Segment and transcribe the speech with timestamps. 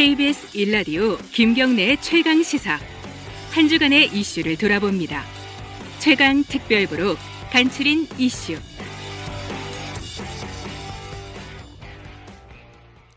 [0.00, 2.78] KBS 일라디오 김경래의 최강 시사.
[3.52, 5.22] 한 주간의 이슈를 돌아봅니다.
[5.98, 7.18] 최강 특별부록
[7.52, 8.54] 간추린 이슈.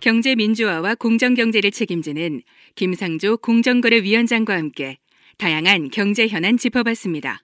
[0.01, 2.41] 경제 민주화와 공정 경제를 책임지는
[2.75, 4.97] 김상조 공정거래위원장과 함께
[5.37, 7.43] 다양한 경제 현안 짚어봤습니다.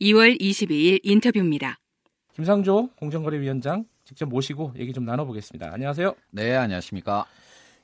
[0.00, 1.78] 2월 22일 인터뷰입니다.
[2.34, 5.72] 김상조 공정거래위원장 직접 모시고 얘기 좀 나눠보겠습니다.
[5.72, 6.16] 안녕하세요.
[6.32, 7.26] 네, 안녕하십니까.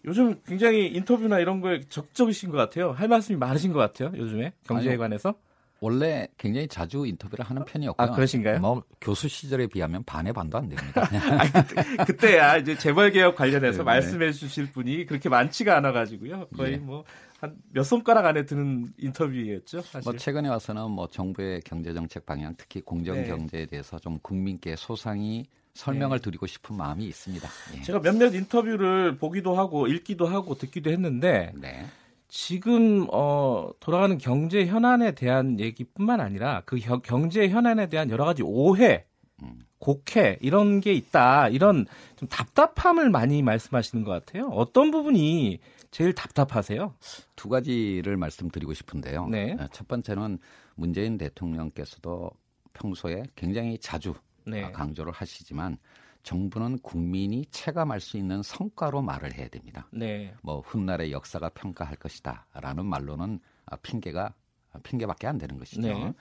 [0.05, 2.92] 요즘 굉장히 인터뷰나 이런 거에 적적이신 것 같아요.
[2.92, 4.12] 할 말씀이 많으신 것 같아요.
[4.16, 4.98] 요즘에 경제에 아니요.
[4.98, 5.34] 관해서.
[5.83, 8.06] 원래 굉장히 자주 인터뷰를 하는 편이었고요.
[8.06, 8.61] 아, 그러신가요?
[8.61, 11.02] 뭐 교수 시절에 비하면 반의 반도 안 됩니다.
[11.98, 16.47] 아, 그때야 이제 재벌 개혁 관련해서 네, 말씀해 주실 분이 그렇게 많지가 않아 가지고요.
[16.56, 16.77] 거의 예.
[16.77, 19.80] 뭐한몇 손가락 안에 드는 인터뷰였죠.
[19.80, 20.09] 사실.
[20.09, 23.25] 뭐 최근에 와서는 뭐 정부의 경제 정책 방향, 특히 공정 네.
[23.25, 27.48] 경제에 대해서 좀 국민께 소상히 설명을 드리고 싶은 마음이 있습니다.
[27.76, 27.82] 예.
[27.82, 31.86] 제가 몇몇 인터뷰를 보기도 하고 읽기도 하고 듣기도 했는데 네.
[32.28, 38.42] 지금 어 돌아가는 경제 현안에 대한 얘기뿐만 아니라 그 겨- 경제 현안에 대한 여러 가지
[38.42, 39.05] 오해,
[39.42, 39.60] 음.
[39.78, 41.48] 곡해 이런 게 있다.
[41.48, 44.48] 이런 좀 답답함을 많이 말씀하시는 것 같아요.
[44.48, 45.58] 어떤 부분이
[45.91, 46.94] 제일 답답하세요?
[47.36, 49.27] 두 가지를 말씀드리고 싶은데요.
[49.28, 49.56] 네.
[49.58, 50.38] 어, 첫 번째는
[50.75, 52.30] 문재인 대통령께서도
[52.72, 54.14] 평소에 굉장히 자주
[54.46, 54.64] 네.
[54.64, 55.78] 아, 강조를 하시지만
[56.22, 59.88] 정부는 국민이 체감할 수 있는 성과로 말을 해야 됩니다.
[59.92, 60.34] 네.
[60.42, 64.32] 뭐 훗날의 역사가 평가할 것이다라는 말로는 아, 핑계가
[64.72, 65.82] 아, 핑계밖에 안 되는 것이죠.
[65.82, 66.12] 네.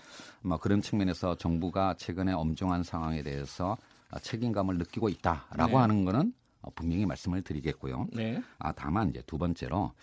[0.42, 3.78] 뭐 그런 측면에서 정부가 최근에 엄중한 상황에 대해서
[4.10, 5.76] 아, 책임감을 느끼고 있다라고 네.
[5.76, 8.08] 하는 것은 어, 분명히 말씀을 드리겠고요.
[8.14, 8.42] 네.
[8.60, 9.94] 아 다만 이제 두 번째로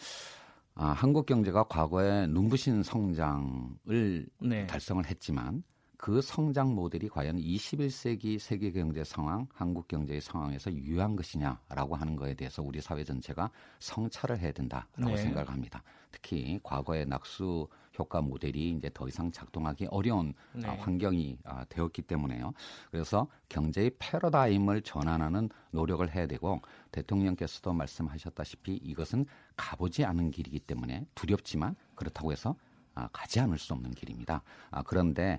[0.75, 4.67] 아, 한국 경제가 과거에 눈부신 성장을 네.
[4.67, 5.63] 달성을 했지만
[5.99, 12.35] 그 성장 모델이 과연 21세기 세계 경제 상황, 한국 경제의 상황에서 유효한 것이냐라고 하는 거에
[12.35, 15.17] 대해서 우리 사회 전체가 성찰을 해야 된다라고 네.
[15.17, 15.83] 생각을 합니다.
[16.13, 17.67] 특히 과거의 낙수
[17.99, 20.69] 효과 모델이 이제 더 이상 작동하기 어려운 네.
[20.69, 22.53] 아, 환경이 아, 되었기 때문에요.
[22.93, 29.27] 그래서 경제의 패러다임을 전환하는 노력을 해야 되고 대통령께서도 말씀하셨다시피 이것은
[29.57, 32.68] 가보지 않은 길이기 때문에 두렵지만 그렇다고 해서 아,
[33.13, 34.43] 가지 않을 수 없는 길입니다.
[34.71, 35.39] 아, 그런데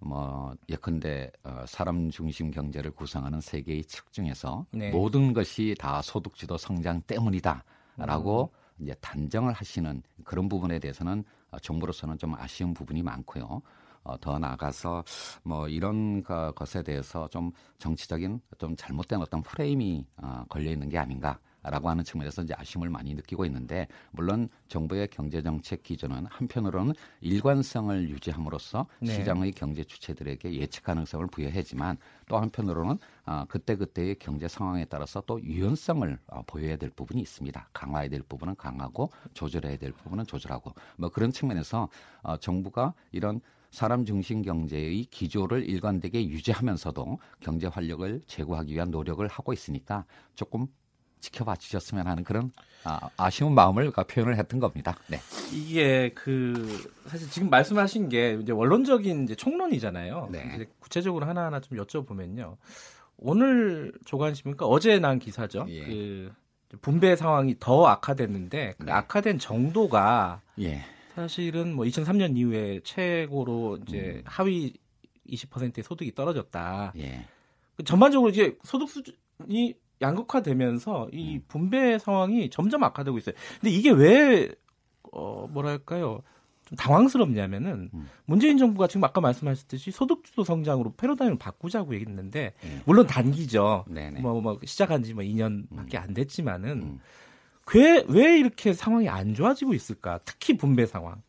[0.00, 4.90] 뭐 예컨대 어, 사람 중심 경제를 구성하는 세계의 측 중에서 네.
[4.90, 8.50] 모든 것이 다 소득주도 성장 때문이다라고
[8.80, 13.62] 이제 단정을 하시는 그런 부분에 대해서는 어, 정부로서는 좀 아쉬운 부분이 많고요.
[14.02, 15.02] 어, 더 나아가서
[15.42, 20.96] 뭐 이런 거- 것에 대해서 좀 정치적인 좀 잘못된 어떤 프레임이 어, 걸려 있는 게
[20.98, 21.38] 아닌가
[21.70, 28.08] 라고 하는 측면에서 이제 아쉬움을 많이 느끼고 있는데 물론 정부의 경제 정책 기조는 한편으로는 일관성을
[28.08, 29.14] 유지함으로써 네.
[29.14, 31.96] 시장의 경제 주체들에게 예측 가능성을 부여하지만
[32.28, 37.68] 또 한편으로는 아, 그때 그때의 경제 상황에 따라서 또 유연성을 어, 보여야 될 부분이 있습니다.
[37.72, 41.88] 강화해야 될 부분은 강하고 조절해야 될 부분은 조절하고 뭐 그런 측면에서
[42.22, 43.40] 어, 정부가 이런
[43.70, 50.04] 사람 중심 경제의 기조를 일관되게 유지하면서도 경제 활력을 제고하기 위한 노력을 하고 있으니까
[50.34, 50.66] 조금
[51.26, 52.52] 지켜봐 주셨으면 하는 그런
[52.84, 54.96] 아, 아쉬운 마음을 표현을 했던 겁니다.
[55.08, 55.18] 네.
[55.52, 60.28] 이게 그 사실 지금 말씀하신 게 이제 원론적인 이제 총론이잖아요.
[60.30, 60.66] 네.
[60.78, 62.56] 구체적으로 하나하나 좀 여쭤보면요.
[63.18, 64.66] 오늘 조간십니까?
[64.66, 65.66] 어제 난 기사죠.
[65.68, 65.84] 예.
[65.84, 66.32] 그
[66.80, 68.92] 분배 상황이 더 악화됐는데 그 네.
[68.92, 70.84] 악화된 정도가 예.
[71.14, 74.22] 사실은 뭐 2003년 이후에 최고로 이제 음.
[74.26, 74.74] 하위
[75.28, 76.92] 20%의 소득이 떨어졌다.
[76.98, 77.26] 예.
[77.76, 81.42] 그 전반적으로 이제 소득 수준이 양극화되면서 이 음.
[81.48, 83.34] 분배 상황이 점점 악화되고 있어요.
[83.60, 84.48] 근데 이게 왜
[85.12, 86.22] 어, 뭐랄까요?
[86.66, 88.08] 좀 당황스럽냐면은 음.
[88.24, 92.82] 문재인 정부가 지금 아까 말씀하셨듯이 소득주도 성장으로 패러다임을 바꾸자고 얘기했는데 예.
[92.84, 93.84] 물론 단기죠.
[93.88, 94.20] 네네.
[94.20, 97.00] 뭐, 뭐 시작한 지 뭐 2년밖에 안 됐지만은 음.
[97.74, 100.20] 왜, 왜 이렇게 상황이 안 좋아지고 있을까?
[100.24, 101.22] 특히 분배 상황.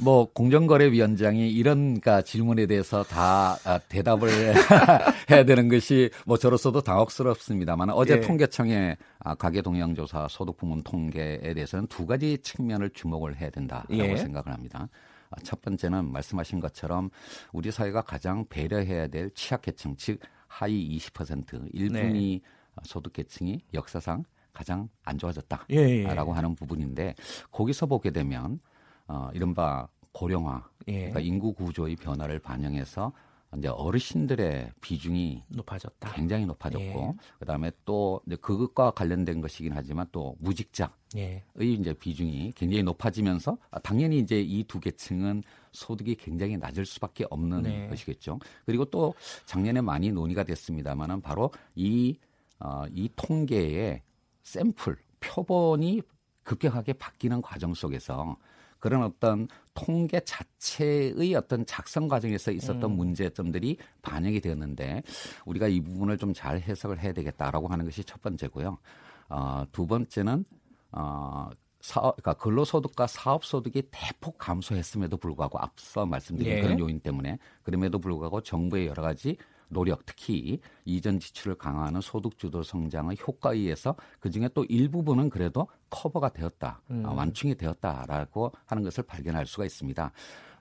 [0.00, 4.28] 뭐 공정거래위원장이 이런 그 질문에 대해서 다 아, 대답을
[5.30, 8.20] 해야 되는 것이 뭐 저로서도 당혹스럽습니다만 어제 예.
[8.20, 14.16] 통계청의 아, 가계 동향조사 소득 부문 통계에 대해서는 두 가지 측면을 주목을 해야 된다라고 예.
[14.16, 14.88] 생각을 합니다.
[15.30, 17.10] 아, 첫 번째는 말씀하신 것처럼
[17.52, 22.42] 우리 사회가 가장 배려해야 될 취약계층 즉 하위 20% 일분위
[22.82, 25.66] 소득계층이 역사상 가장 안 좋아졌다.
[25.70, 26.02] 예, 예.
[26.14, 27.14] 라고 하는 부분인데
[27.50, 28.60] 거기서 보게 되면
[29.08, 30.92] 어, 이른바 고령화, 예.
[30.98, 33.12] 그러니까 인구 구조의 변화를 반영해서
[33.58, 36.12] 이제 어르신들의 비중이 높아졌다.
[36.12, 37.12] 굉장히 높아졌고 예.
[37.38, 41.44] 그다음에 또 이제 그것과 관련된 것이긴 하지만 또 무직자의 예.
[41.60, 47.62] 이제 비중이 굉장히 높아지면서 아, 당연히 이제 이 두 계층은 소득이 굉장히 낮을 수밖에 없는
[47.62, 47.88] 네.
[47.88, 48.40] 것이겠죠.
[48.66, 49.14] 그리고 또
[49.44, 52.18] 작년에 많이 논의가 됐습니다만은 바로 이,
[52.58, 54.02] 어, 이 통계의
[54.42, 56.02] 샘플 표본이
[56.42, 58.36] 급격하게 바뀌는 과정 속에서
[58.84, 62.96] 그런 어떤 통계 자체의 어떤 작성 과정에서 있었던 음.
[62.98, 65.02] 문제점들이 반영이 되었는데
[65.46, 68.76] 우리가 이 부분을 좀 잘 해석을 해야 되겠다라고 하는 것이 첫 번째고요.
[69.30, 70.44] 어, 두 번째는
[70.92, 71.48] 어,
[71.80, 76.60] 사업, 그러니까 근로소득과 사업소득이 대폭 감소했음에도 불구하고 앞서 말씀드린 예.
[76.60, 79.38] 그런 요인 때문에 그럼에도 불구하고 정부의 여러 가지
[79.74, 85.68] 노력, 특히 이전 지출을 강화하는 소득 주도 성장의 효과에 의해서 그 중에 또 일부분은 그래도
[85.90, 87.04] 커버가 되었다, 음.
[87.04, 90.10] 어, 완충이 되었다라고 하는 것을 발견할 수가 있습니다.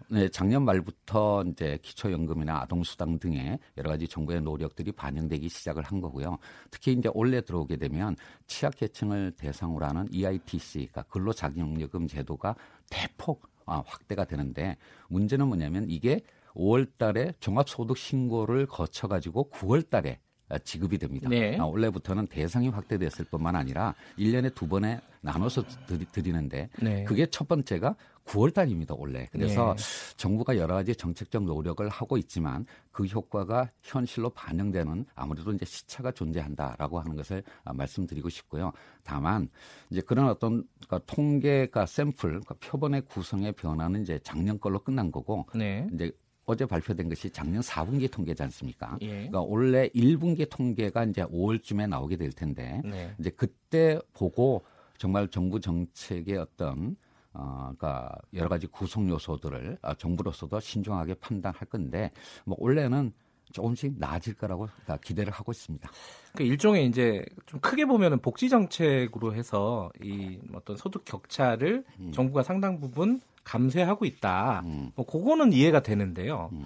[0.10, 6.38] 네, 작년 말부터 이제 기초연금이나 아동수당 등의 여러 가지 정부의 노력들이 반영되기 시작을 한 거고요.
[6.70, 8.18] 특히 이제 올해 들어오게 되면
[8.48, 12.56] 취약계층을 대상으로 하는 EITC, 그러니까 근로자격요금 제도가
[12.90, 14.76] 대폭 아, 확대가 되는데
[15.08, 16.22] 문제는 뭐냐면 이게
[16.56, 20.20] 5월 달에 종합소득 신고를 거쳐 가지고 9월 달에
[20.50, 21.30] 아, 지급이 됩니다.
[21.30, 21.58] 네.
[21.58, 27.06] 아, 원래부터는 대상이 확대됐을 뿐만 아니라 1년에 두 번에 나눠서 드리, 드리 는데 네.
[27.06, 27.96] 그게 첫 번째가
[28.26, 29.28] 9월 달입니다, 원래.
[29.32, 29.84] 그래서 네.
[30.16, 37.00] 정부가 여러 가지 정책적 노력을 하고 있지만 그 효과가 현실로 반영되는 아무래도 이제 시차가 존재한다라고
[37.00, 38.72] 하는 것을 아, 말씀드리고 싶고요.
[39.04, 39.50] 다만
[39.90, 45.46] 이제 그런 어떤 그러니까 통계가 샘플, 그러니까 표본의 구성의 변화는 이제 작년 걸로 끝난 거고
[45.56, 45.88] 네.
[45.94, 46.12] 이제
[46.46, 48.98] 어제 발표된 것이 작년 4분기 통계지 않습니까?
[49.02, 49.08] 예.
[49.08, 53.16] 그러니까 원래 1분기 통계가 이제 5월쯤에 나오게 될 텐데 네.
[53.20, 54.64] 이제 그때 보고
[54.98, 56.96] 정말 정부 정책의 어떤
[57.34, 62.12] 어, 그러니까 여러 가지 구성 요소들을 아, 정부로서도 신중하게 판단할 건데
[62.46, 63.12] 뭐 원래는
[63.52, 65.90] 조금씩 나아질 거라고 다 기대를 하고 있습니다.
[66.36, 72.80] 그 일종의 이제 좀 크게 보면은 복지 정책으로 해서 이 어떤 소득 격차를 정부가 상당
[72.80, 74.64] 부분 감쇄하고 있다.
[74.66, 74.92] 음.
[74.96, 76.50] 뭐 그거는 이해가 되는데요.
[76.54, 76.66] 음.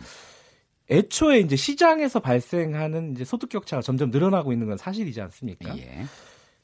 [0.89, 5.77] 애초에 이제 시장에서 발생하는 이제 소득 격차가 점점 늘어나고 있는 건 사실이지 않습니까?
[5.77, 6.05] 예.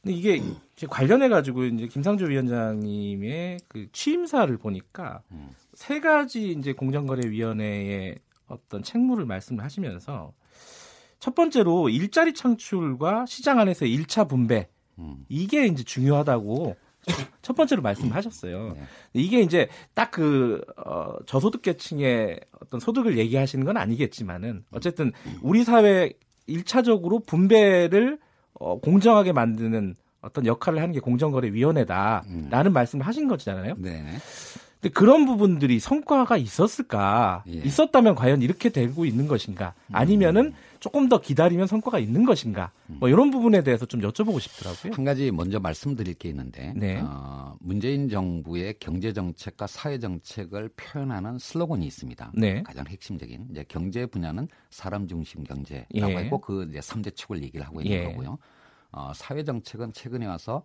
[0.01, 0.42] 근데 이게
[0.89, 5.50] 관련해 가지고 이제 김상조 위원장님의 그 취임사를 보니까 음.
[5.74, 10.33] 세 가지 이제 공정거래위원회의 어떤 책무를 말씀을 하시면서
[11.19, 14.68] 첫 번째로 일자리 창출과 시장 안에서 의 1차 분배
[15.00, 15.25] 음.
[15.30, 16.75] 이게 이제 중요하다고
[17.42, 18.74] 첫 번째로 말씀을 하셨어요.
[18.76, 18.84] 네.
[19.14, 25.12] 이게 이제 딱 그 어, 저소득 계층의 어떤 소득을 얘기하시는 건 아니겠지만은 어쨌든
[25.42, 26.14] 우리 사회
[26.48, 28.20] 1차적으로 분배를
[28.54, 33.74] 어, 공정하게 만드는 어떤 역할을 하는 게 공정거래위원회다라는 말씀을 하신 거잖아요.
[33.80, 34.04] 네.
[34.80, 37.44] 근데 그런 부분들이 성과가 있었을까?
[37.48, 37.54] 예.
[37.54, 39.74] 있었다면 과연 이렇게 되고 있는 것인가?
[39.92, 42.74] 아니면은 조금 더 기다리면 성과가 있는 것인가?
[42.88, 44.91] 뭐 이런 부분에 대해서 좀 여쭤보고 싶더라고요.
[44.94, 47.00] 한 가지 먼저 말씀드릴 게 있는데 네.
[47.01, 52.33] 어, 문재인 정부의 경제 정책과 사회 정책을 표현하는 슬로건이 있습니다.
[52.35, 52.63] 네.
[52.63, 56.18] 가장 핵심적인 이제 경제 분야는 사람 중심 경제라고 예.
[56.18, 58.03] 했고 그 이제 3대 축을 얘기를 하고 있는 예.
[58.03, 58.38] 거고요.
[58.91, 60.63] 어, 사회 정책은 최근에 와서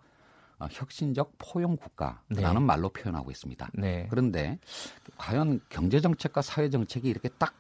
[0.59, 2.59] 어, 혁신적 포용 국가라는 네.
[2.59, 3.71] 말로 표현하고 있습니다.
[3.75, 4.09] 네.
[4.11, 4.59] 그런데
[5.17, 7.55] 과연 경제 정책과 사회 정책이 이렇게 딱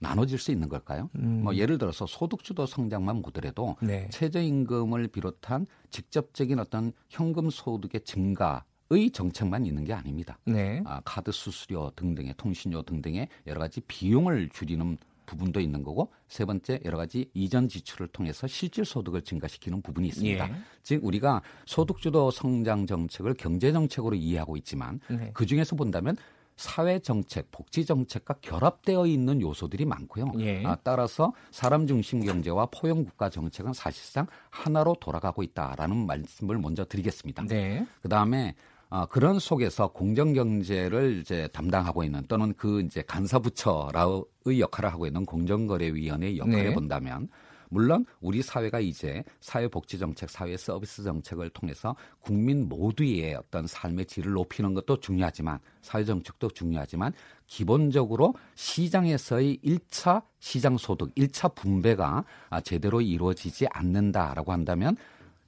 [0.00, 1.08] 나눠질 수 있는 걸까요?
[1.16, 1.42] 음.
[1.44, 4.08] 뭐 예를 들어서 소득주도 성장만 보더라도 네.
[4.10, 10.36] 최저임금을 비롯한 직접적인 어떤 현금 소득의 증가 의 정책만 있는 게 아닙니다.
[10.44, 10.82] 네.
[10.84, 16.80] 아, 카드 수수료 등등의 통신료 등등의 여러 가지 비용을 줄이는 부분도 있는 거고 세 번째
[16.84, 20.48] 여러 가지 이전 지출을 통해서 실질 소득을 증가시키는 부분이 있습니다.
[20.48, 20.54] 예.
[20.82, 25.30] 즉 우리가 소득주도 성장 정책을 경제 정책으로 이해하고 있지만 네.
[25.32, 26.16] 그 중에서 본다면
[26.60, 30.32] 사회 정책, 복지 정책과 결합되어 있는 요소들이 많고요.
[30.40, 30.62] 예.
[30.66, 37.44] 아, 따라서 사람 중심 경제와 포용 국가 정책은 사실상 하나로 돌아가고 있다라는 말씀을 먼저 드리겠습니다.
[37.44, 37.86] 네.
[38.02, 38.54] 그 다음에
[38.90, 45.24] 어, 그런 속에서 공정 경제를 이제 담당하고 있는 또는 그 이제 간사부처의 역할을 하고 있는
[45.24, 46.74] 공정거래위원회의 역할을 네.
[46.74, 47.28] 본다면
[47.70, 54.32] 물론 우리 사회가 이제 사회복지 정책, 사회 서비스 정책을 통해서 국민 모두의 어떤 삶의 질을
[54.32, 57.12] 높이는 것도 중요하지만 사회 정책도 중요하지만
[57.46, 64.96] 기본적으로 시장에서의 1차 시장 소득, 1차 분배가 아, 제대로 이루어지지 않는다라고 한다면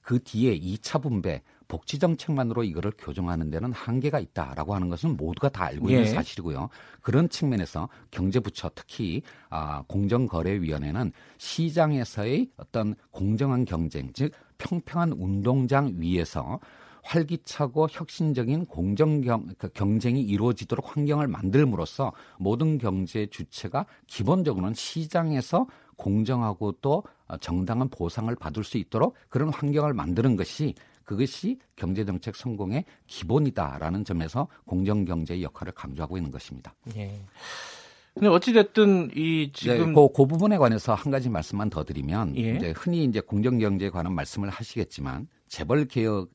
[0.00, 5.64] 그 뒤에 2차 분배, 복지 정책만으로 이거를 교정하는 데는 한계가 있다라고 하는 것은 모두가 다
[5.64, 6.06] 알고 있는 예.
[6.06, 6.68] 사실이고요.
[7.00, 16.60] 그런 측면에서 경제부처 특히 아, 공정거래위원회는 시장에서의 어떤 공정한 경쟁, 즉 평평한 운동장 위에서
[17.04, 26.72] 활기차고 혁신적인 공정 경, 그 경쟁이 이루어지도록 환경을 만들므로써 모든 경제 주체가 기본적으로는 시장에서 공정하고
[26.82, 30.74] 또 어, 정당한 보상을 받을 수 있도록 그런 환경을 만드는 것이
[31.12, 36.74] 그것이 경제정책 성공의 기본이다라는 점에서 공정경제의 역할을 강조하고 있는 것입니다.
[36.96, 37.20] 예.
[38.14, 42.54] 근데 어찌됐든 이 지금 네, 그, 그 부분에 관해서 한 가지 말씀만 더 드리면 예.
[42.54, 46.28] 이제 흔히 이제 공정경제에 관한 말씀을 하시겠지만 재벌 개혁의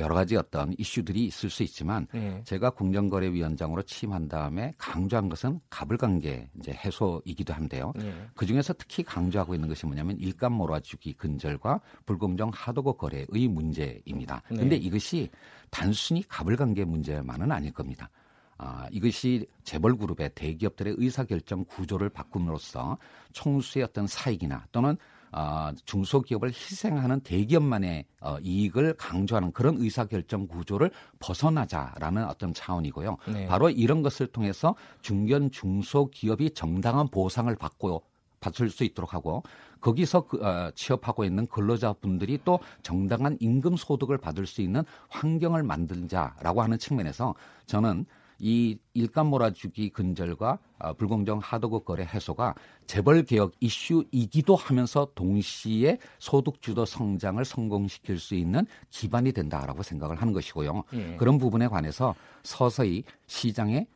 [0.00, 2.42] 여러 가지 어떤 이슈들이 있을 수 있지만 예.
[2.44, 7.92] 제가 공정거래위원장으로 취임한 다음에 강조한 것은 가불관계 이제 해소이기도 한데요.
[8.00, 8.14] 예.
[8.34, 14.42] 그 중에서 특히 강조하고 있는 것이 뭐냐면 일감 몰아주기 근절과 불공정 하도급 거래의 문제입니다.
[14.50, 14.56] 네.
[14.56, 15.28] 그런데 이것이
[15.70, 18.10] 단순히 가불관계 문제만은 아닐 겁니다.
[18.58, 22.98] 아, 이것이 재벌 그룹의 대기업들의 의사결정 구조를 바꿈으로써
[23.32, 24.96] 총수의 어떤 사익이나 또는
[25.32, 33.16] 어, 중소기업을 희생하는 대기업만의 어, 이익을 강조하는 그런 의사결정 구조를 벗어나자라는 어떤 차원이고요.
[33.32, 33.46] 네.
[33.46, 38.02] 바로 이런 것을 통해서 중견 중소기업이 정당한 보상을 받고
[38.40, 39.42] 받을 수 있도록 하고
[39.80, 46.62] 거기서 그, 어, 취업하고 있는 근로자분들이 또 정당한 임금 소득을 받을 수 있는 환경을 만들자라고
[46.62, 47.34] 하는 측면에서
[47.66, 48.06] 저는
[48.38, 52.54] 이 일감 몰아주기 근절과 어, 불공정 하도급 거래 해소가
[52.86, 60.32] 재벌 개혁 이슈이기도 하면서 동시에 소득 주도 성장을 성공시킬 수 있는 기반이 된다라고 생각을 하는
[60.32, 60.84] 것이고요.
[60.94, 61.16] 예.
[61.16, 63.86] 그런 부분에 관해서 서서히 시장에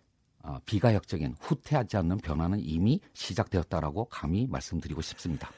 [0.42, 5.50] 어, 비가역적인 후퇴하지 않는 변화는 이미 시작되었다라고 감히 말씀드리고 싶습니다.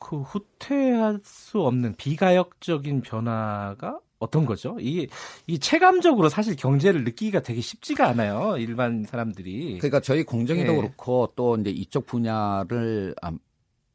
[0.00, 4.76] 그 후퇴할 수 없는 비가역적인 변화가 어떤 거죠?
[4.80, 5.06] 이,
[5.46, 8.56] 이 체감적으로 사실 경제를 느끼기가 되게 쉽지가 않아요.
[8.58, 9.78] 일반 사람들이.
[9.78, 10.76] 그러니까 저희 공정위도 예.
[10.76, 13.32] 그렇고 또 이제 이쪽 분야를 아,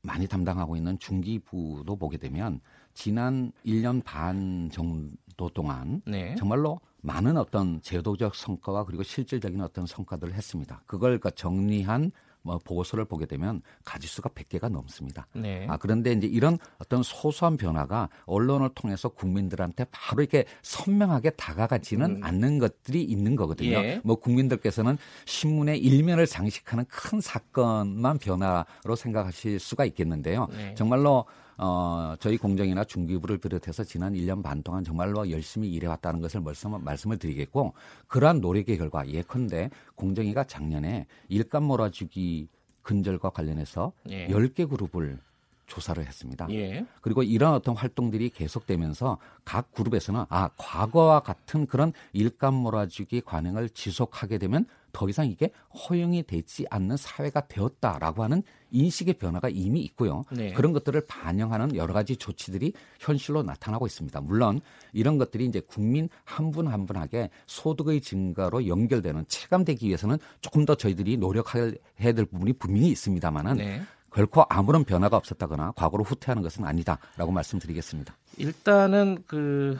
[0.03, 2.59] 많이 담당하고 있는 중기부도 보게 되면
[2.93, 6.35] 지난 1년 반 정도 동안 네.
[6.35, 10.83] 정말로 많은 어떤 제도적 성과와 그리고 실질적인 어떤 성과들을 했습니다.
[10.85, 12.11] 그걸 그러니까 정리한
[12.43, 15.27] 뭐 보고서를 보게 되면 가지수가 100개가 넘습니다.
[15.33, 15.67] 네.
[15.69, 22.23] 아, 그런데 이제 이런 어떤 소소한 변화가 언론을 통해서 국민들한테 바로 이렇게 선명하게 다가가지는 음.
[22.23, 23.71] 않는 것들이 있는 거거든요.
[23.71, 24.01] 예.
[24.03, 30.47] 뭐 국민들께서는 신문의 일면을 장식하는 큰 사건만 변화로 생각하실 수가 있겠는데요.
[30.51, 30.75] 네.
[30.75, 31.25] 정말로
[31.63, 37.17] 어, 저희 공정이나 중기부를 비롯해서 지난 1년 반 동안 정말로 열심히 일해왔다는 것을 말씀, 말씀을
[37.17, 37.73] 드리겠고
[38.07, 42.47] 그러한 노력의 결과 예컨대 공정위가 작년에 일감 몰아주기
[42.81, 44.27] 근절과 관련해서 예.
[44.27, 45.19] 10개 그룹을
[45.71, 46.47] 조사를 했습니다.
[46.51, 46.85] 예.
[46.99, 54.37] 그리고 이런 어떤 활동들이 계속되면서 각 그룹에서는 아 과거와 같은 그런 일감 몰아주기 관행을 지속하게
[54.37, 60.25] 되면 더 이상 이게 허용이 되지 않는 사회가 되었다라고 하는 인식의 변화가 이미 있고요.
[60.31, 60.51] 네.
[60.51, 64.19] 그런 것들을 반영하는 여러 가지 조치들이 현실로 나타나고 있습니다.
[64.19, 64.59] 물론
[64.91, 70.75] 이런 것들이 이제 국민 한 분 한 분에게 소득의 증가로 연결되는 체감되기 위해서는 조금 더
[70.75, 73.81] 저희들이 노력해야 될 부분이 분명히 있습니다만은 네.
[74.13, 78.15] 결코 아무런 변화가 없었다거나 과거로 후퇴하는 것은 아니다라고 말씀드리겠습니다.
[78.37, 79.77] 일단은 그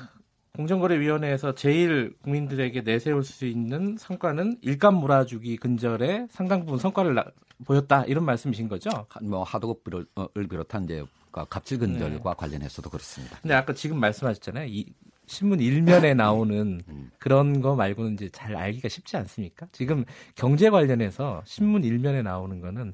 [0.56, 7.26] 공정거래위원회에서 제일 국민들에게 내세울 수 있는 성과는 일감 몰아주기 근절에 상당 부분 성과를 나-
[7.66, 8.90] 보였다 이런 말씀이신 거죠?
[9.22, 10.06] 뭐 하도급을
[10.50, 11.06] 비롯한 이제
[11.50, 13.38] 갑질 근절과 관련해서도 그렇습니다.
[13.42, 14.66] 근데 아까 지금 말씀하셨잖아요.
[14.68, 14.88] 이
[15.28, 16.82] 신문 일면에 나오는
[17.20, 19.68] 그런 거 말고는 이제 잘 알기가 쉽지 않습니까?
[19.72, 20.04] 지금
[20.36, 22.94] 경제 관련해서 신문 일면에 나오는 거는 어,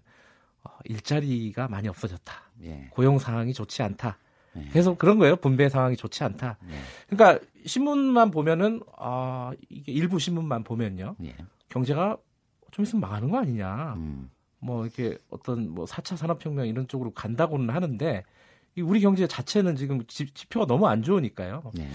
[0.86, 2.34] 일자리가 많이 없어졌다.
[2.64, 2.88] 예.
[2.92, 4.18] 고용 상황이 좋지 않다.
[4.58, 4.70] 예.
[4.70, 5.36] 계속 그런 거예요.
[5.36, 6.58] 분배 상황이 좋지 않다.
[6.70, 6.76] 예.
[7.10, 11.16] 그러니까 신문만 보면은 아 이게 일부 신문만 보면요.
[11.24, 11.36] 예.
[11.70, 12.18] 경제가
[12.72, 13.94] 좀 있으면 망하는 거 아니냐.
[13.98, 14.30] 음.
[14.60, 18.24] 뭐 이렇게 어떤 뭐 4차 산업혁명 이런 쪽으로 간다고는 하는데 이
[18.82, 21.64] 우리 경제 자체는 지금 지, 지표가 너무 안 좋으니까요.
[21.80, 21.88] 예.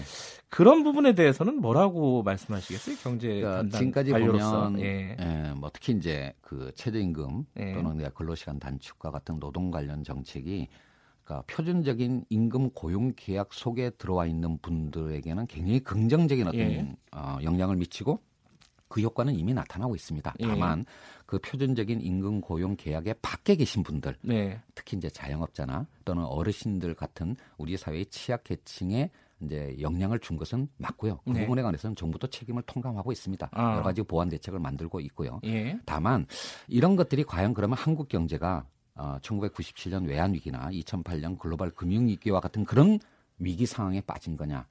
[0.49, 2.95] 그런 부분에 대해서는 뭐라고 말씀하시겠어요?
[3.01, 4.63] 경제 그러니까 담당 지금까지 관료로서.
[4.65, 5.17] 보면 예.
[5.19, 7.73] 예, 뭐 특히 이제 그 최저임금 예.
[7.73, 10.67] 또는 근로시간 단축과 같은 노동 관련 정책이
[11.23, 16.95] 그러니까 표준적인 임금 고용 계약 속에 들어와 있는 분들에게는 굉장히 긍정적인 어떤 예.
[17.15, 18.19] 어, 영향을 미치고
[18.93, 20.35] 그 효과는 이미 나타나고 있습니다.
[20.39, 20.45] 예.
[20.45, 20.85] 다만
[21.25, 24.61] 그 표준적인 임금 고용 계약에 밖에 계신 분들 네.
[24.75, 29.09] 특히 이제 자영업자나 또는 어르신들 같은 우리 사회의 취약 계층에
[29.41, 31.21] 이제 영향을 준 것은 맞고요.
[31.25, 31.41] 그 네.
[31.41, 33.49] 부분에 관해서는 정부도 책임을 통감하고 있습니다.
[33.51, 33.71] 아.
[33.71, 35.39] 여러 가지 보완 대책을 만들고 있고요.
[35.45, 35.79] 예.
[35.87, 36.27] 다만
[36.67, 42.63] 이런 것들이 과연 그러면 한국 경제가 어, 1997년 외환 위기나 2008년 글로벌 금융 위기와 같은
[42.63, 42.99] 그런
[43.39, 44.67] 위기 상황에 빠진 거냐?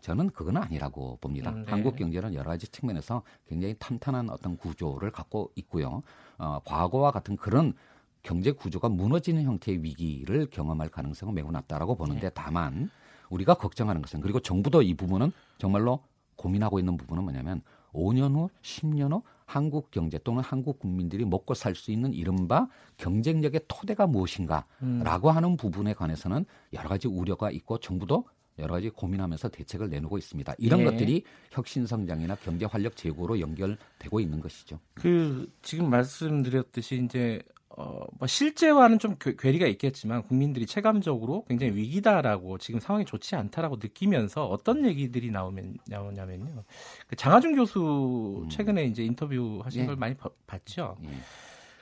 [0.00, 1.50] 저는 그건 아니라고 봅니다.
[1.50, 1.70] 음, 네.
[1.70, 6.02] 한국 경제는 여러 가지 측면에서 굉장히 탄탄한 어떤 구조를 갖고 있고요.
[6.38, 7.74] 어, 과거와 같은 그런
[8.22, 12.30] 경제 구조가 무너지는 형태의 위기를 경험할 가능성은 매우 낮다라고 보는데 네.
[12.34, 12.90] 다만
[13.30, 16.00] 우리가 걱정하는 것은 그리고 정부도 이 부분은 정말로
[16.36, 21.74] 고민하고 있는 부분은 뭐냐면 5년 후, 10년 후 한국 경제 또는 한국 국민들이 먹고 살
[21.74, 28.24] 수 있는 이른바 경쟁력의 토대가 무엇인가라고 하는 부분에 관해서는 여러 가지 우려가 있고 정부도
[28.58, 30.54] 여러 가지 고민하면서 대책을 내놓고 있습니다.
[30.58, 30.84] 이런 예.
[30.84, 34.78] 것들이 혁신 성장이나 경제 활력 제고로 연결되고 있는 것이죠.
[34.94, 37.40] 그 지금 말씀드렸듯이 이제
[37.76, 43.76] 어, 뭐 실제와는 좀 괴- 괴리가 있겠지만 국민들이 체감적으로 굉장히 위기다라고 지금 상황이 좋지 않다라고
[43.76, 46.64] 느끼면서 어떤 얘기들이 나오면 나오냐면요.
[47.06, 49.86] 그 장하준 교수 최근에 이제 인터뷰 하신 예.
[49.86, 50.96] 걸 많이 봐- 봤죠.
[51.04, 51.08] 예.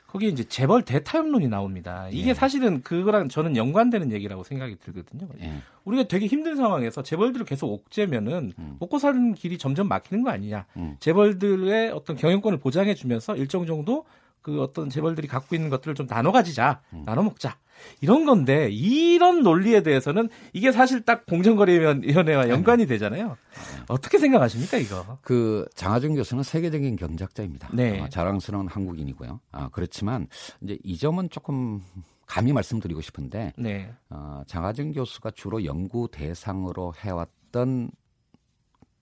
[0.08, 2.08] 거기에 이제 재벌 대타협론이 나옵니다.
[2.10, 2.34] 이게 예.
[2.34, 5.28] 사실은 그거랑 저는 연관되는 얘기라고 생각이 들거든요.
[5.42, 5.52] 예.
[5.84, 8.76] 우리가 되게 힘든 상황에서 재벌들을 계속 옥죄면은 음.
[8.80, 10.64] 먹고 사는 길이 점점 막히는 거 아니냐.
[10.78, 10.96] 음.
[10.98, 14.06] 재벌들의 어떤 경영권을 보장해 주면서 일정 정도
[14.42, 16.80] 그 어떤 재벌들이 갖고 있는 것들을 좀 나눠 가지자.
[16.92, 17.02] 음.
[17.04, 17.56] 나눠 먹자.
[18.00, 23.36] 이런 건데 이런 논리에 대해서는 이게 사실 딱 공정거래위원회와 연관이 되잖아요.
[23.88, 25.18] 어떻게 생각하십니까 이거?
[25.22, 27.70] 그 장하준 교수는 세계적인 경제학자입니다.
[27.72, 28.00] 네.
[28.00, 29.40] 어, 자랑스러운 한국인이고요.
[29.52, 30.26] 아, 그렇지만
[30.60, 31.80] 이제 이 점은 조금
[32.26, 33.92] 감히 말씀드리고 싶은데 네.
[34.10, 37.90] 어, 장하준 교수가 주로 연구 대상으로 해왔던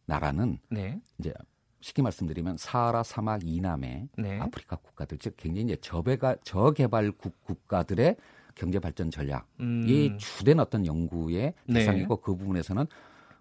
[0.06, 1.00] 나라는 네.
[1.18, 1.32] 이제
[1.80, 4.40] 쉽게 말씀드리면 사하라 사막 이남의 네.
[4.40, 8.16] 아프리카 국가들 즉 굉장히 이제 저배가 저개발국 국가들의
[8.54, 11.74] 경제 발전 전략이 음, 주된 어떤 연구의 네.
[11.74, 12.86] 대상이고 그 부분에서는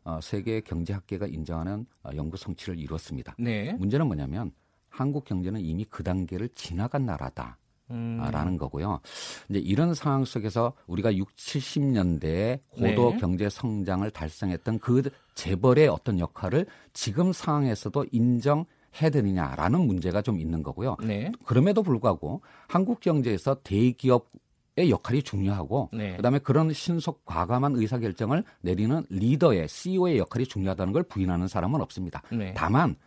[0.04, 3.36] 어, 세계 경제학계가 인정하는 어, 연구 성취를 이뤘습니다.
[3.40, 3.74] 네.
[3.74, 4.52] 문제는 뭐냐면
[4.90, 7.58] 한국 경제는 이미 그 단계를 지나간 나라다.
[7.92, 9.00] 음, 라는 거고요.
[9.50, 13.18] 이제 이런 상황 속에서 우리가 6, 70년대에 고도 네.
[13.18, 15.04] 경제 성장을 달성했던 그
[15.36, 20.98] 재벌의 어떤 역할을 지금 상황에서도 인정해야 되느냐라는 문제가 좀 있는 거고요.
[21.04, 21.32] 네.
[21.46, 24.30] 그럼에도 불구하고 한국 경제에서 대기업
[24.78, 26.18] 의 역할이 중요하고 네.
[26.18, 32.22] 그다음에 그런 신속 과감한 의사 결정을 내리는 리더의 CEO의 역할이 중요하다는 걸 부인하는 사람은 없습니다.
[32.30, 32.54] 네.
[32.58, 32.98] 다만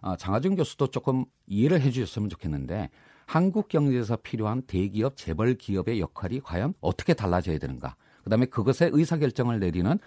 [0.00, 2.90] 어, 장하준 교수도 조금 이해를 해 주셨으면 좋겠는데
[3.32, 7.96] 한국 경제에서 필요한 대기업 재벌 기업의 역할이 과연 어떻게 달라져야 되는가?
[8.24, 9.98] 그다음에 그것의 의사 결정을 내리는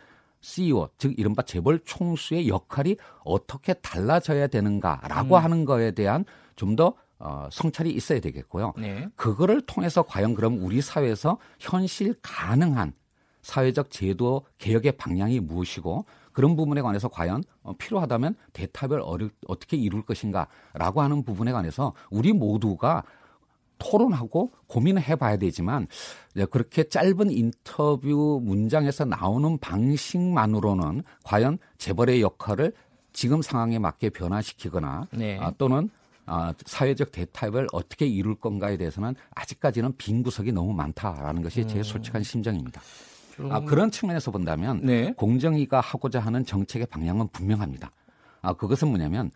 [0.42, 5.44] CEO 즉 이른바 재벌 총수의 역할이 어떻게 달라져야 되는가라고 음.
[5.44, 6.24] 하는 거에 대한
[6.56, 8.74] 좀더 어, 성찰이 있어야 되겠고요.
[8.78, 9.08] 네.
[9.16, 12.94] 그거를 통해서 과연 그럼 우리 사회에서 현실 가능한
[13.42, 16.06] 사회적 제도 개혁의 방향이 무엇이고
[16.36, 22.34] 그런 부분에 관해서 과연 어, 필요하다면 대탑을 어려, 어떻게 이룰 것인가라고 하는 부분에 관해서 우리
[22.34, 23.04] 모두가
[23.78, 25.88] 토론하고 고민을 해봐야 되지만
[26.52, 32.74] 그렇게 짧은 인터뷰 문장에서 나오는 방식만으로는 과연 재벌의 역할을
[33.12, 35.38] 지금 상황에 맞게 변화시키거나 네.
[35.40, 35.90] 아, 또는
[36.26, 42.24] 아, 사회적 대타협을 어떻게 이룰 건가에 대해서는 아직까지는 빈 구석이 너무 많다라는 것이 제 솔직한
[42.24, 42.82] 심정입니다.
[43.36, 45.14] 좀- 아, 그런 측면에서 본다면 네.
[45.14, 47.92] 공정위가 하고자 하는 정책의 방향은 분명합니다.
[48.42, 49.32] 아, 그것은 뭐냐면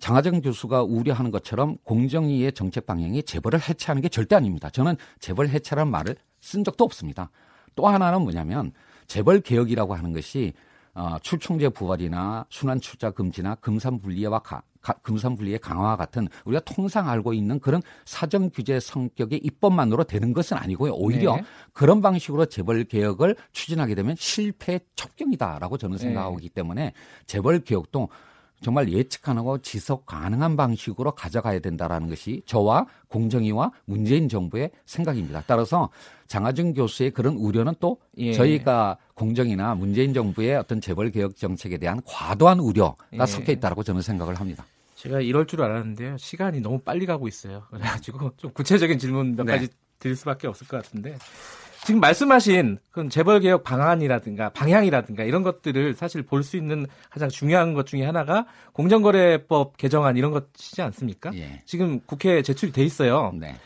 [0.00, 4.70] 장하정 교수가 우려하는 것처럼 공정위의 정책 방향이 재벌을 해체하는 게 절대 아닙니다.
[4.70, 7.30] 저는 재벌 해체라는 말을 쓴 적도 없습니다.
[7.74, 8.72] 또 하나는 뭐냐면
[9.06, 10.52] 재벌 개혁이라고 하는 것이
[10.94, 16.60] 어, 출총제 부활이나 순환 출자 금지나 금산 분리와 가, 가- 금산 분리의 강화와 같은 우리가
[16.64, 20.92] 통상 알고 있는 그런 사정 규제 성격의 입법만으로 되는 것은 아니고요.
[20.94, 21.44] 오히려 네.
[21.72, 26.02] 그런 방식으로 재벌 개혁을 추진하게 되면 실패 촉경이다라고 저는 네.
[26.02, 26.92] 생각하고 있기 때문에
[27.26, 28.08] 재벌 개혁도
[28.62, 35.42] 정말 예측 가능하고 지속 가능한 방식으로 가져가야 된다라는 것이 저와 공정위와 문재인 정부의 생각입니다.
[35.46, 35.90] 따라서
[36.28, 38.32] 장하준 교수의 그런 우려는 또 예.
[38.32, 43.26] 저희가 공정이나 문재인 정부의 어떤 재벌 개혁 정책에 대한 과도한 우려가 예.
[43.26, 44.64] 섞여 있다라고 저는 생각을 합니다.
[44.94, 46.16] 제가 이럴 줄 알았는데요.
[46.16, 47.64] 시간이 너무 빨리 가고 있어요.
[47.70, 49.52] 그래가지고 좀 구체적인 질문 몇 네.
[49.52, 51.18] 가지 드릴 수밖에 없을 것 같은데
[51.84, 57.74] 지금 말씀하신 그 재벌 개혁 방안이라든가 방향이라든가 이런 것들을 사실 볼 수 있는 가장 중요한
[57.74, 61.30] 것 중에 하나가 공정거래법 개정안 이런 것이지 않습니까?
[61.34, 61.62] 예.
[61.66, 63.32] 지금 국회에 제출이 돼 있어요.
[63.38, 63.56] 네.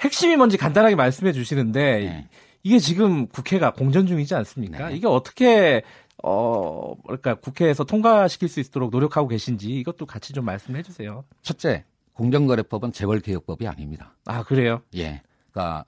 [0.00, 2.28] 핵심이 뭔지 간단하게 말씀해 주시는데 네.
[2.62, 4.88] 이게 지금 국회가 공전 중이지 않습니까?
[4.88, 4.96] 네.
[4.96, 5.82] 이게 어떻게
[6.22, 11.24] 어 뭐랄까 국회에서 통과시킬 수 있도록 노력하고 계신지 이것도 같이 좀 말씀해 주세요.
[11.42, 14.14] 첫째, 공정거래법은 재벌 개혁법이 아닙니다.
[14.26, 14.80] 아 그래요?
[14.96, 15.22] 예.
[15.50, 15.84] 그러니까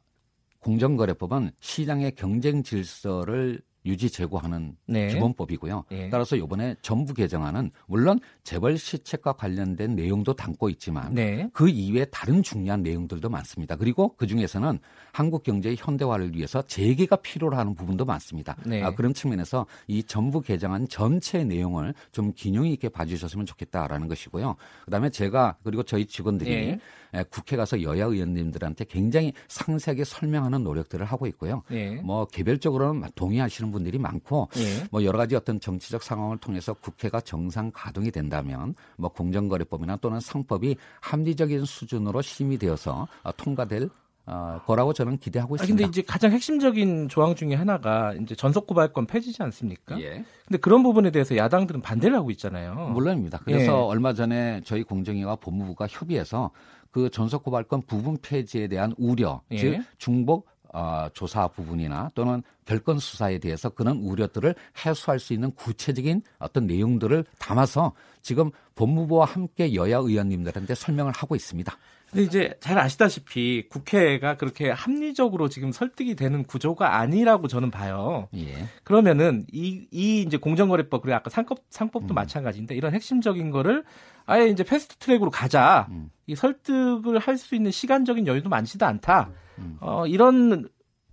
[0.66, 5.06] 공정거래법은 시장의 경쟁 질서를 유지 제고하는 네.
[5.06, 5.84] 기본법이고요.
[5.92, 6.10] 예.
[6.10, 11.48] 따라서 이번에 전부 개정안은 물론 재벌 시책과 관련된 내용도 담고 있지만 네.
[11.52, 13.76] 그 이외에 다른 중요한 내용들도 많습니다.
[13.76, 14.80] 그리고 그 중에서는
[15.12, 18.56] 한국 경제의 현대화를 위해서 재개가 필요로 하는 부분도 많습니다.
[18.66, 18.82] 네.
[18.82, 24.56] 아, 그런 측면에서 이 전부 개정안 전체 내용을 좀 균형 있게 봐주셨으면 좋겠다라는 것이고요.
[24.84, 26.56] 그다음에 제가 그리고 저희 직원들이 예.
[26.56, 26.80] 에,
[27.24, 31.62] 국회 가서 여야 의원님들한테 굉장히 상세하게 설명하는 노력들을 하고 있고요.
[31.70, 31.96] 예.
[31.96, 34.86] 뭐 개별적으로는 동의하시는 분들이 많고 예.
[34.90, 40.76] 뭐 여러 가지 어떤 정치적 상황을 통해서 국회가 정상 가동이 된다면 뭐 공정거래법이나 또는 상법이
[41.00, 43.88] 합리적인 수준으로 심의되어서 어, 통과될
[44.26, 45.76] 어, 거라고 저는 기대하고 아, 있습니다.
[45.76, 49.98] 근데 이제 가장 핵심적인 조항 중에 하나가 이제 전속 고발권 폐지지 않습니까?
[50.00, 50.24] 예.
[50.46, 52.90] 근데 그런 부분에 대해서 야당들은 반대를 하고 있잖아요.
[52.92, 53.40] 물론입니다.
[53.44, 53.90] 그래서 예.
[53.90, 56.50] 얼마 전에 저희 공정위와 법무부가 협의해서
[56.90, 59.58] 그 전속 고발권 부분 폐지에 대한 우려, 예.
[59.58, 66.22] 즉 중복 어, 조사 부분이나 또는 별건 수사에 대해서 그런 우려들을 해소할 수 있는 구체적인
[66.38, 71.72] 어떤 내용들을 담아서 지금 법무부와 함께 여야 의원님들한테 설명을 하고 있습니다.
[72.16, 78.28] 근데 이제 잘 아시다시피 국회가 그렇게 합리적으로 지금 설득이 되는 구조가 아니라고 저는 봐요.
[78.34, 78.66] 예.
[78.84, 82.16] 그러면은 이, 이 이제 공정거래법 그리고 아까 상법 상법도 음.
[82.16, 83.84] 마찬가지인데 이런 핵심적인 거를
[84.24, 85.86] 아예 이제 패스트 트랙으로 가자.
[85.90, 86.10] 음.
[86.26, 89.30] 이 설득을 할 수 있는 시간적인 여유도 많지도 않다.
[89.58, 89.76] 음.
[89.80, 90.68] 어, 이런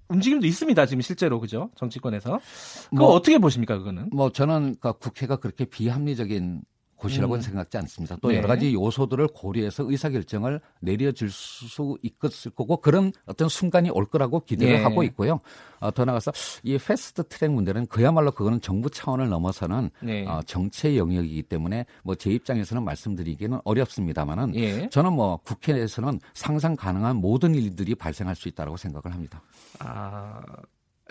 [0.07, 0.85] 움직임도 있습니다.
[0.85, 1.69] 지금 실제로 그죠?
[1.75, 2.39] 정치권에서.
[2.91, 3.77] 그거 뭐- 어떻게 보십니까?
[3.77, 4.09] 그거는?
[4.11, 6.61] 뭐 저는 그 국회가 그렇게 비합리적인
[7.03, 7.41] 곳이라고는 음.
[7.41, 8.17] 생각지 않습니다.
[8.21, 8.37] 또 네.
[8.37, 14.75] 여러 가지 요소들을 고려해서 의사결정을 내려줄 수 있을 거고 그런 어떤 순간이 올 거라고 기대를
[14.75, 14.81] 예.
[14.81, 15.39] 하고 있고요.
[15.79, 16.31] 어, 더 나가서
[16.63, 20.25] 이 패스트 트랙 문제는 그야말로 그거는 정부 차원을 넘어서는 네.
[20.25, 24.87] 어, 정치의 영역이기 때문에 뭐 제 입장에서는 말씀드리기는 어렵습니다만은 예.
[24.87, 29.41] 저는 뭐 국회에서는 상상 가능한 모든 일들이 발생할 수 있다고 생각을 합니다.
[29.79, 30.41] 아,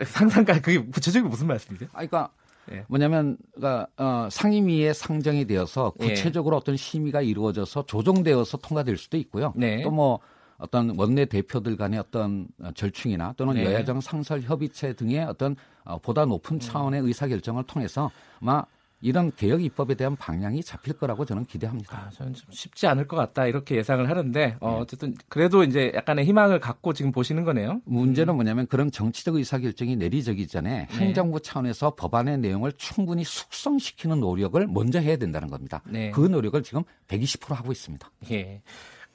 [0.03, 1.91] 상상가 그게 구체적으로 무슨 말씀이세요?
[1.93, 2.31] 아, 그러니까
[2.71, 2.85] 예.
[2.89, 6.09] 뭐냐면 그러니까 어, 상임위에 상정이 되어서 예.
[6.09, 9.53] 구체적으로 어떤 심의가 이루어져서 조정되어서 통과될 수도 있고요.
[9.57, 9.83] 네.
[9.83, 10.21] 또뭐
[10.59, 13.65] 어떤 원내 대표들 간의 어떤 어, 절충이나 또는 네.
[13.65, 18.65] 여야정 상설 협의체 등의 어떤 어, 보다 높은 차원의 의사 결정을 통해서 아마
[19.03, 22.07] 이런 개혁 입법에 대한 방향이 잡힐 거라고 저는 기대합니다.
[22.07, 24.77] 아, 저는 좀 쉽지 않을 것 같다 이렇게 예상을 하는데 어, 네.
[24.79, 27.83] 어쨌든 그래도 이제 약간의 희망을 갖고 지금 보시는 거네요.
[27.85, 30.97] 문제는 뭐냐면 그런 정치적 의사결정이 내려지기 전에 네.
[30.97, 35.83] 행정부 차원에서 법안의 내용을 충분히 숙성시키는 노력을 먼저 해야 된다는 겁니다.
[35.85, 36.11] 네.
[36.13, 38.09] 그 노력을 지금 120% 하고 있습니다.
[38.31, 38.63] 예.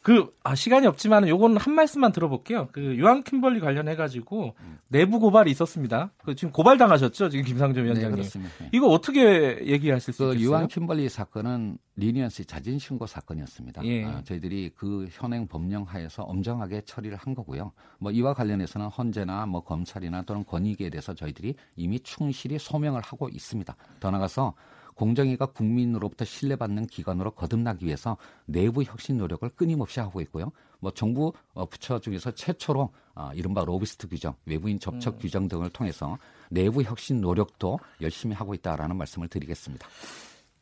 [0.08, 2.70] 그 아, 시간이 없지만 요거는 한 말씀만 들어볼게요.
[2.72, 4.56] 그 유한 킴벌리 관련해 가지고
[4.88, 6.12] 내부 고발이 있었습니다.
[6.24, 7.28] 그 지금 고발 당하셨죠?
[7.28, 8.12] 지금 김상조 위원장님.
[8.16, 8.54] 그렇습니다.
[8.62, 8.70] 네.
[8.72, 10.48] 이거 어떻게 얘기하실 수 그 있겠어요?
[10.48, 13.84] 유한 킴벌리 사건은 leniency 자진 신고 사건이었습니다.
[13.84, 14.06] 예.
[14.06, 17.74] 아, 저희들이 그 현행 법령 하에서 엄정하게 처리를 한 거고요.
[18.00, 23.76] 뭐 이와 관련해서는 헌재나 뭐 검찰이나 또는 권익위에 대해서 저희들이 이미 충실히 소명을 하고 있습니다.
[24.00, 24.54] 더 나가서
[24.98, 30.52] 공정위가 국민으로부터 신뢰받는 기관으로 거듭나기 위해서 내부 혁신 노력을 끊임없이 하고 있고요.
[30.80, 35.20] 뭐 정부 어, 부처 중에서 최초로 어, 이른바 로비스트 규정, 외부인 접촉 음.
[35.20, 36.18] 규정 등을 통해서
[36.50, 39.88] 내부 혁신 노력도 열심히 하고 있다라는 말씀을 드리겠습니다.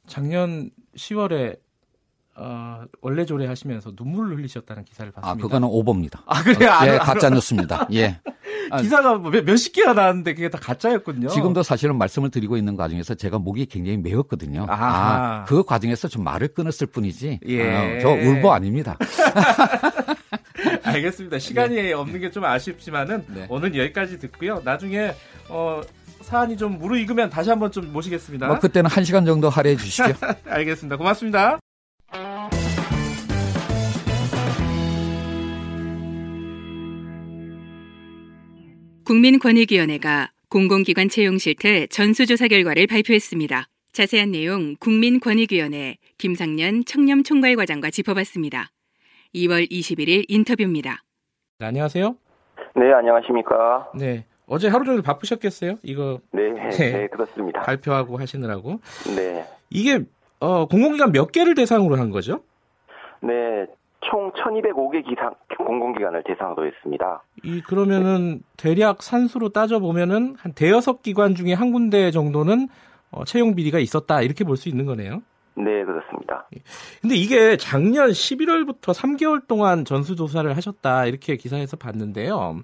[0.08, 1.60] 작년 10월에
[2.38, 5.32] 어, 원래 조례 하시면서 눈물을 흘리셨다는 기사를 봤습니다.
[5.32, 6.24] 아, 그거는 오보입니다.
[6.26, 6.66] 아, 그래?
[6.68, 7.88] 아, 예, 아, 가짜 뉴스입니다.
[7.94, 8.20] 예.
[8.72, 11.30] 아, 기사가 뭐 몇, 몇십 개가 나왔는데 그게 다 가짜였군요.
[11.30, 14.66] 지금도 사실은 말씀을 드리고 있는 과정에서 제가 목이 굉장히 메었거든요.
[14.70, 14.86] 아하.
[15.42, 17.40] 아, 그 과정에서 좀 말을 끊었을 뿐이지.
[17.48, 17.74] 예.
[17.98, 18.98] 어, 저 울보 아닙니다.
[20.84, 21.40] 알겠습니다.
[21.40, 23.46] 시간이 없는 게 좀 아쉽지만은 네.
[23.50, 24.62] 오늘 여기까지 듣고요.
[24.66, 25.14] 나중에
[25.48, 25.80] 어,
[26.22, 28.48] 사안이 좀 무르익으면 다시 한번 좀 모시겠습니다.
[28.48, 30.04] 뭐 그때는 한 시간 정도 할애해 주시죠.
[30.50, 30.98] 알겠습니다.
[30.98, 31.60] 고맙습니다.
[39.06, 43.68] 국민권익위원회가 공공기관 채용 실태 전수조사 결과를 발표했습니다.
[43.92, 48.72] 자세한 내용 국민권익위원회 김상년 청렴 총괄과장과 짚어봤습니다.
[49.36, 51.04] 2월 21일 인터뷰입니다.
[51.60, 52.16] 네, 안녕하세요.
[52.76, 53.92] 네, 안녕하십니까.
[53.96, 54.26] 네.
[54.48, 55.76] 어제 하루 종일 바쁘셨겠어요?
[55.84, 56.92] 이거 네, 네.
[56.92, 57.62] 네, 그렇습니다.
[57.62, 58.80] 발표하고 하시느라고.
[59.16, 59.46] 네.
[59.70, 60.00] 이게
[60.40, 62.42] 어, 공공기관 몇 개를 대상으로 한 거죠?
[63.22, 63.68] 네,
[64.10, 67.24] 총 1205개 기상, 공공기관을 대상으로 했습니다.
[67.44, 72.68] 이 그러면은 대략 산수로 따져 보면은 한 대여섯 기관 중에 한 군데 정도는
[73.12, 75.22] 어, 채용 비리가 있었다 이렇게 볼 수 있는 거네요.
[75.58, 76.48] 네, 그렇습니다.
[77.02, 82.60] 근데 이게 작년 11월부터 3개월 동안 전수조사를 하셨다 이렇게 기사에서 봤는데요.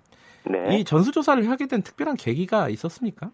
[0.46, 0.78] 네.
[0.80, 3.32] 이 전수조사를 하게 된 특별한 계기가 있었습니까?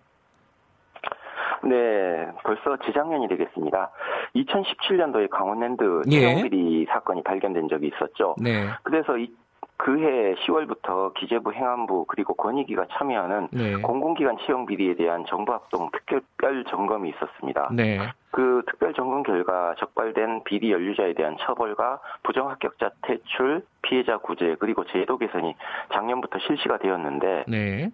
[1.63, 3.91] 네, 벌써 재작년이 되겠습니다.
[4.36, 6.20] 2017년도에 강원랜드 예.
[6.20, 8.36] 채용비리 사건이 발견된 적이 있었죠.
[8.41, 8.67] 네.
[8.84, 9.30] 그래서 이,
[9.78, 13.76] 그해 10월부터 기재부 행안부 그리고 권익위가 참여하는 네.
[13.76, 17.70] 공공기관 채용 비리에 대한 정부합동 특별 점검이 있었습니다.
[17.74, 18.00] 네.
[18.38, 24.86] 그 특별 점검 결과 적발된 비리 연루자에 대한 처벌과 부정 합격자 퇴출, 피해자 구제 그리고
[24.86, 25.56] 제도 개선이
[25.91, 27.89] 작년부터 실시가 되었는데 네.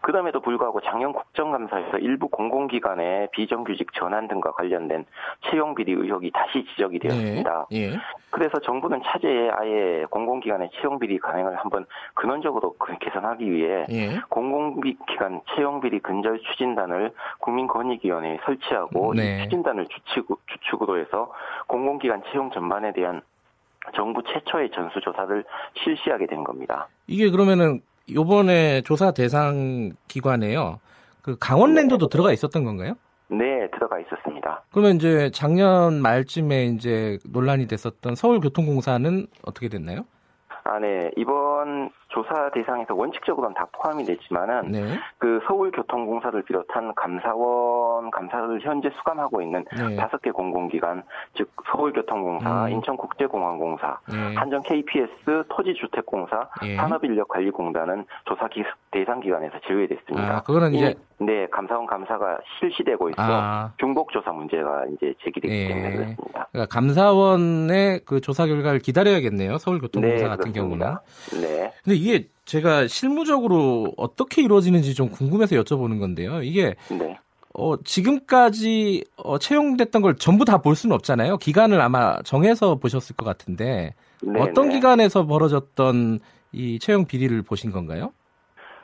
[0.00, 5.04] 그럼에도 불구하고 작년 국정감사에서 일부 공공기관의 비정규직 전환 등과 관련된
[5.50, 7.66] 채용 비리 의혹이 다시 지적이 되었습니다.
[7.70, 7.76] 네.
[7.92, 7.96] 예.
[8.30, 14.20] 그래서 정부는 차제에 아예 공공기관의 채용 비리 관행을 한번 근원적으로 그- 개선하기 위해 예.
[14.28, 19.40] 공공기관 채용 비리 근절 추진단을 국민권익위원회에 설치하고 네.
[19.40, 21.32] 이 추진단 을 주축, 주축으로 해서
[21.66, 23.22] 공공기관 채용 전반에 대한
[23.94, 25.44] 정부 최초의 전수조사를
[25.82, 26.88] 실시하게 된 겁니다.
[27.06, 27.80] 이게 그러면은
[28.12, 30.80] 요번에 조사 대상 기관에요.
[31.22, 32.94] 그 강원랜드도 들어가 있었던 건가요?
[33.28, 34.62] 네, 들어가 있었습니다.
[34.70, 40.04] 그러면 이제 작년 말쯤에 이제 논란이 됐었던 서울교통공사는 어떻게 됐나요?
[40.64, 41.10] 아, 네.
[41.16, 44.98] 이번 조사 대상에서 원칙적으로는 다 포함이 됐지만은 네.
[45.18, 49.96] 그 서울교통공사를 비롯한 감사원 감사를 현재 수감하고 있는 네.
[49.96, 51.02] 다섯 개 공공기관,
[51.36, 52.70] 즉 서울교통공사, 음.
[52.70, 54.34] 인천국제공항공사, 네.
[54.36, 55.10] 한전 KPS,
[55.48, 56.76] 토지주택공사, 예.
[56.76, 60.36] 산업인력관리공단은 조사 기, 대상 기관에서 제외됐습니다.
[60.36, 63.72] 아, 그거는 이제 네, 감사원 감사가 실시되고 있어 아.
[63.78, 65.68] 중복 조사 문제가 이제 제기됐기 예.
[65.68, 66.48] 때문에 그렇습니다.
[66.52, 69.58] 그러니까 감사원의 그 조사 결과를 기다려야겠네요.
[69.58, 70.78] 서울교통공사 네, 같은 경우는.
[70.78, 71.02] 그렇습니다.
[71.40, 71.72] 네.
[71.82, 76.42] 근데 이게 제가 실무적으로 어떻게 이루어지는지 좀 궁금해서 여쭤보는 건데요.
[76.42, 77.18] 이게 네.
[77.54, 81.38] 어, 지금까지 어, 채용됐던 걸 전부 다 볼 수는 없잖아요.
[81.38, 84.74] 기간을 아마 정해서 보셨을 것 같은데 네, 어떤 네.
[84.74, 86.20] 기간에서 벌어졌던
[86.52, 88.12] 이 채용 비리를 보신 건가요?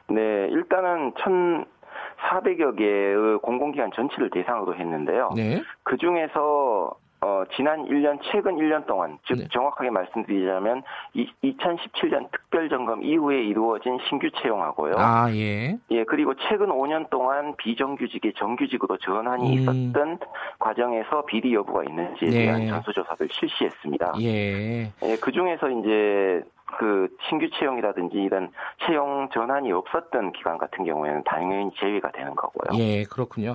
[0.09, 5.30] 네, 일단은 1,400여 개의 공공기관 전체를 대상으로 했는데요.
[5.37, 5.62] 네.
[5.83, 9.48] 그 중에서 어, 지난 1년, 최근 1년 동안, 즉, 네.
[9.52, 14.94] 정확하게 말씀드리자면, 이, 2017년 특별점검 이후에 이루어진 신규 채용하고요.
[14.96, 15.76] 아, 예.
[15.90, 19.61] 예, 그리고 최근 5년 동안 비정규직의 정규직으로 전환이 음.
[19.61, 20.18] 있었던
[20.59, 22.46] 과정에서 비리 여부가 있는지에 네.
[22.46, 24.14] 대한 전수조사를 실시했습니다.
[24.22, 24.90] 예.
[25.02, 26.42] 예, 그 중에서 이제
[26.78, 28.50] 그 신규 채용이라든지 이런
[28.87, 32.78] 채용 전환이 없었던 기관 같은 경우에는 당연히 제외가 되는 거고요.
[32.78, 33.54] 예, 그렇군요.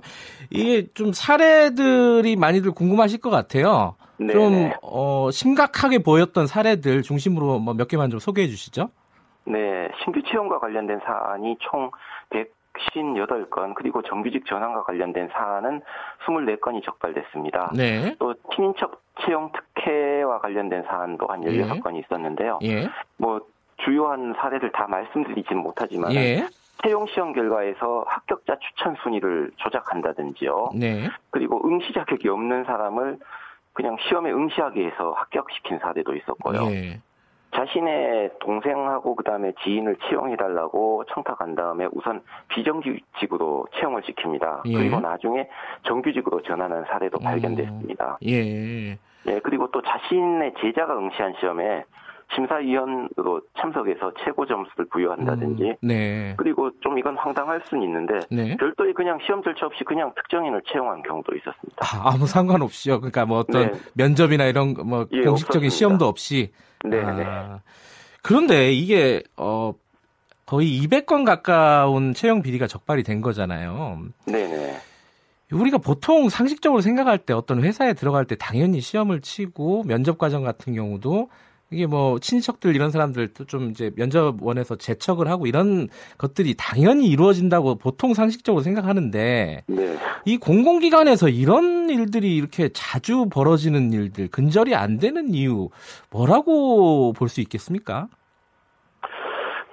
[0.49, 3.95] 이게 좀 사례들이 많이들 궁금하실 것 같아요.
[4.17, 4.73] 네, 좀, 네.
[4.82, 8.89] 어, 심각하게 보였던 사례들 중심으로 뭐 몇 개만 좀 소개해 주시죠.
[9.45, 11.91] 네, 신규 채용과 관련된 사안이 총
[12.75, 15.81] 158건, 그리고 정규직 전환과 관련된 사안은
[16.25, 17.71] 24건이 적발됐습니다.
[17.75, 18.15] 네.
[18.19, 22.59] 또 친인척 채용 특혜와 관련된 사안도 한 16건이 있었는데요.
[22.63, 22.89] 예.
[23.17, 23.39] 뭐
[23.77, 26.47] 주요한 사례를 다 말씀드리진 못하지만 예.
[26.83, 30.71] 채용 시험 결과에서 합격자 추천 순위를 조작한다든지요.
[30.75, 31.09] 네.
[31.31, 33.17] 그리고 응시 자격이 없는 사람을
[33.73, 36.67] 그냥 시험에 응시하게 해서 합격시킨 사례도 있었고요.
[36.71, 36.99] 예.
[37.55, 44.61] 자신의 동생하고 그다음에 지인을 채용해달라고 청탁한 다음에 우선 비정규직으로 채용을 시킵니다.
[44.65, 44.73] 예.
[44.73, 45.47] 그리고 나중에
[45.83, 47.23] 정규직으로 전환한 사례도 어.
[47.23, 48.19] 발견됐습니다.
[48.25, 48.97] 예.
[49.27, 51.83] 예, 그리고 또 자신의 제자가 응시한 시험에
[52.33, 56.33] 심사위원으로 참석해서 최고 점수를 부여한다든지 음, 네.
[56.38, 58.57] 그리고 좀 이건 황당할 수는 있는데 네.
[58.57, 61.77] 별도의 그냥 시험 절차 없이 그냥 특정인을 채용한 경우도 있었습니다.
[61.81, 62.99] 아, 아무 상관없이요.
[62.99, 63.79] 그러니까 뭐 어떤 네.
[63.93, 65.69] 면접이나 이런 거뭐 예, 공식적인 없었습니다.
[65.69, 66.51] 시험도 없이.
[66.83, 67.25] 네, 아, 네.
[68.21, 69.73] 그런데 이게 어
[70.45, 73.99] 거의 200건 가까운 채용 비리가 적발이 된 거잖아요.
[74.27, 74.77] 네, 네.
[75.51, 80.73] 우리가 보통 상식적으로 생각할 때 어떤 회사에 들어갈 때 당연히 시험을 치고 면접 과정 같은
[80.73, 81.29] 경우도
[81.71, 88.13] 이게 뭐 친척들 이런 사람들도 좀 이제 면접원에서 재척을 하고 이런 것들이 당연히 이루어진다고 보통
[88.13, 89.97] 상식적으로 생각하는데 네.
[90.25, 95.69] 이 공공기관에서 이런 일들이 이렇게 자주 벌어지는 일들, 근절이 안 되는 이유,
[96.12, 98.08] 뭐라고 볼 수 있겠습니까?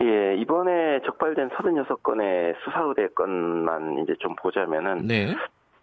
[0.03, 5.35] 예, 이번에 적발된 36건의 수사 의뢰 건만 이제 좀 보자면은 네.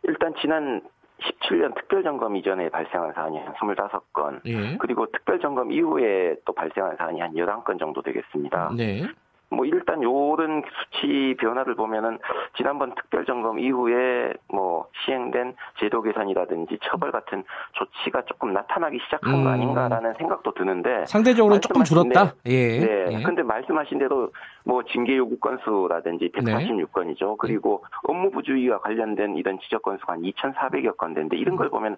[0.04, 0.82] 일단 지난
[1.20, 4.78] 17년 특별점검 이전에 발생한 사안이 한 25건, 예.
[4.78, 8.72] 그리고 특별점검 이후에 또 발생한 사안이 한 11건 정도 되겠습니다.
[8.76, 9.04] 네.
[9.52, 12.20] 뭐 일단 요런 수치 변화를 보면은
[12.56, 19.44] 지난번 특별 점검 이후에 뭐 시행된 제도 개선이라든지 처벌 같은 조치가 조금 나타나기 시작한 음.
[19.44, 22.34] 거 아닌가라는 생각도 드는데 상대적으로 조금 줄었다?
[22.46, 22.80] 예.
[22.80, 23.06] 네.
[23.12, 23.24] 예.
[23.24, 24.32] 근데 말씀하신 대로
[24.64, 26.42] 뭐 징계 요구 건수라든지 네.
[26.42, 27.38] 146건이죠.
[27.38, 31.98] 그리고 업무 부주의와 관련된 이런 지적 건수가 한 2,400여 건 되는데 이런 걸 보면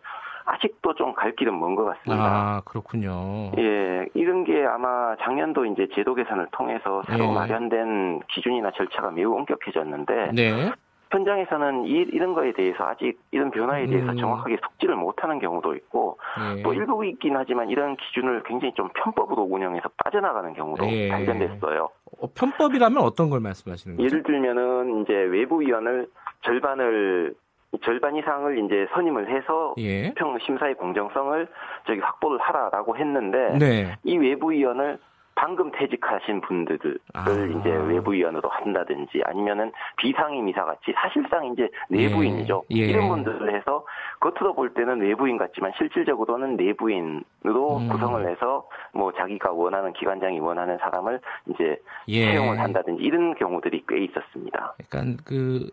[0.51, 2.23] 아직도 좀 갈 길은 먼 것 같습니다.
[2.23, 3.51] 아, 그렇군요.
[3.57, 7.33] 예, 이런 게 아마 작년도 이제 제도 개선을 통해서 새로 예.
[7.33, 10.71] 마련된 기준이나 절차가 매우 엄격해졌는데 네.
[11.11, 14.17] 현장에서는 이, 이런 거에 대해서 아직 이런 변화에 대해서 음.
[14.17, 16.17] 정확하게 속지를 못하는 경우도 있고
[16.57, 16.63] 예.
[16.63, 21.09] 또 일부 있긴 하지만 이런 기준을 굉장히 좀 편법으로 운영해서 빠져나가는 경우도 예.
[21.09, 21.89] 발견됐어요.
[22.21, 24.05] 어, 편법이라면 어떤 걸 말씀하시는 거죠?
[24.05, 26.07] 예를 들면은 이제 외부 위원을
[26.45, 27.35] 절반을
[27.79, 30.13] 절반 이상을 이제 선임을 해서 예.
[30.15, 31.47] 평 심사의 공정성을
[31.87, 33.97] 저기 확보를 하라라고 했는데 네.
[34.03, 34.99] 이 외부위원을
[35.33, 37.25] 방금 퇴직하신 분들을 아.
[37.29, 42.63] 이제 외부위원으로 한다든지 아니면은 비상임이사 같이 사실상 이제 내부인이죠.
[42.71, 42.75] 예.
[42.75, 43.85] 이런 분들을 해서
[44.19, 47.89] 겉으로 볼 때는 외부인 같지만 실질적으로는 내부인으로 음.
[47.89, 51.77] 구성을 해서 뭐 자기가 원하는 기관장이 원하는 사람을 이제
[52.09, 52.31] 예.
[52.31, 54.75] 채용을 한다든지 이런 경우들이 꽤 있었습니다.
[54.83, 55.69] 약간 그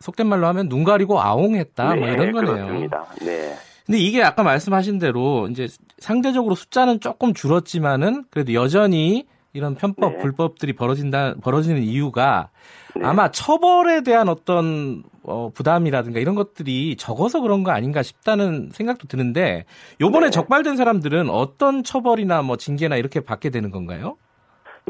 [0.00, 2.66] 속된 말로 하면 눈 가리고 아웅했다 뭐 네, 이런 거네요.
[2.66, 3.06] 그렇습니다.
[3.22, 3.56] 네.
[3.86, 5.66] 근데 이게 아까 말씀하신 대로 이제
[5.98, 10.18] 상대적으로 숫자는 조금 줄었지만은 그래도 여전히 이런 편법, 네.
[10.18, 12.50] 불법들이 벌어진다, 벌어지는 이유가
[12.94, 13.02] 네.
[13.04, 19.64] 아마 처벌에 대한 어떤 어, 부담이라든가 이런 것들이 적어서 그런 거 아닌가 싶다는 생각도 드는데
[20.00, 20.30] 요번에 네.
[20.30, 24.16] 적발된 사람들은 어떤 처벌이나 뭐 징계나 이렇게 받게 되는 건가요?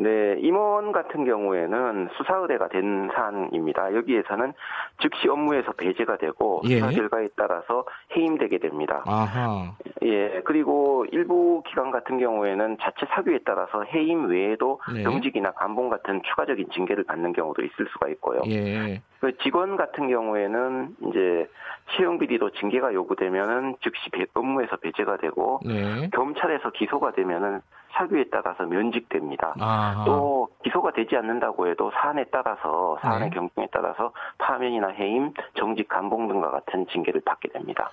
[0.03, 3.95] 네, 임원 같은 경우에는 수사 의뢰가 된 사안입니다.
[3.95, 4.53] 여기에서는
[5.01, 6.77] 즉시 업무에서 배제가 되고 예.
[6.77, 7.85] 수사 결과에 따라서
[8.17, 9.03] 해임되게 됩니다.
[9.07, 9.73] 아하.
[10.05, 15.03] 예, 그리고 일부 기관 같은 경우에는 자체 사규에 따라서 해임 외에도 네.
[15.03, 18.41] 정직이나 감봉 같은 추가적인 징계를 받는 경우도 있을 수가 있고요.
[18.47, 19.03] 예.
[19.21, 21.49] 그 직원 같은 경우에는 이제
[21.97, 26.09] 채용 비리도 징계가 요구되면은 즉시 배- 업무에서 배제가 되고 네.
[26.13, 27.61] 경찰에서 기소가 되면은
[27.99, 29.55] 사규에 따라서 면직됩니다.
[29.59, 30.05] 아하.
[30.05, 33.37] 또 기소가 되지 않는다고 해도 사안에 따라서 사안의 네.
[33.37, 37.91] 경중에 따라서 파면이나 해임, 정직 감봉 등과 같은 징계를 받게 됩니다.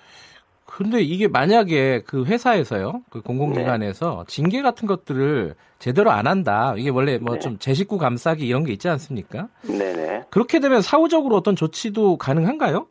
[0.64, 6.74] 근데 이게 만약에 그 회사에서요, 그 공공기관에서 징계 같은 것들을 제대로 안 한다.
[6.76, 7.38] 이게 원래 뭐 네.
[7.38, 9.48] 좀제 식구 감싸기 이런 게 있지 않습니까?
[9.62, 10.24] 네네.
[10.30, 12.86] 그렇게 되면 사후적으로 어떤 조치도 가능한가요?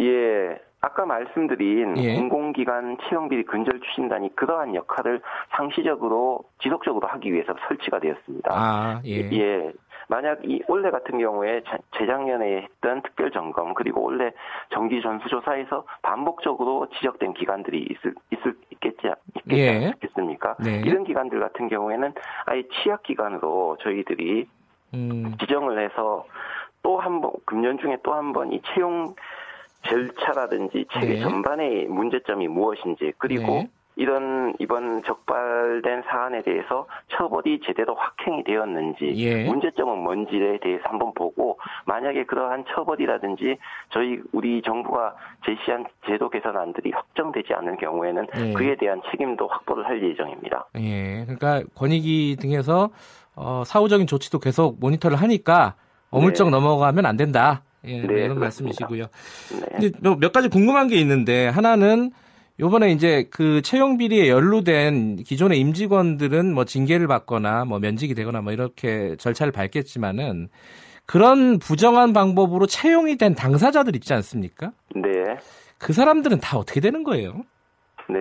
[0.00, 0.67] 예.
[0.80, 2.14] 아까 말씀드린 예.
[2.14, 5.20] 공공기관 채용비리 근절 추진단이 그러한 역할을
[5.56, 8.50] 상시적으로 지속적으로 하기 위해서 설치가 되었습니다.
[8.52, 9.28] 아, 예.
[9.32, 9.72] 예.
[10.10, 14.30] 만약 이 올해 같은 경우에 자- 재작년에 했던 특별 점검 그리고 올해
[14.70, 19.86] 정기 전수조사에서 반복적으로 지적된 기관들이 있을 있을 있겠지 있겠지 예.
[19.88, 20.56] 않겠습니까?
[20.64, 20.80] 네.
[20.86, 22.14] 이런 기관들 같은 경우에는
[22.46, 24.46] 아예 취약 기관으로 저희들이
[24.94, 26.24] 음, 지정을 해서
[26.82, 29.14] 또 한 번 금년 중에 또 한 번 이 채용
[29.88, 31.20] 절차라든지 체계 네.
[31.20, 33.70] 전반의 문제점이 무엇인지 그리고 네.
[33.98, 39.44] 이런 이번 적발된 사안에 대해서 처벌이 제대로 확행이 되었는지 예.
[39.44, 43.58] 문제점은 뭔지에 대해서 한번 보고 만약에 그러한 처벌이라든지
[43.92, 48.52] 저희 우리 정부가 제시한 제도 개선안들이 확정되지 않을 경우에는 예.
[48.52, 50.66] 그에 대한 책임도 확보를 할 예정입니다.
[50.76, 51.24] 예.
[51.24, 52.90] 그러니까 권익위 등에서
[53.34, 55.74] 어, 사후적인 조치도 계속 모니터를 하니까
[56.10, 56.50] 어물쩍 네.
[56.52, 57.62] 넘어가면 안 된다.
[57.88, 58.40] 예, 네, 이런 그렇습니다.
[58.40, 59.06] 말씀이시고요.
[59.60, 59.90] 네.
[59.90, 62.12] 근데 뭐몇 가지 궁금한 게 있는데 하나는
[62.60, 68.52] 요번에 이제 그 채용 비리에 연루된 기존의 임직원들은 뭐 징계를 받거나 뭐 면직이 되거나 뭐
[68.52, 70.48] 이렇게 절차를 밟겠지만은
[71.06, 74.72] 그런 부정한 방법으로 채용이 된 당사자들 있지 않습니까?
[74.94, 75.36] 네.
[75.78, 77.42] 그 사람들은 다 어떻게 되는 거예요?
[78.10, 78.18] 네.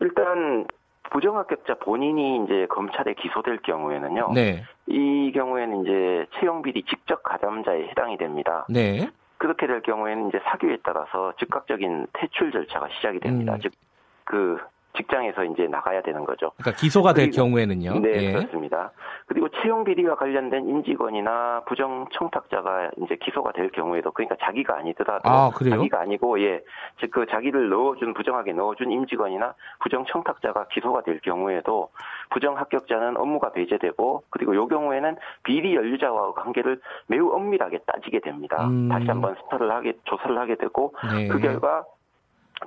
[0.00, 0.66] 일단
[1.12, 4.32] 부정합격자 본인이 이제 검찰에 기소될 경우에는요.
[4.34, 4.64] 네.
[4.86, 8.66] 이 경우에는 이제 채용 비리 직접 가담자에 해당이 됩니다.
[8.70, 9.08] 네.
[9.36, 13.54] 그렇게 될 경우에는 이제 사규에 따라서 즉각적인 퇴출 절차가 시작이 됩니다.
[13.54, 13.60] 음.
[13.60, 14.58] 즉그
[14.96, 16.52] 직장에서 이제 나가야 되는 거죠.
[16.58, 18.00] 그러니까 기소가 될 그리고- 경우에는요.
[18.00, 18.32] 네, 예.
[18.32, 18.90] 그렇습니다.
[19.26, 25.50] 그리고 채용 비리와 관련된 임직원이나 부정 청탁자가 이제 기소가 될 경우에도 그러니까 자기가 아니더라도 아,
[25.50, 25.76] 그래요?
[25.76, 26.62] 자기가 아니고 예,
[27.00, 31.90] 즉 그 자기를 넣어준 부정하게 넣어준 임직원이나 부정 청탁자가 기소가 될 경우에도
[32.30, 38.66] 부정 합격자는 업무가 배제되고 그리고 요 경우에는 비리 연루자와 관계를 매우 엄밀하게 따지게 됩니다.
[38.66, 38.88] 음.
[38.88, 41.28] 다시 한번 스터를 하게 조사를 하게 되고 네.
[41.28, 41.84] 그 결과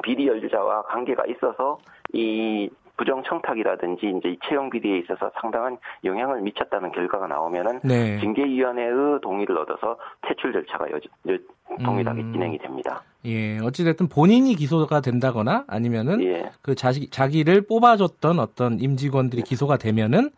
[0.03, 1.79] 비리 연루자와 관계가 있어서
[2.13, 8.19] 이 부정 청탁이라든지 이제 이 채용 비리에 있어서 상당한 영향을 미쳤다는 결과가 나오면은 네.
[8.21, 10.95] 징계위원회의 동의를 얻어서 퇴출 절차가 여,
[11.33, 11.37] 여,
[11.83, 12.31] 동일하게 음.
[12.31, 13.03] 진행이 됩니다.
[13.25, 13.59] 예.
[13.59, 16.49] 어찌됐든 본인이 기소가 된다거나 아니면은 예.
[16.61, 20.29] 그 자기, 자기를 뽑아줬던 어떤 임직원들이 기소가 되면은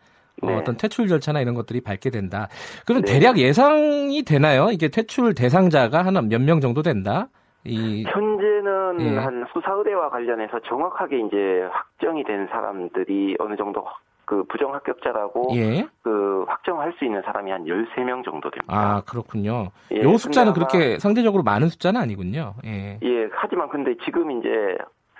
[0.42, 0.54] 네.
[0.54, 2.48] 어, 떤 퇴출 절차나 이런 것들이 밟게 된다.
[2.86, 3.12] 그럼 네.
[3.12, 4.70] 대략 예상이 되나요?
[4.72, 7.28] 이게 퇴출 대상자가 한 몇 명 정도 된다?
[7.68, 9.16] 이, 현재는 예.
[9.18, 13.86] 한 수사 의뢰와 관련해서 정확하게 이제 확정이 된 사람들이 어느 정도
[14.24, 15.86] 그 부정 합격자라고 예.
[16.02, 18.74] 그 확정할 수 있는 사람이 한 13명 정도 됩니다.
[18.74, 19.70] 아, 그렇군요.
[19.90, 22.54] 예, 요 숫자는 그렇게 상대적으로 많은 숫자는 아니군요.
[22.66, 22.98] 예.
[23.02, 24.76] 예, 하지만 근데 지금 이제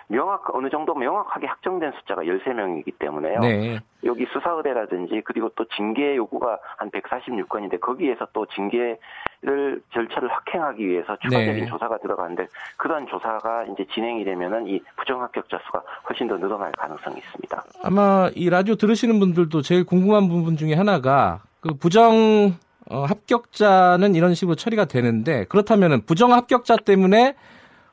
[0.08, 3.40] 명확 어느 정도 명확하게 확정된 숫자가 13명이기 때문에요.
[3.40, 3.78] 네.
[4.04, 8.98] 여기 수사 의뢰라든지 그리고 또 징계 요구가 한 146건인데 거기에서 또 징계
[9.40, 11.66] 를 절차를 확행하기 위해서 추가적인 네.
[11.66, 17.18] 조사가 들어가는데 그런 조사가 이제 진행이 되면은 이 부정 합격자 수가 훨씬 더 늘어날 가능성이
[17.18, 17.64] 있습니다.
[17.84, 22.52] 아마 이 라디오 들으시는 분들도 제일 궁금한 부분 중에 하나가 그 부정
[22.90, 27.36] 어, 합격자는 이런 식으로 처리가 되는데 그렇다면은 부정 합격자 때문에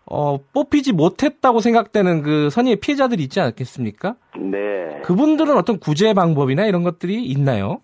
[0.08, 4.15] 어, 뽑히지 못했다고 생각되는 그 선의의 피해자들이 있지 않겠습니까?
[4.39, 5.01] 네.
[5.03, 7.81] 그분들은 어떤 구제 방법이나 이런 것들이 있나요?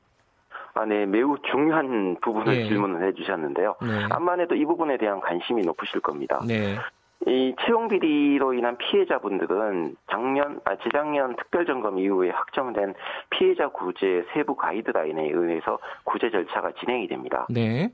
[0.73, 1.06] 아, 네.
[1.06, 2.63] 매우 중요한 부분을 예.
[2.67, 3.75] 질문을 해주셨는데요.
[3.81, 4.06] 네.
[4.10, 6.41] 암만 해도 이 부분에 대한 관심이 높으실 겁니다.
[6.48, 6.77] 네.
[7.27, 12.96] 이 채용 비리로 인한 피해자분들은 작년, 아, 재작년 특별점검 이후에 확정된
[13.29, 17.46] 피해자 구제 세부 가이드라인에 의해서 구제 절차가 진행이 됩니다.
[17.50, 17.89] 네.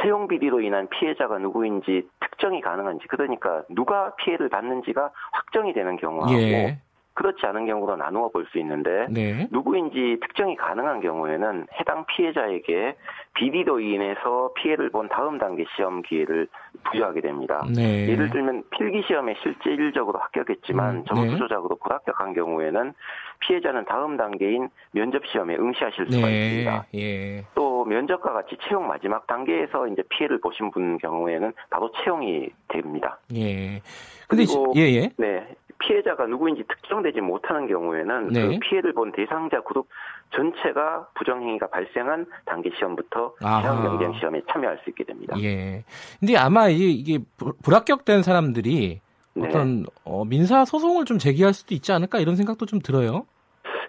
[0.00, 6.78] 채용 비리로 인한 피해자가 누구인지 특정이 가능한지 그러니까 누가 피해를 받는지가 확정이 되는 경우하고 예.
[7.20, 9.46] 그렇지 않은 경우로 나누어 볼 수 있는데 네.
[9.52, 12.96] 누구인지 특정이 가능한 경우에는 해당 피해자에게
[13.34, 16.48] 비리로 인해서 피해를 본 다음 단계 시험 기회를
[16.84, 17.62] 부여하게 됩니다.
[17.76, 18.08] 네.
[18.08, 21.36] 예를 들면 필기 시험에 실질적으로 합격했지만 음, 점수 네.
[21.36, 22.92] 조작으로 불합격한 경우에는
[23.40, 26.32] 피해자는 다음 단계인 면접 시험에 응시하실 수가 네.
[26.46, 26.86] 있습니다.
[26.96, 27.44] 예.
[27.54, 33.18] 또 면접과 같이 채용 마지막 단계에서 이제 피해를 보신 분 경우에는 바로 채용이 됩니다.
[33.34, 33.80] 예.
[34.28, 35.10] 근데 그리고- 예, 예.
[35.18, 35.46] 네.
[35.80, 38.46] 피해자가 누구인지 특정되지 못하는 경우에는 네.
[38.46, 39.88] 그 피해를 본 대상자 그룹
[40.34, 43.34] 전체가 부정행위가 발생한 단계 시험부터.
[43.40, 45.34] 시험 경쟁 시험에 참여할 수 있게 됩니다.
[45.40, 45.82] 예.
[46.20, 49.00] 근데 아마 이게, 불- 불합격된 사람들이
[49.34, 49.48] 네.
[49.48, 53.26] 어떤 어, 민사 소송을 좀 제기할 수도 있지 않을까 이런 생각도 좀 들어요.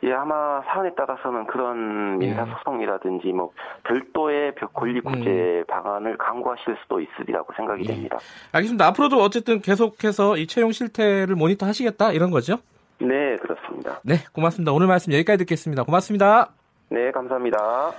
[0.04, 2.52] 예, 아마 사안에 따라서는 그런 민사 예.
[2.52, 3.52] 소송이라든지 뭐
[3.84, 7.86] 별도의 벽 권리 구제 방안을 강구하실 수도 있으리라고 생각이 음.
[7.86, 7.93] 예.
[7.93, 8.18] 됩니다.
[8.52, 8.88] 알겠습니다.
[8.88, 12.58] 앞으로도 어쨌든 계속해서 이 채용 실태를 모니터 하시겠다 이런 거죠?
[12.99, 13.99] 네, 그렇습니다.
[14.04, 14.72] 네, 고맙습니다.
[14.72, 15.84] 오늘 말씀 여기까지 듣겠습니다.
[15.84, 16.52] 고맙습니다.
[16.89, 17.91] 네, 감사합니다.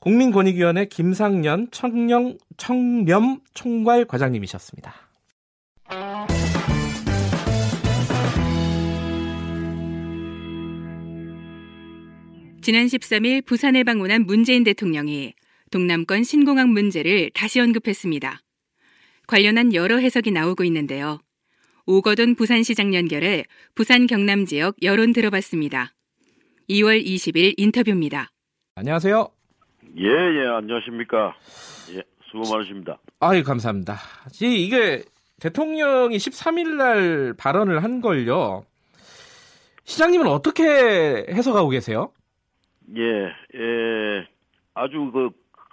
[0.00, 5.09] 국민권익위원회 김상년 청령 청렴 총괄 과장님이셨습니다.
[12.62, 15.34] 지난 13일 부산을 방문한 문재인 대통령이
[15.70, 18.40] 동남권 신공항 문제를 다시 언급했습니다.
[19.26, 21.20] 관련한 여러 해석이 나오고 있는데요.
[21.86, 23.44] 오거돈 부산시장 연결해
[23.74, 25.92] 부산 경남 지역 여론 들어봤습니다.
[26.68, 28.30] 2월 20일 인터뷰입니다.
[28.74, 29.28] 안녕하세요.
[29.98, 31.34] 예, 예, 안녕하십니까.
[31.94, 32.98] 예, 수고 많으십니다.
[33.20, 33.98] 아유, 감사합니다.
[34.42, 35.02] 이- 이게
[35.40, 38.64] 대통령이 13일 날 발언을 한 걸요.
[39.84, 40.62] 시장님은 어떻게
[41.30, 42.12] 해석하고 계세요?
[42.96, 44.26] 예, 예,
[44.74, 45.30] 아주 그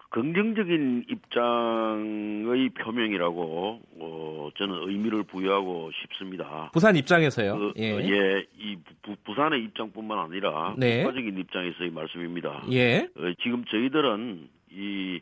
[0.09, 6.69] 긍정적인 입장의 표명이라고, 어, 저는 의미를 부여하고 싶습니다.
[6.73, 7.57] 부산 입장에서요.
[7.57, 7.97] 그, 예.
[7.99, 11.03] 예, 이 부, 부산의 입장뿐만 아니라 네.
[11.03, 12.63] 국가적인 입장에서의 말씀입니다.
[12.71, 13.07] 예.
[13.17, 15.19] 어, 지금 저희들은 이,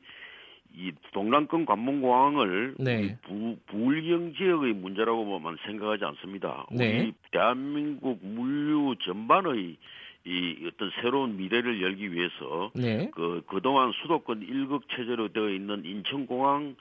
[0.75, 3.17] 이 동남권 관문공항을 네.
[3.23, 6.67] 부, 부울경 지역의 문제라고만 생각하지 않습니다.
[6.71, 6.99] 네.
[6.99, 9.77] 우리 대한민국 물류 전반의
[10.26, 13.09] 이 어떤 새로운 미래를 열기 위해서 네.
[13.13, 16.76] 그 그동안 수도권 일극 체제로 되어 있는 인천공항의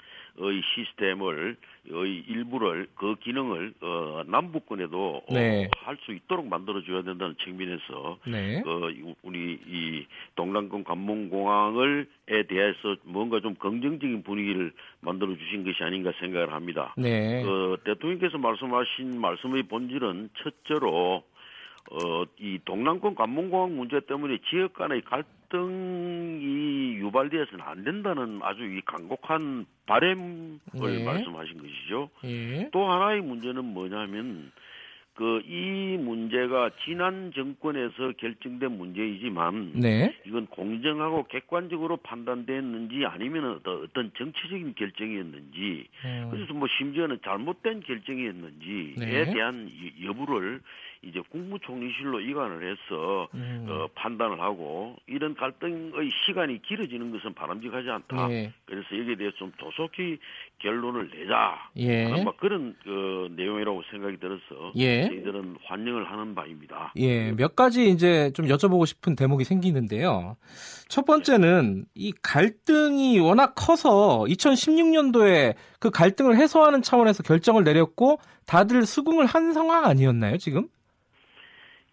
[0.75, 5.69] 시스템을 의 일부를 그 기능을 어, 남북권에도 네.
[5.77, 8.63] 할수 있도록 만들어 줘야 된다는 측면에서 네.
[8.65, 14.73] 어, 이- 우리 이 동남권 관문공항을 에 대해서 뭔가 좀 긍정적인 분위기를
[15.03, 16.95] 만들어 주신 것이 아닌가 생각을 합니다.
[16.97, 17.43] 네.
[17.43, 21.23] 그 대통령께서 말씀하신 말씀의 본질은 첫째로
[21.91, 29.67] 어, 이 동남권 관문공항 문제 때문에 지역 간의 갈등이 유발되어서는 안 된다는 아주 이 간곡한
[29.87, 31.05] 바램을 네.
[31.05, 32.11] 말씀하신 것이죠.
[32.25, 32.69] 예.
[32.73, 34.51] 또 하나의 문제는 뭐냐면
[35.15, 40.13] 그 이 문제가 지난 정권에서 결정된 문제이지만 네.
[40.27, 49.33] 이건 공정하고 객관적으로 판단됐는지 아니면 어떤, 정치적인 결정이었는지 음, 그래서 뭐 심지어는 잘못된 결정이었는지에 네.
[49.33, 50.61] 대한 이- 여부를
[51.07, 58.31] 이제 국무총리실로 이관을 해서 음, 어, 판단을 하고 이런 갈등의 시간이 길어지는 것은 바람직하지 않다.
[58.31, 58.53] 예.
[58.65, 60.19] 그래서 여기에 대해서 좀 조속히
[60.59, 61.71] 결론을 내자.
[61.77, 62.11] 예.
[62.13, 65.07] 아마 그런 그 내용이라고 생각이 들어서 예.
[65.09, 66.93] 저희들은 환영을 하는 바입니다.
[66.97, 70.37] 예, 몇 가지 이제 좀 여쭤보고 싶은 대목이 생기는데요.
[70.89, 79.27] 첫 번째는 이 갈등이 워낙 커서 2016년도에 그 갈등을 해소하는 차원에서 결정을 내렸고 다들 수긍을
[79.27, 80.69] 한 상황 아니었나요, 지금?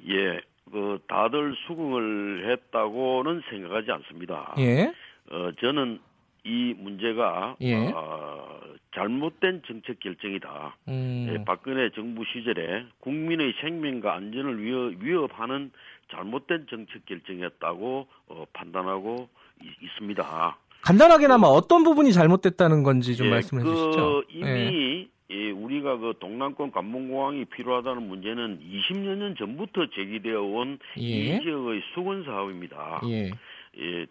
[0.10, 0.42] 예,
[0.72, 4.54] 그 다들 수긍을 했다고는 생각하지 않습니다.
[4.60, 4.94] 예.
[5.32, 6.00] 어, 저는
[6.44, 7.76] 이 문제가 예.
[7.94, 8.60] 어,
[8.96, 10.76] 잘못된 정책 결정이다.
[10.88, 15.72] 음, 예, 박근혜 정부 시절에 국민의 생명과 안전을 위협, 위협하는
[16.12, 19.30] 잘못된 정책 결정이었다고 어, 판단하고
[19.64, 20.58] 이- 있습니다.
[20.82, 24.24] 간단하게나마 어 떤 부분이 잘못됐다는 건지 좀 예, 말씀해 그 주시죠.
[24.44, 24.68] 예.
[24.68, 31.02] 이미 예, 우리가 그 동남권 관문공항이 필요하다는 문제는 20여 년 전부터 제기되어 온 예.
[31.02, 33.02] 이 지역의 수건 사업입니다.
[33.08, 33.32] 예.
[33.80, 34.06] 예,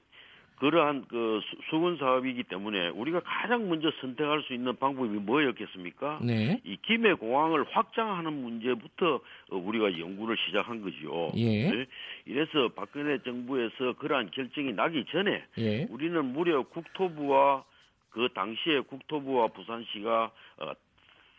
[0.56, 6.20] 그러한 그 수- 수건 사업이기 때문에 우리가 가장 먼저 선택할 수 있는 방법이 뭐였겠습니까?
[6.22, 6.60] 네.
[6.64, 9.14] 이 김해 공항을 확장하는 문제부터
[9.50, 11.32] 어, 우리가 연구를 시작한 거지요.
[11.36, 11.86] 예.
[12.26, 15.86] 이래서 박근혜 정부에서 그러한 결정이 나기 전에 예.
[15.90, 17.64] 우리는 무려 국토부와
[18.10, 20.72] 그 당시에 국토부와 부산시가 어,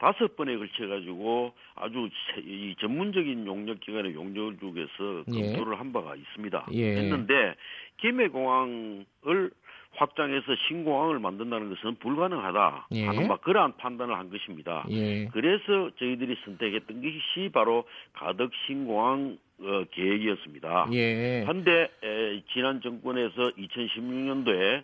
[0.02, 5.54] 다섯 번에 걸쳐 가지고 아주 세- 이 전문적인 용역 기관의 용역을 주고서 예.
[5.54, 6.66] 검토를 한 바가 있습니다.
[6.74, 6.96] 예.
[6.98, 7.54] 했는데
[7.98, 9.52] 김해 공항을
[9.94, 13.06] 확장해서 신공항을 만든다는 것은 불가능하다 예.
[13.06, 14.86] 하는 막 그러한 판단을 한 것입니다.
[14.90, 15.28] 예.
[15.28, 17.84] 그래서 저희들이 선택했던 것이 바로
[18.14, 20.90] 가덕 신공항 어, 계획이었습니다.
[20.94, 21.44] 예.
[21.44, 24.84] 한데 에, 지난 정권에서 2016년도에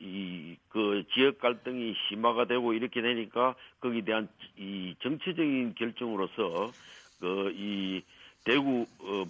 [0.00, 6.70] 이그 지역 갈등이 심화가 되고 이렇게 되니까 거기에 대한 이 정치적인 결정으로서
[7.20, 8.02] 그이
[8.44, 9.26] 대구 어,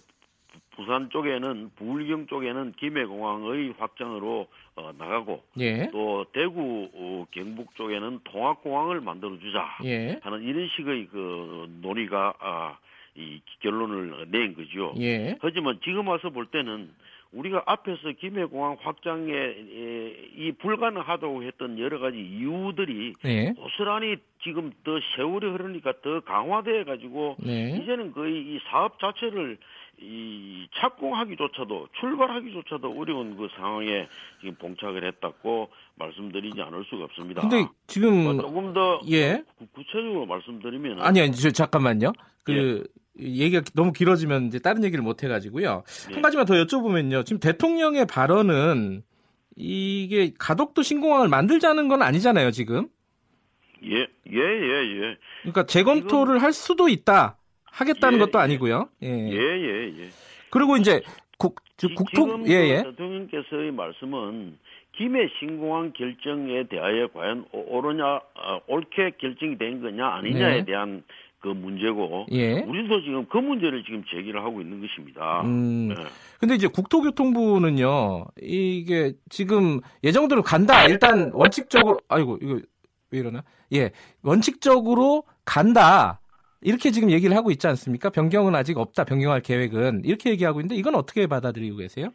[0.76, 4.46] 부산 쪽에는 부울경 쪽에는 김해공항의 확장으로
[4.76, 5.90] 어, 나가고 예.
[5.90, 10.18] 또 대구 어, 경북 쪽에는 통합공항을 만들어 주자 예.
[10.22, 12.78] 하는 이런 식의 그 논의가 아,
[13.14, 14.94] 이 결론을 낸 거죠.
[14.98, 15.36] 예.
[15.40, 16.90] 하지만 지금 와서 볼 때는
[17.32, 23.52] 우리가 앞에서 김해공항 확장에 에, 이 불가능하다고 했던 여러 가지 이유들이 예.
[23.52, 27.78] 고스란히 지금 더 세월이 흐르니까 더 강화돼 가지고 네.
[27.80, 29.58] 이제는 거의 이 사업 자체를
[30.02, 34.08] 이 착공하기조차도 출발하기조차도 어려운 그 상황에
[34.40, 37.42] 지금 봉착을 했다고 말씀드리지 않을 수가 없습니다.
[37.42, 39.42] 근데 뭐 지금 조금 더 예.
[39.58, 42.12] 구- 구체적으로 말씀드리면 아니 아니 저, 잠깐만요.
[42.44, 42.84] 그
[43.18, 43.22] 예.
[43.44, 45.82] 얘기가 너무 길어지면 이제 다른 얘기를 못 해가지고요.
[46.08, 46.14] 예.
[46.14, 47.26] 한 가지만 더 여쭤보면요.
[47.26, 49.02] 지금 대통령의 발언은
[49.56, 52.52] 이게 가덕도 신공항을 만들자는 건 아니잖아요.
[52.52, 52.88] 지금.
[53.84, 54.06] 예, 예,
[54.38, 55.16] 예, 예.
[55.42, 57.36] 그러니까 재검토를 할 수도 있다.
[57.72, 58.42] 하겠다는 예, 것도 예.
[58.42, 58.88] 아니고요.
[59.02, 59.08] 예.
[59.08, 60.08] 예, 예, 예.
[60.50, 61.02] 그리고 이제
[61.38, 61.56] 국
[61.96, 62.82] 국토 예그 예.
[62.82, 64.58] 대통령께서의 말씀은
[64.96, 70.64] 김해 신공항 결정에 대하여 과연 오- 옳으냐, 어, 옳게 결정이 된 거냐 아니냐에 네.
[70.64, 71.02] 대한
[71.40, 72.60] 그 문제고 예.
[72.60, 75.40] 우리도 지금 그 문제를 지금 제기를 하고 있는 것입니다.
[75.42, 75.88] 음.
[75.88, 75.94] 네.
[76.38, 78.26] 근데 이제 국토교통부는요.
[78.42, 80.84] 이게 지금 예정대로 간다.
[80.84, 82.60] 일단 원칙적으로 아이고 이거
[83.10, 83.42] 왜 이러나?
[83.72, 83.90] 예.
[84.22, 86.20] 원칙적으로 간다.
[86.62, 88.10] 이렇게 지금 얘기를 하고 있지 않습니까?
[88.10, 89.04] 변경은 아직 없다.
[89.04, 92.10] 변경할 계획은 이렇게 얘기하고 있는데 이건 어떻게 받아들이고 계세요?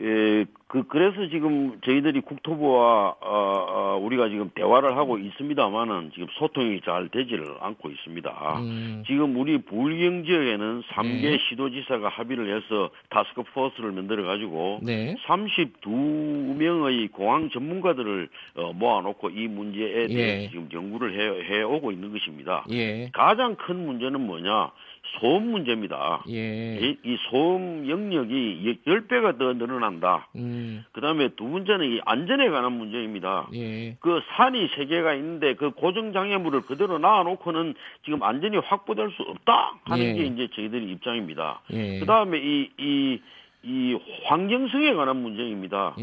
[0.00, 6.82] 예, 그 그래서 지금 저희들이 국토부와 어, 어, 우리가 지금 대화를 하고 있습니다만은 지금 소통이
[6.84, 8.58] 잘 되지를 않고 있습니다.
[8.60, 11.38] 음, 지금 우리 부울경 지역에는 3개 네.
[11.48, 15.16] 시도지사가 합의를 해서 타스크포스를 만들어 가지고 네.
[15.26, 20.48] 32명의 공항 전문가들을 어, 모아놓고 이 문제에 대해 예.
[20.48, 22.64] 지금 연구를 해, 해오고 있는 것입니다.
[22.70, 23.10] 예.
[23.12, 24.70] 가장 큰 문제는 뭐냐?
[25.18, 26.22] 소음 문제입니다.
[26.28, 26.78] 예.
[26.78, 30.28] 이, 이 소음 영역이 10배가 더 늘어난다.
[30.36, 33.48] 음, 그 다음에 두 번째는 이 안전에 관한 문제입니다.
[33.54, 33.96] 예.
[34.00, 39.80] 그 산이 세 개가 있는데 그 고정 장애물을 그대로 놔놓고는 지금 안전이 확보될 수 없다
[39.84, 40.12] 하는 예.
[40.14, 41.62] 게 이제 저희들의 입장입니다.
[41.72, 41.98] 예.
[41.98, 43.20] 그 다음에 이, 이,
[43.62, 45.96] 이 환경성에 관한 문제입니다.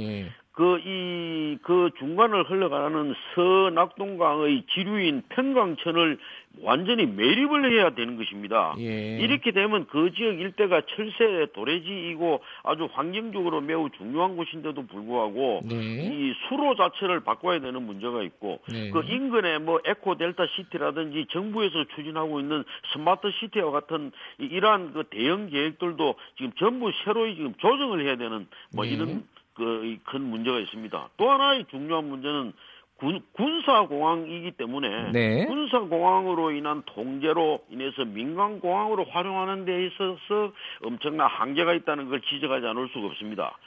[0.55, 0.57] 예.
[0.57, 6.17] 그, 이, 그 중간을 흘러가는 서낙동강의 지류인 평강천을
[6.61, 8.73] 완전히 매립을 해야 되는 것입니다.
[8.79, 9.17] 예.
[9.19, 15.75] 이렇게 되면 그 지역 일대가 철새 도래지이고 아주 환경적으로 매우 중요한 곳인데도 불구하고 네.
[15.75, 18.89] 이 수로 자체를 바꿔야 되는 문제가 있고 네.
[18.91, 25.03] 그 인근에 뭐 에코 델타 시티라든지 정부에서 추진하고 있는 스마트 시티와 같은 이- 이러한 그
[25.09, 28.91] 대형 계획들도 지금 전부 새로이 지금 조정을 해야 되는 뭐 네.
[28.91, 29.23] 이런
[29.55, 31.09] 그 큰 문제가 있습니다.
[31.17, 32.53] 또 하나의 중요한 문제는
[32.97, 35.45] 군, 군사공항이기 때문에 네.
[35.45, 40.53] 군사공항으로 인한 통제로 인해서 민간공항으로 활용하는 데 있어서
[40.83, 43.57] 엄청난 한계가 있다는 걸 지적하지 않을 수가 없습니다.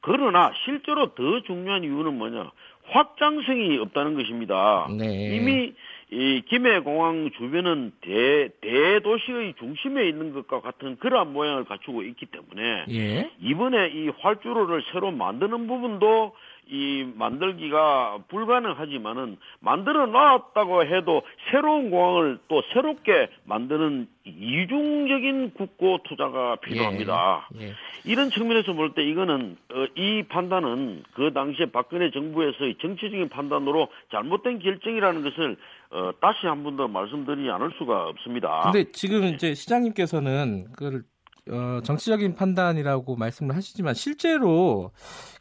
[0.00, 2.50] 그러나 실제로 더 중요한 이유는 뭐냐?
[2.90, 4.86] 확장성이 없다는 것입니다.
[4.96, 5.34] 네.
[5.36, 5.72] 이미
[6.10, 13.30] 이 김해공항 주변은 대, 대도시의 중심에 있는 것과 같은 그러한 모양을 갖추고 있기 때문에 예.
[13.40, 16.34] 이번에 이 활주로를 새로 만드는 부분도
[16.70, 27.48] 이 만들기가 불가능하지만은 만들어 놨다고 해도 새로운 공항을 또 새롭게 만드는 이중적인 국고 투자가 필요합니다.
[27.60, 27.72] 예.
[28.04, 34.58] 이런 측면에서 볼 때 이거는 어, 이 판단은 그 당시에 박근혜 정부에서의 정치적인 판단으로 잘못된
[34.58, 35.56] 결정이라는 것을
[35.90, 38.60] 어, 다시 한 번 더 말씀드리지 않을 수가 없습니다.
[38.70, 41.02] 근데 지금 이제 시장님께서는 그걸
[41.50, 44.90] 어, 정치적인 판단이라고 말씀을 하시지만 실제로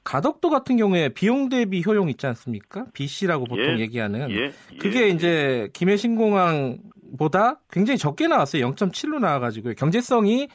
[0.05, 2.85] 가덕도 같은 경우에 비용 대비 효용 있지 않습니까?
[2.93, 3.81] BC라고 보통 예.
[3.81, 5.09] 얘기하는 예, 그게 예.
[5.09, 8.71] 이제 김해 신공항보다 굉장히 적게 나왔어요.
[8.71, 10.47] 0.7로 나와가지고 경제성이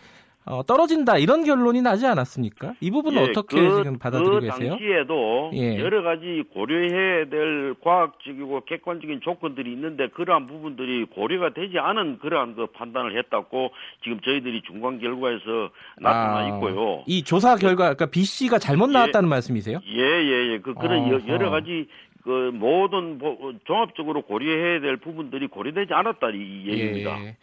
[0.44, 2.74] 어, 떨어진다 이런 결론이 나지 않았습니까?
[2.80, 4.70] 이 부분은 예, 어떻게 그, 지금 받아들이고 그 계세요?
[4.70, 5.78] 당시에도 예.
[5.78, 12.66] 여러 가지 고려해야 될 과학적이고 객관적인 조건들이 있는데 그러한 부분들이 고려가 되지 않은 그러한 그
[12.66, 13.70] 판단을 했다고
[14.02, 15.70] 지금 저희들이 중간 결과에서
[16.00, 17.04] 나타나 아, 있고요.
[17.06, 19.78] 이 조사 결과, 그러니까 B 씨가 잘못 나왔다는 말씀이세요?
[19.86, 20.58] 예, 예, 예.
[20.58, 21.28] 그, 그런 여, 어허.
[21.28, 21.86] 여러 가지
[22.22, 27.18] 그 모든 보- 종합적으로 고려해야 될 부분들이 고려되지 않았다 이 얘기입니다.
[27.20, 27.26] 예.
[27.26, 27.34] 예?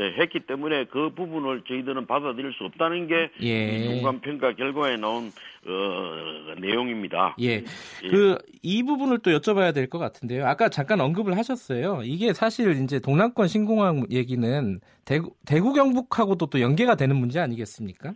[0.00, 3.76] 예, 했기 때문에 그 부분을 저희들은 받아들일 수 없다는 게 예.
[3.78, 5.30] 이 중간 평가 결과에 나온
[5.66, 7.36] 어, 내용입니다.
[7.40, 7.62] 예.
[8.10, 10.46] 그 이 부분을 또 여쭤봐야 될 것 같은데요.
[10.46, 12.00] 아까 잠깐 언급을 하셨어요.
[12.04, 18.12] 이게 사실 이제 동남권 신공항 얘기는 대구 대구 경북하고도 또 연계가 되는 문제 아니겠습니까?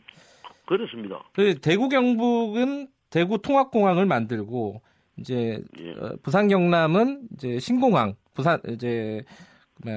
[0.67, 1.23] 그렇습니다.
[1.33, 4.81] 그 대구 경북은 대구 통합공항을 만들고
[5.19, 5.91] 이제 예.
[5.93, 9.23] 어, 부산 경남은 이제 신공항 부산 이제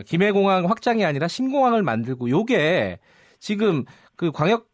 [0.07, 2.99] 김해공항 확장이 아니라 신공항을 만들고 요게
[3.39, 3.85] 지금
[4.15, 4.67] 그 광역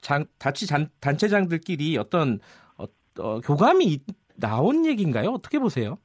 [0.00, 2.38] 자- 자치 단- 단체장들끼리 어떤
[2.76, 2.84] 어,
[3.18, 4.02] 어, 교감이 있-
[4.36, 5.30] 나온 얘기인가요?
[5.30, 5.98] 어떻게 보세요?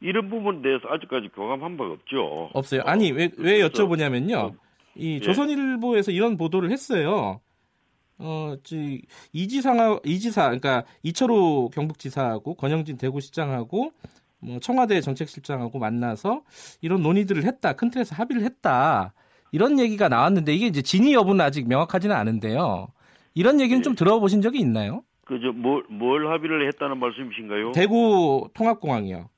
[0.00, 2.50] 이런 부분에 대해서 아직까지 교감한 바가 없죠.
[2.52, 2.82] 없어요.
[2.84, 4.36] 아니 왜 왜 여쭤보냐면요.
[4.36, 4.52] 어,
[4.96, 5.20] 이 예.
[5.20, 7.40] 조선일보에서 이런 보도를 했어요.
[8.18, 9.02] 어, 지
[9.32, 13.92] 이지상 이지사 그러니까 이철우 경북지사하고 권영진 대구시장하고
[14.40, 16.42] 뭐 청와대 정책실장하고 만나서
[16.80, 17.72] 이런 논의들을 했다.
[17.72, 19.14] 큰 틀에서 합의를 했다.
[19.52, 22.88] 이런 얘기가 나왔는데 이게 이제 진위 여부는 아직 명확하지는 않은데요.
[23.34, 23.82] 이런 얘기는 예.
[23.82, 25.02] 좀 들어보신 적이 있나요?
[25.24, 27.72] 그저 뭘, 뭘 합의를 했다는 말씀이신가요?
[27.72, 29.28] 대구 통합공항이요.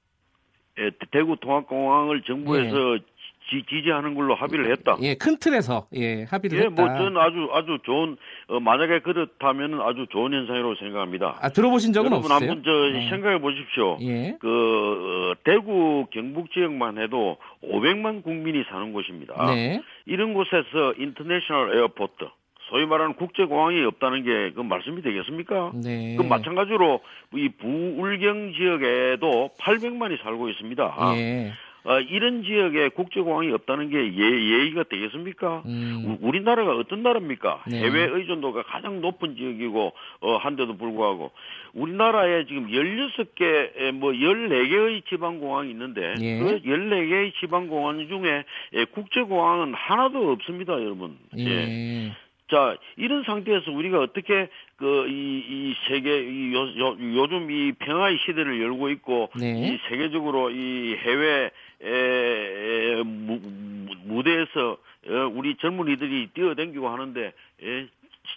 [0.79, 3.05] 예, 대구 통합공항을 정부에서 지,
[3.49, 4.97] 지지하는 걸로 합의를 했다.
[5.03, 6.83] 예, 큰 틀에서 예 합의를 예, 했다.
[6.83, 8.17] 뭐 저는 아주 아주 좋은
[8.49, 11.39] 어, 만약에 그렇다면 아주 좋은 현상이라고 생각합니다.
[11.41, 12.51] 아 들어보신 적은 여러분 없으세요?
[12.51, 13.09] 한번 저 어.
[13.11, 13.99] 생각해 보십시오.
[14.03, 14.37] 예.
[14.41, 19.55] 그 어, 대구 경북 지역만 해도 500만 국민이 사는 곳입니다.
[19.55, 19.83] 네.
[20.07, 22.27] 이런 곳에서 international airport
[22.69, 25.73] 소위 말하는 국제공항이 없다는 게 그 말씀이 되겠습니까?
[25.85, 26.17] 네.
[26.17, 27.01] 그 마찬가지로
[27.35, 30.97] 이 부울경 지역에도 800만이 살고 있습니다.
[31.17, 31.53] 예.
[31.89, 35.63] 어, 이런 지역에 국제공항이 없다는 게 예, 예의가 되겠습니까?
[35.67, 36.19] 음.
[36.21, 37.63] 우- 우리나라가 어떤 나라입니까?
[37.71, 37.79] 네.
[37.79, 41.31] 해외 의존도가 가장 높은 지역이고 어, 한데도 불구하고
[41.75, 46.39] 우리나라에 지금 16개 뭐 14개의 지방 공항이 있는데 예.
[46.41, 51.17] 그 14개의 지방 공항 중에 예, 국제공항은 하나도 없습니다, 여러분.
[51.39, 52.13] 예.
[52.49, 58.19] 자, 이런 상태에서 우리가 어떻게 그 이 이 세계 이 요, 요, 요즘 이 평화의
[58.25, 59.53] 시대를 열고 있고 네.
[59.69, 61.51] 이 세계적으로 이 해외
[61.83, 67.87] 에, 무, 무- 무대에서 어, 우리 젊은이들이 뛰어댕기고 하는데 예,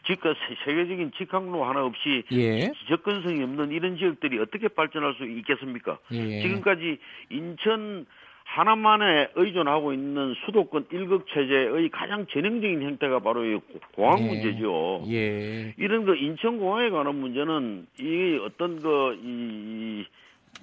[0.06, 0.34] 지금
[0.66, 2.72] 세계적인 직항로 하나 없이 예.
[2.88, 5.98] 접근성이 없는 이런 지역들이 어떻게 발전할 수 있겠습니까?
[6.12, 6.42] 예.
[6.42, 8.06] 지금까지 인천
[8.44, 13.60] 하나만에 의존하고 있는 수도권 일극 체제의 가장 전형적인 형태가 바로 이
[13.94, 14.28] 공항 예.
[14.28, 15.04] 문제죠.
[15.10, 15.74] 예.
[15.78, 20.06] 이런 그 인천 공항에 관한 문제는 이 어떤 그이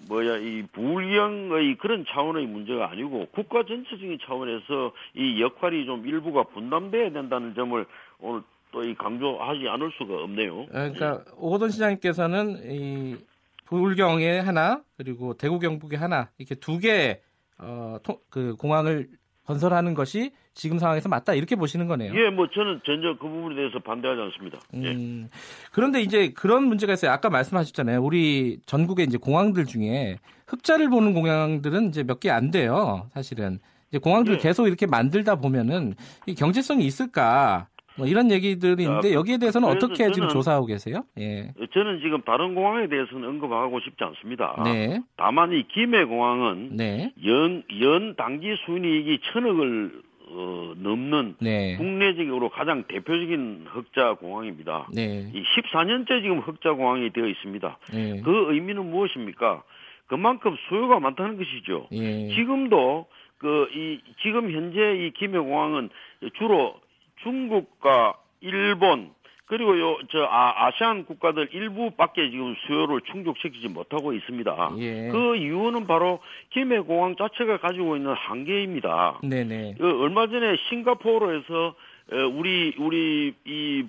[0.08, 7.10] 뭐야 이 불경의 그런 차원의 문제가 아니고 국가 전체적인 차원에서 이 역할이 좀 일부가 분담돼야
[7.10, 7.84] 된다는 점을
[8.20, 8.42] 오늘
[8.72, 10.66] 또 이 강조하지 않을 수가 없네요.
[10.66, 13.16] 그러니까 오거돈 시장님께서는 이
[13.64, 17.20] 불경에 하나 그리고 대구 경북에 하나 이렇게 두개
[17.58, 19.08] 어, 통- 그 공항을
[19.46, 22.12] 건설하는 것이 지금 상황에서 맞다 이렇게 보시는 거네요.
[22.18, 24.58] 예, 뭐 저는 전혀 그 부분에 대해서 반대하지 않습니다.
[24.82, 24.90] 예.
[24.92, 25.28] 음,
[25.70, 27.10] 그런데 이제 그런 문제가 있어요.
[27.12, 28.02] 아까 말씀하셨잖아요.
[28.02, 30.16] 우리 전국의 이제 공항들 중에
[30.48, 33.08] 흑자를 보는 공항들은 이제 몇 개 안 돼요.
[33.12, 33.58] 사실은
[33.90, 34.38] 이제 공항들 네.
[34.40, 35.92] 계속 이렇게 만들다 보면은
[36.26, 37.68] 이 경제성이 있을까?
[37.98, 41.02] 뭐 이런 얘기들이 있는데 여기에 대해서는 어떻게 지금 저는- 조사하고 계세요?
[41.18, 41.50] 예.
[41.74, 44.54] 저는 지금 다른 공항에 대해서는 언급하고 싶지 않습니다.
[44.64, 45.02] 네.
[45.16, 47.12] 다만 이 김해 공항은 네.
[47.26, 50.02] 연, 연 당기 순이익이 천억을
[50.36, 51.76] 어, 넘는 네.
[51.76, 54.88] 국내적으로 가장 대표적인 흑자 공항입니다.
[54.92, 55.30] 네.
[55.32, 57.78] 이 14년째 지금 흑자 공항이 되어 있습니다.
[57.92, 58.20] 네.
[58.22, 59.62] 그 의미는 무엇입니까?
[60.06, 61.88] 그만큼 수요가 많다는 것이죠.
[61.92, 62.28] 예.
[62.34, 63.06] 지금도
[63.38, 65.90] 그 이 지금 현재 이 김해공항은
[66.38, 66.74] 주로
[67.22, 69.10] 중국과 일본
[69.46, 74.70] 그리고 요 저 아, 아시안 국가들 일부밖에 지금 수요를 충족시키지 못하고 있습니다.
[74.78, 75.08] 예.
[75.10, 76.20] 그 이유는 바로
[76.50, 79.20] 김해 공항 자체가 가지고 있는 한계입니다.
[79.22, 79.76] 네네.
[79.78, 81.74] 그 얼마 전에 싱가포르에서
[82.12, 83.84] 에, 우리 우리 이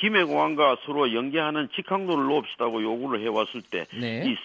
[0.00, 4.24] 김해공항과 서로 연계하는 직항로를 놓읍시다고 요구를 해왔을 때 네.
[4.26, 4.36] 이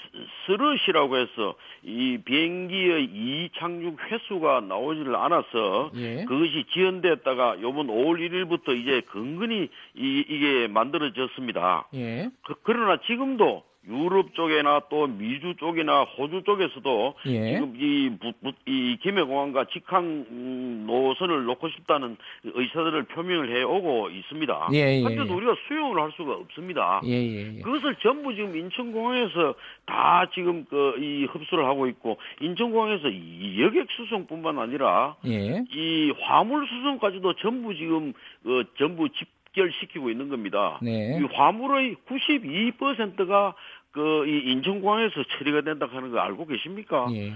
[0.45, 6.25] 스릇이라고 해서 이 비행기의 이착륙 횟수가 나오지를 않아서 예.
[6.25, 11.87] 그것이 지연됐다가 요번 5월 1일부터 이제 근근히 이, 이게 만들어졌습니다.
[11.93, 12.29] 예.
[12.43, 17.53] 그, 그러나 지금도 유럽 쪽이나 또 미주 쪽이나 호주 쪽에서도 예.
[17.53, 24.69] 지금 이, 부- 부- 이 김해공항과 직항 음, 노선을 놓고 싶다는 의사들을 표명을 해오고 있습니다.
[24.73, 25.33] 예, 예, 그런데도 예.
[25.37, 27.01] 우리가 수용을 할 수가 없습니다.
[27.05, 27.61] 예, 예, 예.
[27.61, 29.53] 그것을 전부 지금 인천공항에서
[29.85, 35.63] 다 지금 그 이 흡수를 하고 있고 인천공항에서 이 여객 수송뿐만 아니라 예.
[35.71, 38.13] 이 화물 수송까지도 전부 지금
[38.45, 40.79] 어, 전부 집 결시키고 있는 겁니다.
[40.81, 41.17] 네.
[41.17, 43.55] 이 화물의 92%가
[43.95, 47.07] 그 이 인천공항에서 처리가 된다 하는 거 알고 계십니까?
[47.13, 47.33] 예.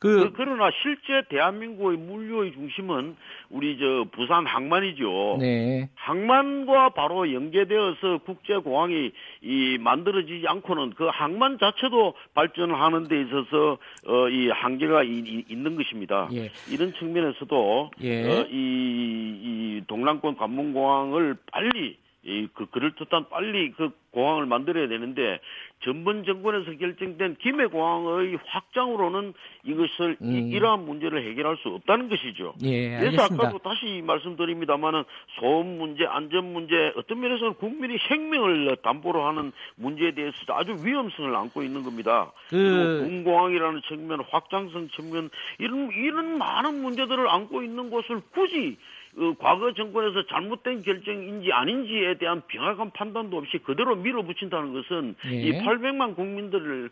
[0.00, 3.16] 그, 그 그러나 실제 대한민국의 물류의 중심은
[3.50, 5.38] 우리 저 부산 항만이죠.
[5.40, 5.88] 네.
[5.96, 9.10] 항만과 바로 연계되어서 국제 공항이
[9.42, 15.74] 이 만들어지지 않고는 그 항만 자체도 발전하는 데 있어서 어, 이 한계가 이- 이- 있는
[15.74, 16.28] 것입니다.
[16.32, 16.48] 예.
[16.70, 18.24] 이런 측면에서도 예.
[18.24, 25.38] 어, 이, 이 동남권 관문공항을 빨리 이, 그, 그럴 듯한 빨리 그 공항을 만들어야 되는데,
[25.84, 29.32] 전번 정권에서 결정된 김해 공항의 확장으로는
[29.64, 30.50] 이것을, 이- 음.
[30.52, 32.54] 이러한 문제를 해결할 수 없다는 것이죠.
[32.64, 33.22] 예, 그래서.
[33.22, 35.04] 아까도 다시 말씀드립니다만은
[35.38, 41.62] 소음 문제, 안전 문제, 어떤 면에서는 국민이 생명을 담보로 하는 문제에 대해서도 아주 위험성을 안고
[41.62, 42.32] 있는 겁니다.
[42.50, 48.76] 그- 군공항이라는 측면, 확장성 측면 이런 이런 많은 문제들을 안고 있는 것을 굳이
[49.18, 55.42] 어, 과거 정권에서 잘못된 결정인지 아닌지에 대한 명확한 판단도 없이 그대로 밀어붙인다는 것은 예.
[55.42, 56.90] 이 800만 국민들을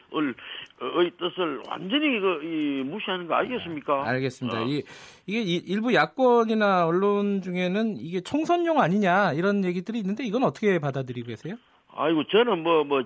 [0.81, 4.09] 의 뜻을 완전히 그, 이, 무시하는 거 아니겠습니까?
[4.09, 4.61] 알겠습니다.
[4.61, 4.65] 어.
[4.65, 4.83] 이,
[5.27, 11.29] 이게 이- 일부 야권이나 언론 중에는 이게 총선용 아니냐 이런 얘기들이 있는데 이건 어떻게 받아들이고
[11.29, 11.55] 계세요?
[11.95, 13.05] 아이고 저는 뭐뭐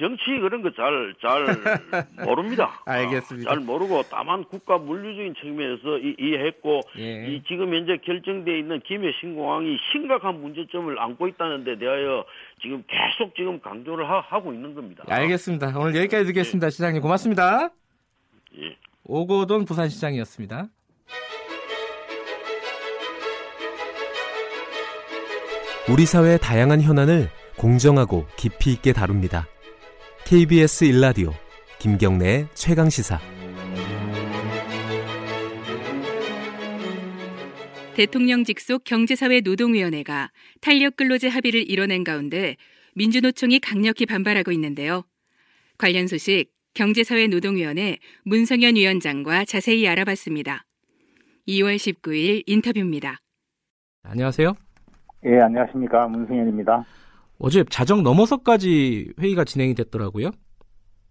[0.00, 1.44] 정치 그런 거 잘 잘
[2.26, 2.82] 모릅니다.
[2.86, 3.50] 알겠습니다.
[3.50, 7.26] 아, 잘 모르고 다만 국가 물류적인 측면에서 이, 이해했고 예.
[7.28, 12.24] 이 지금 현재 결정돼 있는 김해 신공항이 심각한 문제점을 안고 있다는 데 대하여
[12.62, 15.04] 지금 계속 지금 강조를 하, 고 있는 겁니다.
[15.08, 15.72] 알겠습니다.
[15.78, 16.70] 오늘 여기까지 듣겠습니다.
[16.70, 17.68] 시장님 고맙습니다.
[18.58, 18.76] 예.
[19.04, 20.66] 오고돈 부산시장이었습니다.
[25.90, 29.46] 우리 사회의 다양한 현안을 공정하고 깊이 있게 다룹니다.
[30.30, 31.30] KBS 일라디오
[31.80, 33.18] 김경래의 최강 시사.
[37.96, 42.54] 대통령 직속 경제사회 노동위원회가 탄력 근로제 합의를 이뤄낸 가운데
[42.94, 45.02] 민주노총이 강력히 반발하고 있는데요.
[45.78, 50.64] 관련 소식 경제사회 노동위원회 문성현 위원장과 자세히 알아봤습니다.
[51.48, 53.18] 2월 19일 인터뷰입니다.
[54.04, 54.54] 안녕하세요.
[55.24, 56.06] 예, 안녕하십니까.
[56.06, 56.84] 문승현입니다.
[57.40, 60.30] 어제 자정 넘어서까지 회의가 진행이 됐더라고요.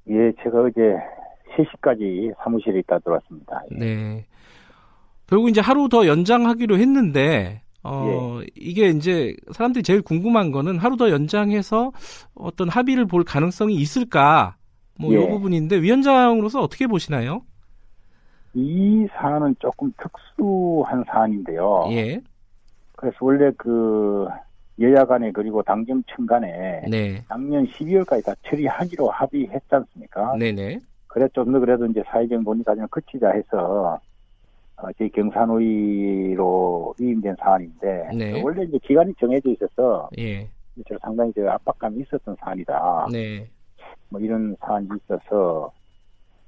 [0.10, 0.96] 예, 제가 어제
[1.56, 3.64] 3시까지 사무실에 있다 들어왔습니다.
[3.72, 3.78] 예.
[3.78, 4.26] 네.
[5.28, 11.10] 결국 이제 하루 더 연장하기로 했는데, 어, 이게 이제 사람들이 제일 궁금한 거는 하루 더
[11.10, 11.92] 연장해서
[12.36, 14.56] 어떤 합의를 볼 가능성이 있을까?
[15.00, 15.28] 뭐, 이 예.
[15.28, 17.42] 부분인데, 위원장으로서 어떻게 보시나요?
[18.54, 21.86] 이 사안은 조금 특수한 사안인데요.
[21.92, 22.22] 예.
[22.96, 24.28] 그래서 원래 그
[24.80, 27.24] 여야 간에 그리고 당정청 간에 네.
[27.28, 30.36] 작년 12월까지 다 처리하기로 합의했지 않습니까?
[30.38, 30.80] 네네.
[31.08, 34.00] 그래 좀 더 그래도 이제 사회적 논의 과정을 거치자 해서
[34.78, 38.42] 어, 저희 경산의로 위임된 사안인데 네.
[38.42, 40.48] 원래 이제 기간이 정해져 있어서 예.
[40.88, 43.08] 저 상당히 저 압박감이 있었던 사안이다.
[43.12, 43.46] 네.
[44.08, 45.72] 뭐 이런 사안이 있어서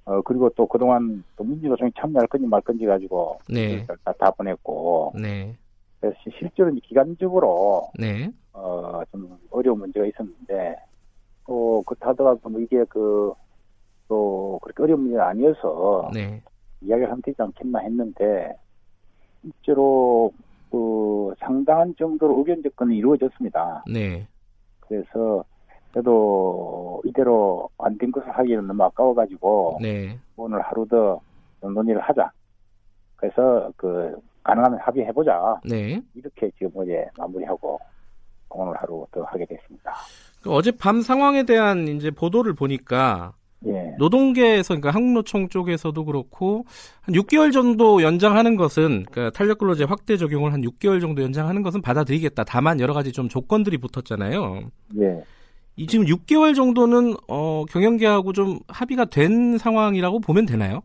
[0.06, 3.86] 어 그리고 또 그동안 또 민주노총이 참여할 건지 말 건지 가지고 네.
[4.04, 5.54] 다, 다 보냈고 네.
[6.02, 8.32] 그래서 실제로 기간적으로 네.
[8.54, 10.76] 어 좀 어려운 문제가 있었는데
[11.48, 13.34] 또 그렇다더라도 뭐 이게 그
[14.08, 16.42] 또 그렇게 어려운 문제가 아니어서 네.
[16.82, 18.54] 이야기를 하면 되지 않겠나 했는데
[19.42, 20.34] 실제로
[20.70, 23.86] 그 상당한 정도로 의견 접근이 이루어졌습니다.
[23.90, 24.28] 네.
[24.82, 25.46] 그래서
[25.94, 30.20] 그래도 이대로 안 된 것을 하기는 너무 아까워가지고 네.
[30.36, 31.22] 오늘 하루 더
[31.62, 32.30] 논의를 하자.
[33.16, 35.62] 그래서 그 가능하면 합의해보자.
[35.66, 36.02] 네.
[36.16, 37.80] 이렇게 지금 어제 마무리하고
[38.50, 39.94] 오늘 하루 더 하게 됐습니다.
[40.42, 43.34] 그 어젯밤 상황에 대한 이제 보도를 보니까
[43.68, 43.96] 예.
[44.00, 46.66] 노동계에서 그러니까 한국노총 쪽에서도 그렇고
[47.02, 51.82] 한 6개월 정도 연장하는 것은 그러니까 탄력 근로제 확대 적용을 한 6개월 정도 연장하는 것은
[51.82, 52.44] 받아들이겠다.
[52.44, 54.64] 다만 여러 가지 좀 조건들이 붙었잖아요.
[55.00, 55.24] 예.
[55.76, 60.82] 이 지금 6개월 정도는 어 경영계하고 좀 합의가 된 상황이라고 보면 되나요?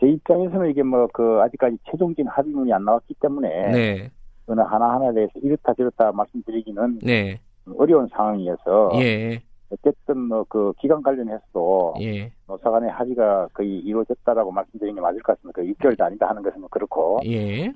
[0.00, 4.10] 제 입장에서는 이게 뭐 그 아직까지 최종적인 합의문이 안 나왔기 때문에 네.
[4.46, 7.40] 어느 하나하나에 대해서 이렇다 저렇다 말씀드리기는 네.
[7.76, 9.40] 어려운 상황이어서 예.
[9.70, 12.30] 어쨌든 뭐 그 기간 관련해서도 예.
[12.46, 15.60] 노사 간의 합의가 거의 이루어졌다라고 말씀드리는 게 맞을 것 같습니다.
[15.62, 17.72] 그 6개월도 아니다 하는 것은 그렇고 예.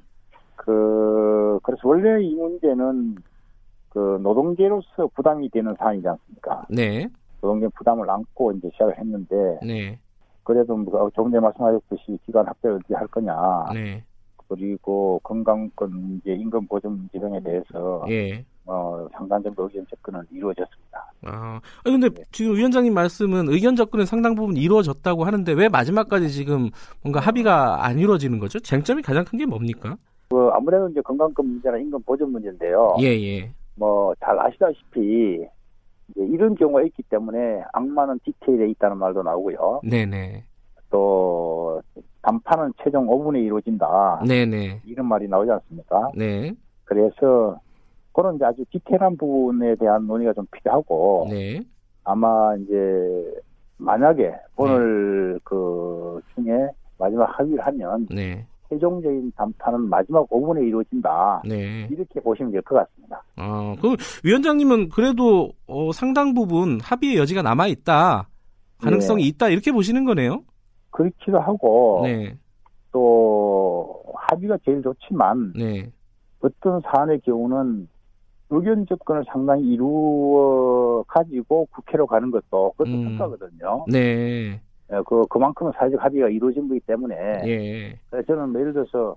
[0.56, 3.16] 그 그래서 원래 이 문제는
[3.90, 6.66] 그 노동계로서 부담이 되는 사안이지 않습니까?
[6.68, 7.08] 네.
[7.40, 9.98] 노동계 부담을 안고 이제 시작을 했는데 네.
[10.46, 13.34] 그래도 뭐 조금 전에 말씀하셨듯이 기간 합의를 어떻게 할 거냐
[13.74, 14.02] 네.
[14.48, 18.44] 그리고 건강권 문제, 임금 보전 문제 등에 대해서 예.
[18.64, 21.12] 어, 상당 정도 의견 접근은 이루어졌습니다.
[21.24, 26.70] 아, 아니, 근데 지금 위원장님 말씀은 의견 접근은 상당 부분 이루어졌다고 하는데 왜 마지막까지 지금
[27.02, 28.60] 뭔가 합의가 안 이루어지는 거죠?
[28.60, 29.96] 쟁점이 가장 큰 게 뭡니까?
[30.30, 32.96] 그 아무래도 이제 건강권 문제나 임금 보전 문제인데요.
[33.00, 33.50] 예, 예.
[33.74, 35.44] 뭐 잘 아시다시피
[36.08, 39.80] 이제 이런 경우가 있기 때문에 악마는 디테일에 있다는 말도 나오고요.
[39.84, 40.44] 네네.
[40.90, 41.82] 또
[42.22, 44.22] 단판은 최종 5분에 이루어진다.
[44.26, 44.82] 네네.
[44.84, 46.10] 이런 말이 나오지 않습니까?
[46.14, 46.52] 네.
[46.84, 47.58] 그래서
[48.12, 51.60] 그런 아주 디테일한 부분에 대한 논의가 좀 필요하고 네.
[52.04, 53.34] 아마 이제
[53.78, 58.46] 만약에 오늘 그 중에 마지막 합의를 하면 네.
[58.68, 61.42] 최종적인 담판은 마지막 5분에 이루어진다.
[61.46, 61.88] 네.
[61.90, 63.22] 이렇게 보시면 될 것 같습니다.
[63.36, 68.28] 어, 그 위원장님은 그래도 어, 상당 부분 합의의 여지가 남아 있다.
[68.80, 69.28] 가능성이 네.
[69.28, 69.48] 있다.
[69.48, 70.42] 이렇게 보시는 거네요.
[70.90, 72.36] 그렇기도 하고 네.
[72.92, 75.90] 또 합의가 제일 좋지만 네.
[76.40, 77.88] 어떤 사안의 경우는
[78.50, 83.04] 의견 접근을 상당히 이루어 가지고 국회로 가는 것도 그것도 음.
[83.18, 83.84] 평가거든요.
[83.90, 84.60] 네.
[84.92, 87.14] 예, 그 그만큼은 사회적 합의가 이루어진 거기 때문에
[87.44, 87.98] 예.
[88.26, 89.16] 저는 뭐 예를 들어서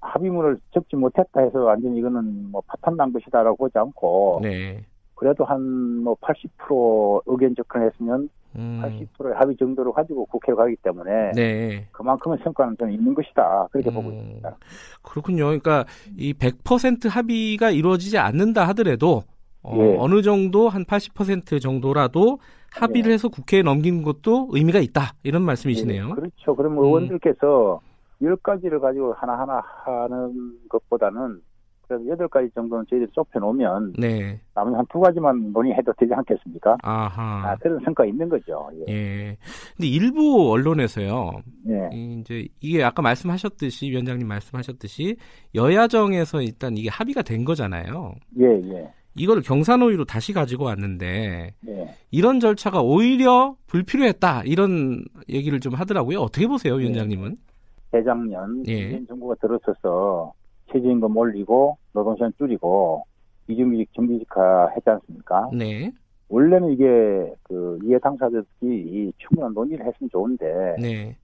[0.00, 4.84] 합의문을 적지 못했다 해서 완전히 이거는 뭐 파탄난 것이다라고 보지 않고 네.
[5.14, 8.80] 그래도 한 뭐 80% 의견 접근했으면 음.
[9.18, 11.88] 80%의 합의 정도로 가지고 국회로 가기 때문에 네.
[11.90, 14.14] 그만큼의 성과는 저는 있는 것이다 그렇게 보고 음.
[14.14, 14.56] 있습니다.
[15.02, 15.44] 그렇군요.
[15.46, 15.86] 그러니까
[16.16, 19.22] 이 100% 합의가 이루어지지 않는다 하더라도
[19.62, 19.96] 어, 예.
[19.98, 22.38] 어느 정도 한 80% 정도라도
[22.74, 23.14] 합의를 예.
[23.14, 25.14] 해서 국회에 넘기는 것도 의미가 있다.
[25.22, 26.08] 이런 말씀이시네요.
[26.10, 26.56] 예, 그렇죠.
[26.56, 26.84] 그러면 음.
[26.84, 27.80] 의원들께서
[28.22, 31.40] 열 가지를 가지고 하나하나 하는 것보다는
[31.86, 34.40] 그래도 여덟 가지 정도는 저희들이 좁혀놓으면 네.
[34.54, 36.78] 남은 한두 가지만 논의해도 되지 않겠습니까?
[36.82, 37.50] 아하.
[37.50, 38.70] 아, 그런 성과 있는 거죠.
[38.88, 38.92] 예.
[38.92, 39.36] 예.
[39.76, 41.30] 근데 일부 언론에서요.
[41.68, 41.90] 예.
[41.92, 45.16] 이 이제 이게 아까 말씀하셨듯이 위원장님 말씀하셨듯이
[45.54, 48.14] 여야정에서 일단 이게 합의가 된 거잖아요.
[48.40, 48.90] 예, 예.
[49.16, 51.94] 이걸 경사노위로 다시 가지고 왔는데 예.
[52.10, 56.18] 이런 절차가 오히려 불필요했다 이런 얘기를 좀 하더라고요.
[56.20, 57.36] 어떻게 보세요, 위원장님은?
[57.92, 59.04] 재작년 예.
[59.06, 60.32] 정부가 들어서서
[60.72, 63.04] 최저임금 올리고 노동시간 줄이고
[63.46, 65.50] 비정규직 정규직화 했지 않습니까?
[65.52, 65.92] 네,
[66.28, 66.84] 원래는 이게
[67.44, 71.16] 그 이해 당사자들이 충분한 논의를 했으면 좋은데 네,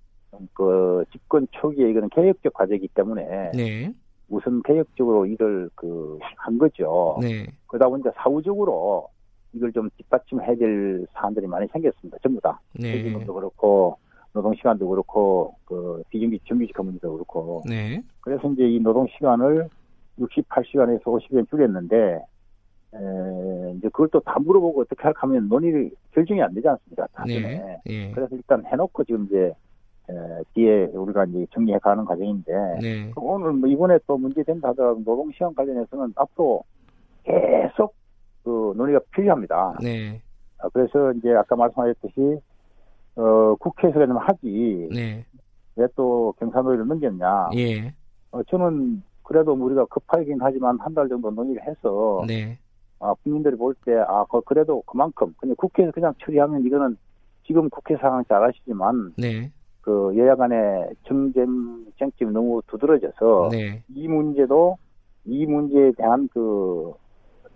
[0.53, 3.93] 그 집권 초기에 이거는 개혁적 과제이기 때문에 네,
[4.31, 7.19] 우선 개혁적으로 이걸 그한 거죠.
[7.21, 9.09] 네, 그러다 보니까 사후적으로
[9.53, 12.17] 이걸 좀 뒷받침해야 될 사안들이 많이 생겼습니다.
[12.23, 12.59] 전부 다.
[12.73, 13.99] 네, 최저임금도 그렇고
[14.33, 19.69] 노동 시간도 그렇고 그 비정규직 정규직화 문제도 그렇고 네, 그래서 이제 이 노동 시간을
[20.21, 21.97] 68시간에서 50시간 줄였는데
[22.95, 27.07] 에, 이제 그걸 또 다 물어보고 어떻게 할까 하면 논의 결정이 안 되지 않습니까?
[27.13, 27.25] 다.
[27.27, 29.55] 네, 예, 그래서 일단 해놓고 지금 이제 에,
[30.55, 35.31] 뒤에 우리가 이제 정리해 가는 과정인데 네, 그럼 오늘 뭐 이번에 또 문제된다 하더라도 노동
[35.33, 36.63] 시간 관련해서는 앞으로
[37.25, 37.95] 계속
[38.45, 39.79] 그 논의가 필요합니다.
[39.83, 40.21] 네,
[40.59, 42.39] 아, 그래서 이제 아까 말씀하셨듯이
[43.17, 45.25] 어, 국회에서 그냥 하지 네,
[45.77, 47.51] 왜또 경사노위를 넘겼냐?
[47.57, 47.95] 예,
[48.33, 52.59] 어, 저는 그래도 우리가 급하긴 하지만 한 달 정도 논의를 해서 네,
[52.99, 56.97] 아, 국민들이 볼 때 아, 그- 그래도 그만큼 그냥 국회에서 그냥 처리하면 이거는
[57.47, 59.51] 지금 국회 상황 잘 아시지만 네,
[59.91, 64.79] 그 여야 간의 정쟁 쟁점이 너무 두드러져서 네, 이 문제도
[65.25, 66.93] 이 문제에 대한 그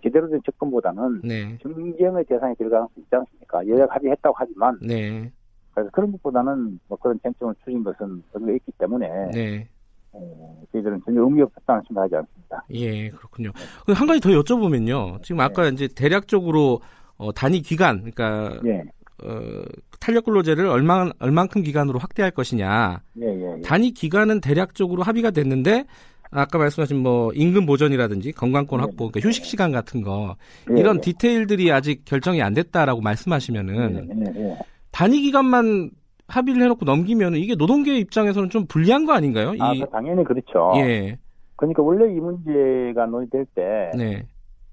[0.03, 3.65] 제대로 된 접근보다는 네, 정쟁의 대상에 들어가는 수 있지 않습니까?
[3.65, 5.31] 여야가 합의했다고 하지만 네,
[5.73, 9.67] 그래서 그런 것보다는 뭐 그런 쟁점을 추진 것은 의미가 있기 때문에 네.
[10.11, 12.65] 어, 저희들은 전혀 의미 없다는 생각하지 않습니다.
[12.71, 13.51] 예, 그렇군요.
[13.85, 15.23] 그한 가지 더 여쭤보면요.
[15.23, 16.81] 지금 아까 이제 대략적으로
[17.17, 18.83] 어, 단위 기간, 그러니까 예,
[19.23, 19.63] 어,
[19.99, 23.01] 탄력 근로제를 얼마 얼만큼 기간으로 확대할 것이냐.
[23.21, 23.55] 예, 예.
[23.57, 23.61] 예.
[23.61, 25.85] 단위 기간은 대략적으로 합의가 됐는데
[26.31, 28.81] 아까 말씀하신 뭐 임금 보전이라든지 건강권 네.
[28.81, 30.35] 확보, 그러니까 휴식 시간 같은 거
[30.75, 31.01] 예, 이런 예.
[31.01, 34.57] 디테일들이 아직 결정이 안 됐다라고 말씀하시면은.
[34.91, 35.91] 단위 기간만
[36.27, 39.53] 합의를 해놓고 넘기면은 이게 노동계 입장에서는 좀 불리한 거 아닌가요?
[39.59, 40.71] 아, 이그 당연히 그렇죠.
[40.77, 41.17] 예,
[41.55, 44.25] 그러니까 원래 이 문제가 논의될 때, 네,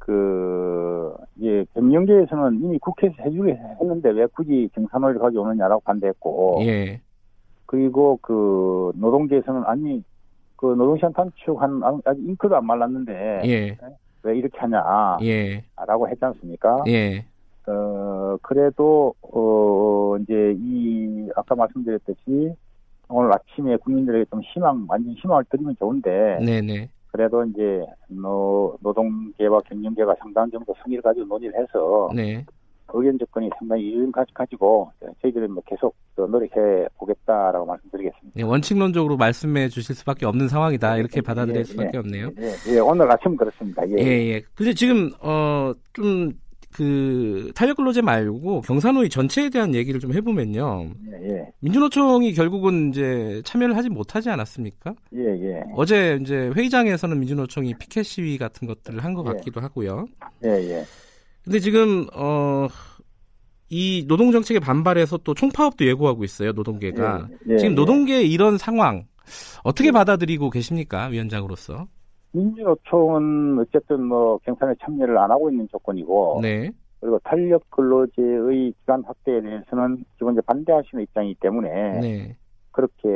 [0.04, 7.00] 그, 이제 경영계에서는 이미 국회에서 해주게 했는데 왜 굳이 경산호를 가져오느냐라고 반대했고, 예,
[7.66, 10.02] 그리고 그 노동계에서는 아니,
[10.56, 13.78] 그 노동시간 단축 한, 아직 잉크도 안 말랐는데, 예,
[14.24, 16.82] 왜 이렇게 하냐, 예, 라고 했지 않습니까?
[16.88, 17.24] 예,
[17.68, 22.56] 어, 그래도, 어, 이제 이, 아까 말씀드렸듯이,
[23.08, 26.88] 오늘 아침에 국민들에게 좀 희망, 완전 희망을 드리면 좋은데, 네, 네.
[27.12, 32.44] 그래도 이제, 노, 노동계와 경영계가 상당 정도 성의를 가지고 논의를 해서, 네.
[32.94, 34.90] 의견 접근이 상당히 이름 가지고,
[35.20, 38.30] 저희들은 뭐 계속 또 노력해 보겠다라고 말씀드리겠습니다.
[38.34, 40.96] 네, 원칙론적으로 말씀해 주실 수밖에 없는 상황이다.
[40.96, 42.30] 이렇게 받아들일 예, 수밖에 예, 없네요.
[42.38, 43.86] 예, 예, 오늘 아침 그렇습니다.
[43.88, 43.94] 예.
[43.98, 44.42] 예, 예.
[44.54, 46.32] 근데 지금, 어, 좀,
[46.72, 50.90] 그, 탄력근로제 말고 경산호위 전체에 대한 얘기를 좀 해보면요.
[51.12, 54.94] 예, 예, 민주노총이 결국은 이제 참여를 하지 못하지 않았습니까?
[55.14, 59.32] 예, 예, 어제 이제 회의장에서는 민주노총이 피켓 시위 같은 것들을 한것 예.
[59.32, 60.06] 같기도 하고요.
[60.44, 60.84] 예, 예.
[61.44, 62.68] 근데 지금 어.
[63.74, 67.74] 이 노동 정책에 반발해서 또 총파업도 예고하고 있어요 노동계가 예, 예, 지금 예.
[67.74, 69.06] 노동계 이런 상황
[69.62, 71.86] 어떻게 받아들이고 계십니까 위원장으로서?
[72.32, 76.70] 민주노총은 어쨌든 뭐 경선에 참여를 안 하고 있는 조건이고 네,
[77.00, 82.36] 그리고 탄력 근로제의 기간 확대에 대해서는 기본적으로 반대하시는 입장이기 때문에 네,
[82.70, 83.08] 그렇게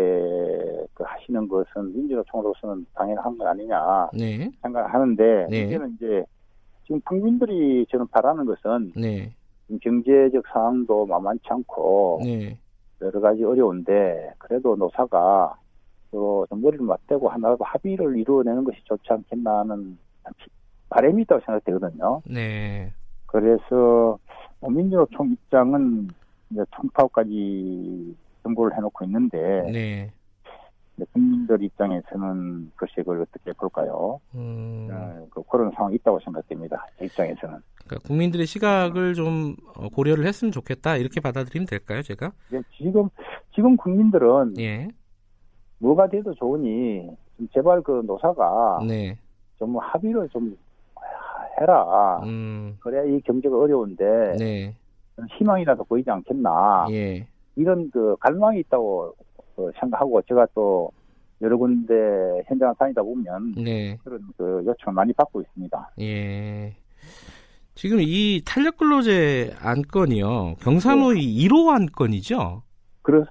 [0.94, 5.62] 그 하시는 것은 민주노총으로서는 당연한 거 아니냐 네, 생각하는데 네.
[5.62, 6.24] 문제는 이제
[6.84, 9.32] 지금 국민들이 저는 바라는 것은 네,
[9.82, 12.58] 경제적 상황도 만만치 않고 네,
[13.00, 15.56] 여러 가지 어려운데 그래도 노사가
[16.10, 19.98] 또좀 머리를 맞대고 하나라도 합의를 이루어내는 것이 좋지 않겠나 하는
[20.88, 22.22] 바람이 있다고 생각되거든요.
[22.26, 22.92] 네,
[23.26, 24.18] 그래서
[24.60, 26.08] 뭐 민주노총 입장은
[26.50, 29.38] 이제 총파업까지 정보를 해놓고 있는데
[29.72, 30.12] 네.
[31.12, 34.18] 국민들 입장에서는 글쎄 그걸 어떻게 볼까요?
[34.34, 36.86] 음, 어, 그 그런 상황이 있다고 생각됩니다.
[36.98, 37.58] 제 입장에서는.
[37.84, 42.32] 그러니까 국민들의 시각을 좀 어, 고려를 했으면 좋겠다 이렇게 받아들이면 될까요, 제가?
[42.48, 43.10] 이제 지금
[43.54, 44.88] 지금 국민들은 예,
[45.78, 49.16] 뭐가 돼도 좋으니 좀 제발 그 노사가 네,
[49.58, 50.56] 좀 합의를 좀
[51.60, 52.20] 해라.
[52.24, 54.74] 음, 그래야 이 경제가 어려운데 네,
[55.38, 56.86] 희망이라도 보이지 않겠나.
[56.90, 59.14] 예, 이런 그 갈망이 있다고
[59.56, 60.90] 어, 생각하고 제가 또
[61.42, 61.94] 여러 군데
[62.46, 65.90] 현장을 다니다 보면 네, 그런 그 요청을 많이 받고 있습니다.
[66.00, 66.74] 예.
[67.74, 72.62] 지금 이 탄력 근로제 안건이요 경산호위 1호 안건이죠.
[73.02, 73.26] 그렇,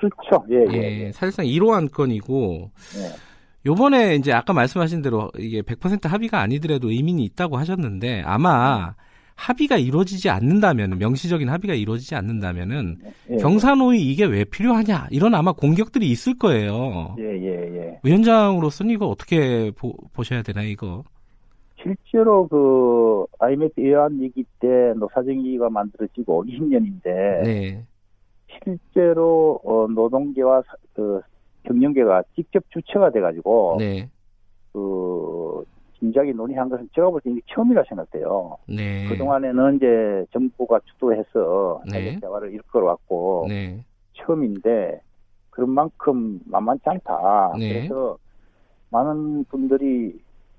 [0.00, 0.44] 그렇죠.
[0.50, 1.12] 예, 예, 예, 예.
[1.12, 3.30] 사실상 1호 안건이고 예.
[3.66, 8.94] 요번에 이제 아까 말씀하신 대로 이게 100% 합의가 아니더라도 의미는 있다고 하셨는데 아마
[9.34, 12.98] 합의가 이루어지지 않는다면 명시적인 합의가 이루어지지 않는다면은
[13.30, 13.36] 예.
[13.36, 17.16] 경산호위 이게 왜 필요하냐 이런 아마 공격들이 있을 거예요.
[17.18, 18.00] 예, 예, 예.
[18.02, 21.04] 위원장으로서는 이거 어떻게 보, 보셔야 되나 이거?
[21.82, 27.86] 실제로 그 IMF 예안 위기 때 노사정위가 만들어지고 20년인데 네,
[28.62, 31.20] 실제로 어, 노동계와 사- 그
[31.64, 34.08] 경영계가 직접 주체가 돼가지고 네,
[34.72, 35.64] 그
[35.98, 38.56] 진작에 논의한 것은 제가 볼 때 처음이라 생각돼요.
[38.66, 39.06] 네.
[39.08, 42.18] 그 동안에는 이제 정부가 주도해서 네.
[42.20, 43.84] 대화를 이끌어왔고 네,
[44.14, 45.00] 처음인데
[45.50, 47.54] 그런 만큼 만만치 않다.
[47.58, 47.68] 네.
[47.68, 48.16] 그래서
[48.90, 50.18] 많은 분들이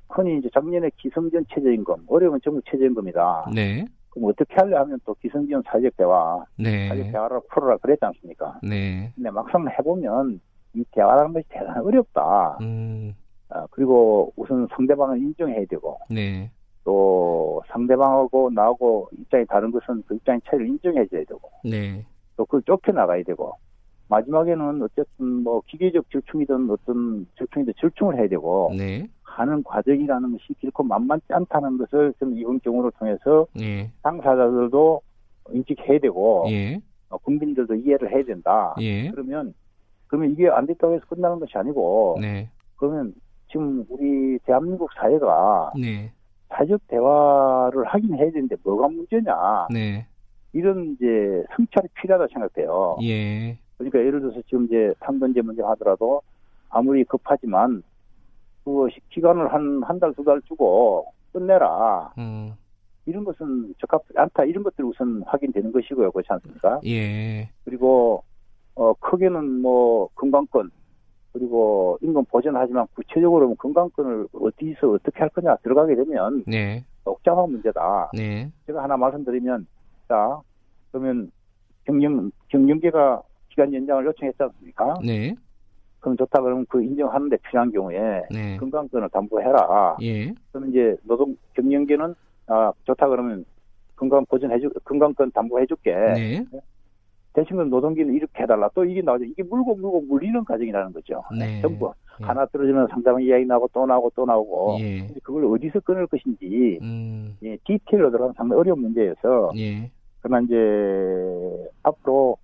[0.10, 3.52] 흔히 이제 작년에 기성전 최저임금, 어려우면 전부 최저임금이다.
[3.56, 8.60] 네, 그럼 어떻게 하려 하면 또 기성전 사회적 대화, 사회적 네, 대화를 풀어라 그랬지 않습니까?
[8.62, 10.40] 네, 근데 막상 해보면
[10.74, 12.58] 이 대화라는 것이 대단히 어렵다.
[12.62, 13.14] 음,
[13.50, 16.52] 아, 그리고 우선 상대방을 인정해야 되고 네,
[16.84, 22.06] 또 상대방하고 나하고 입장이 다른 것은 그 입장의 차이를 인정해줘야 되고 네,
[22.36, 23.54] 또 그걸 좁혀나가야 되고
[24.10, 30.84] 마지막에는 어쨌든 뭐 기계적 절충이든 어떤 절충이든 절충을 해야 되고 네, 하는 과정이라는 것이 결코
[30.84, 35.02] 만만치 않다는 것을 저는 이번 경우를 통해서 예, 당사자들도
[35.52, 38.76] 인식해야 되고 예, 어, 국민들도 이해를 해야 된다.
[38.80, 39.54] 예, 그러면
[40.08, 43.14] 그러면 이게 안 됐다고 해서 끝나는 것이 아니고 네, 그러면
[43.50, 46.12] 지금 우리 대한민국 사회가 네,
[46.50, 49.68] 사회적 대화를 하긴 해야 되는데 뭐가 문제냐?
[49.72, 50.06] 네,
[50.54, 52.98] 이런 이제 성찰이 필요하다 생각돼요.
[53.04, 56.22] 예, 그러니까 예를 들어서 지금 이제 탄건제 문제 하더라도
[56.70, 57.84] 아무리 급하지만
[58.64, 62.14] 그 기간을 한 한 달두달 주고 끝내라.
[62.18, 62.54] 음,
[63.06, 66.12] 이런 것은 적합하지 않다 이런 것들이 우선 확인되는 것이고요.
[66.12, 66.80] 그렇지 않습니까?
[66.86, 68.24] 예, 그리고
[68.76, 70.70] 어 크게는 뭐 건강권
[71.34, 78.12] 그리고 임금 보전하지만 구체적으로 건강권을 어디서 어떻게 할 거냐 들어가게 되면 네, 복잡한 문제다.
[78.14, 79.66] 네, 제가 하나 말씀드리면
[80.08, 80.40] 자
[80.92, 81.32] 그러면
[81.86, 85.00] 경영 경영계가 기간 연장을 요청했지 않습니까?
[85.06, 85.34] 네,
[86.02, 89.98] 그럼 좋다 그러면 그 인정하는데 필요한 경우에 네, 건강권을 담보해라.
[90.02, 92.14] 예, 그러면 이제 노동 경영계는
[92.48, 93.46] 아 좋다 그러면
[93.96, 95.94] 건강 보전해주 건강권 담보해줄게.
[95.94, 96.46] 네,
[97.34, 98.70] 대신 그 노동계는 이렇게 해달라.
[98.74, 99.26] 또 이게 나오죠.
[99.26, 101.24] 이게 물고 물고 물리는 과정이라는 거죠.
[101.38, 101.62] 네.
[101.62, 102.26] 전부 예.
[102.26, 104.78] 하나 떨어지면 상대방 이야기 나오고 또 나오고 또 나오고.
[104.82, 109.90] 예, 그걸 어디서 끊을 것인지 음, 예, 디테일로 들어가면 상당히 어려운 문제여서 예,
[110.20, 112.38] 그러나 이제 앞으로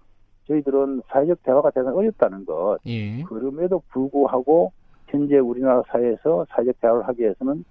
[0.48, 2.80] 저희들은 사회적 대화가 대단히 어렵다는 것.
[2.86, 4.72] 예, 그럼에도 불구하고
[5.08, 7.64] 현재 우리나라 사회에서 사회적 대화를 하기 위해서는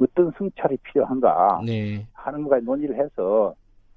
[0.00, 3.54] 어떤 성찰이 필요한가 네, 하는 것까지 논의를 해서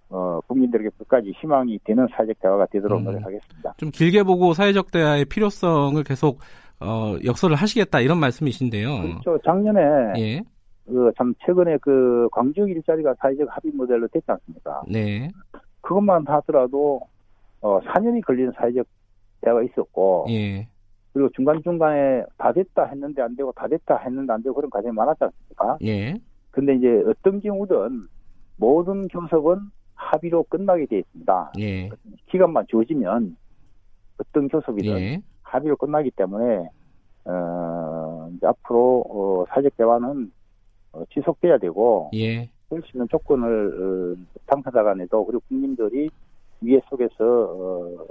[0.10, 3.06] 어, 국민들에게 끝까지 희망이 되는 사회적 대화가 되도록 음.
[3.06, 3.74] 노력하겠습니다.
[3.78, 6.40] 좀 길게 보고 사회적 대화의 필요성을 계속
[6.80, 9.02] 어, 역설을 하시겠다 이런 말씀이신데요.
[9.02, 9.40] 그렇죠.
[9.44, 9.80] 작년에
[10.18, 10.42] 예,
[10.86, 14.84] 그참 최근에 그 광주 일자리가 사회적 합의 모델로 됐지 않습니까?
[14.88, 15.30] 네,
[15.82, 17.02] 그것만 하더라도
[17.66, 18.86] 어, 4년이 걸리는 사회적
[19.42, 20.68] 대화가 있었고 예,
[21.14, 25.24] 그리고 중간중간에 다 됐다 했는데 안 되고 다 됐다 했는데 안 되고 그런 과정이 많았지
[25.24, 25.78] 않습니까?
[25.82, 26.14] 예,
[26.52, 28.04] 근데 이제 어떤 경우든
[28.58, 29.58] 모든 교섭은
[29.96, 31.54] 합의로 끝나게 되어 있습니다.
[31.60, 31.90] 예.
[32.28, 33.36] 기간만 주어지면
[34.20, 35.22] 어떤 교섭이든 예.
[35.42, 36.70] 합의로 끝나기 때문에
[37.26, 40.32] 어, 이제 앞으로 어, 사회적 대화는
[40.92, 42.48] 어, 지속돼야 되고 예.
[42.70, 46.12] 그럴 수 있는 조건을 어, 당사자 간에도 그리고 국민들이
[46.66, 48.06] 위해 속에서 어,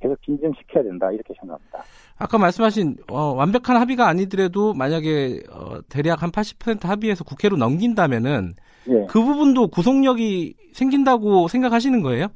[0.00, 1.82] 계속 진정시켜야 된다 이렇게 생각합니다.
[2.18, 8.54] 아까 말씀하신 어, 완벽한 합의가 아니더라도 만약에 어, 대략 한 80% 합의해서 국회로 넘긴다면은
[8.88, 12.28] 예, 그 부분도 구속력이 생긴다고 생각하시는 거예요?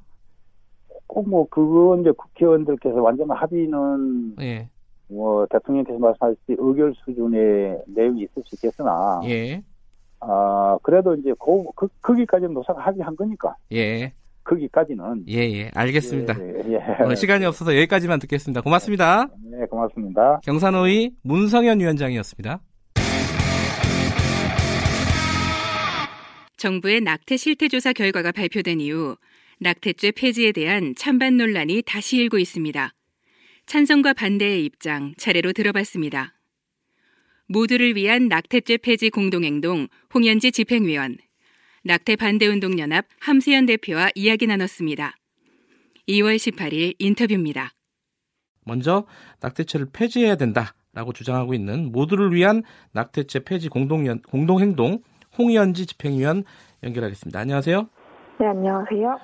[1.06, 4.68] 꼭 뭐 그거 이제 국회의원들께서 완전 합의는 예.
[5.08, 9.62] 뭐 대통령께서 말씀하셨듯이 의결 수준의 내용이 있을 수 있겠으나 예.
[10.20, 14.12] 아 그래도 이제 그, 그 거기까지는 노사가 합의한 거니까 예.
[14.48, 15.70] 거기까지는 예, 예.
[15.74, 16.36] 알겠습니다.
[16.40, 17.04] 예, 예.
[17.04, 18.60] 어, 시간이 없어서 여기까지만 듣겠습니다.
[18.62, 19.28] 고맙습니다.
[19.42, 20.40] 네, 고맙습니다.
[20.44, 22.60] 경산호의 문성현 위원장이었습니다.
[26.56, 29.16] 정부의 낙태 실태 조사 결과가 발표된 이후
[29.60, 32.92] 낙태죄 폐지에 대한 찬반 논란이 다시 일고 있습니다.
[33.66, 36.34] 찬성과 반대의 입장 차례로 들어봤습니다.
[37.46, 41.18] 모두를 위한 낙태죄 폐지 공동행동 홍현지 집행위원,
[41.88, 45.14] 낙태 반대운동연합 함세연 대표와 이야기 나눴습니다.
[46.06, 47.70] 2월 18일 인터뷰입니다.
[48.66, 49.06] 먼저
[49.40, 52.62] 낙태죄를 폐지해야 된다라고 주장하고 있는 모두를 위한
[52.92, 54.98] 낙태죄 폐지 공동 공동행동
[55.38, 56.44] 홍현지 집행위원
[56.82, 57.40] 연결하겠습니다.
[57.40, 57.88] 안녕하세요.
[58.38, 59.18] 네, 안녕하세요.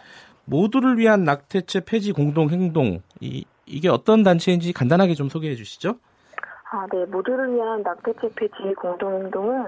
[0.47, 5.99] 모두를 위한 낙태죄 폐지 공동행동 이, 이게 어떤 단체인지 간단하게 좀 소개해 주시죠.
[6.71, 7.05] 아, 네.
[7.05, 9.67] 모두를 위한 낙태죄 폐지 공동행동은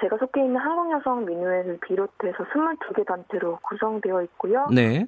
[0.00, 4.66] 제가 속해 있는 한국여성민우회를 비롯해서 22개 단체로 구성되어 있고요.
[4.72, 5.06] 네.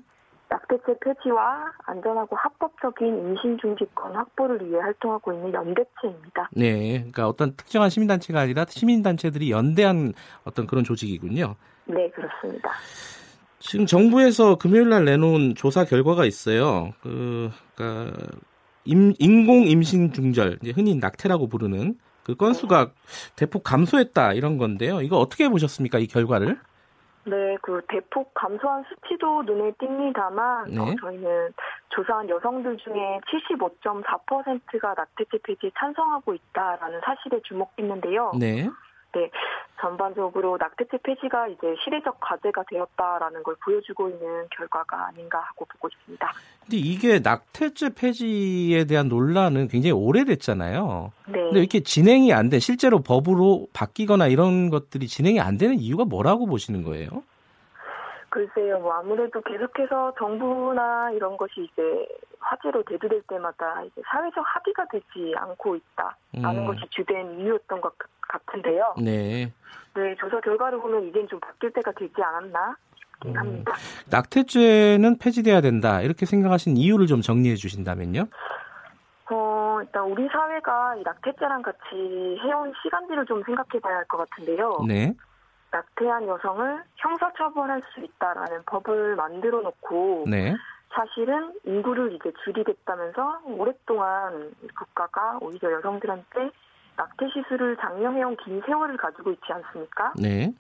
[0.51, 6.49] 낙태죄 폐지와 안전하고 합법적인 임신 중지권 확보를 위해 활동하고 있는 연대체입니다.
[6.53, 6.99] 네.
[6.99, 10.15] 그러니까 어떤 특정한 시민단체가 아니라 시민단체들이 연대한
[10.45, 11.55] 어떤 그런 조직이군요.
[11.85, 12.71] 네, 그렇습니다.
[13.59, 16.93] 지금 정부에서 금요일 날 내놓은 조사 결과가 있어요.
[17.03, 18.17] 그, 그러니까
[18.85, 21.99] 임, 인공 임신 중절, 흔히 낙태라고 부르는
[22.29, 22.91] 그 건수가
[23.37, 25.01] 대폭 감소했다 이런 건데요.
[25.01, 25.99] 이거 어떻게 보셨습니까?
[25.99, 26.59] 이 결과를?
[27.25, 30.79] 네, 그 대폭 감소한 수치도 눈에 띕니다만 네.
[30.79, 31.55] 어, 저희는
[31.89, 38.33] 조사한 여성들 중에 75.4%가 낙태죄 폐지에 찬성하고 있다라는 사실에 주목했는데요.
[38.39, 38.69] 네.
[39.81, 46.33] 전반적으로 낙태죄 폐지가 이제 시대적 과제가 되었다라는 걸 보여주고 있는 결과가 아닌가 하고 보고 있습니다.
[46.63, 51.13] 근데 이게 낙태죄 폐지에 대한 논란은 굉장히 오래됐잖아요.
[51.29, 51.33] 네.
[51.33, 56.47] 근데 이렇게 진행이 안 돼, 실제로 법으로 바뀌거나 이런 것들이 진행이 안 되는 이유가 뭐라고
[56.47, 57.23] 보시는 거예요?
[58.31, 62.07] 글쎄요, 뭐 아무래도 계속해서 정부나 이런 것이 이제
[62.41, 66.67] 화제로 대두될 때마다 이제 사회적 합의가 되지 않고 있다라는 음.
[66.67, 68.18] 것이 주된 이유였던 것 같
[68.55, 68.95] 은데요.
[68.99, 69.53] 네.
[69.95, 73.37] 네, 조사 결과를 보면 이젠 좀 바뀔 때가 되지 않았나 싶긴 음.
[73.37, 73.73] 합니다.
[74.11, 76.01] 낙태죄는 폐지돼야 된다.
[76.03, 78.27] 이렇게 생각하신 이유를 좀 정리해 주신다면요?
[79.31, 81.79] 어, 일단 우리 사회가 이 낙태죄랑 같이
[82.43, 84.79] 해온 시간들을 좀 생각해 봐야 할 것 같은데요.
[84.87, 85.15] 네.
[85.71, 90.55] 낙태한 여성을 형사처벌할 수 있다라는 법을 만들어 놓고 네.
[90.95, 96.51] 사실은 인구를 이제 줄이겠다면서 오랫동안 국가가 오히려 여성들한테
[96.99, 100.13] 낙태 시술을 장려해온 긴 세월을 가지고 있지 않습니까?
[100.21, 100.53] 네.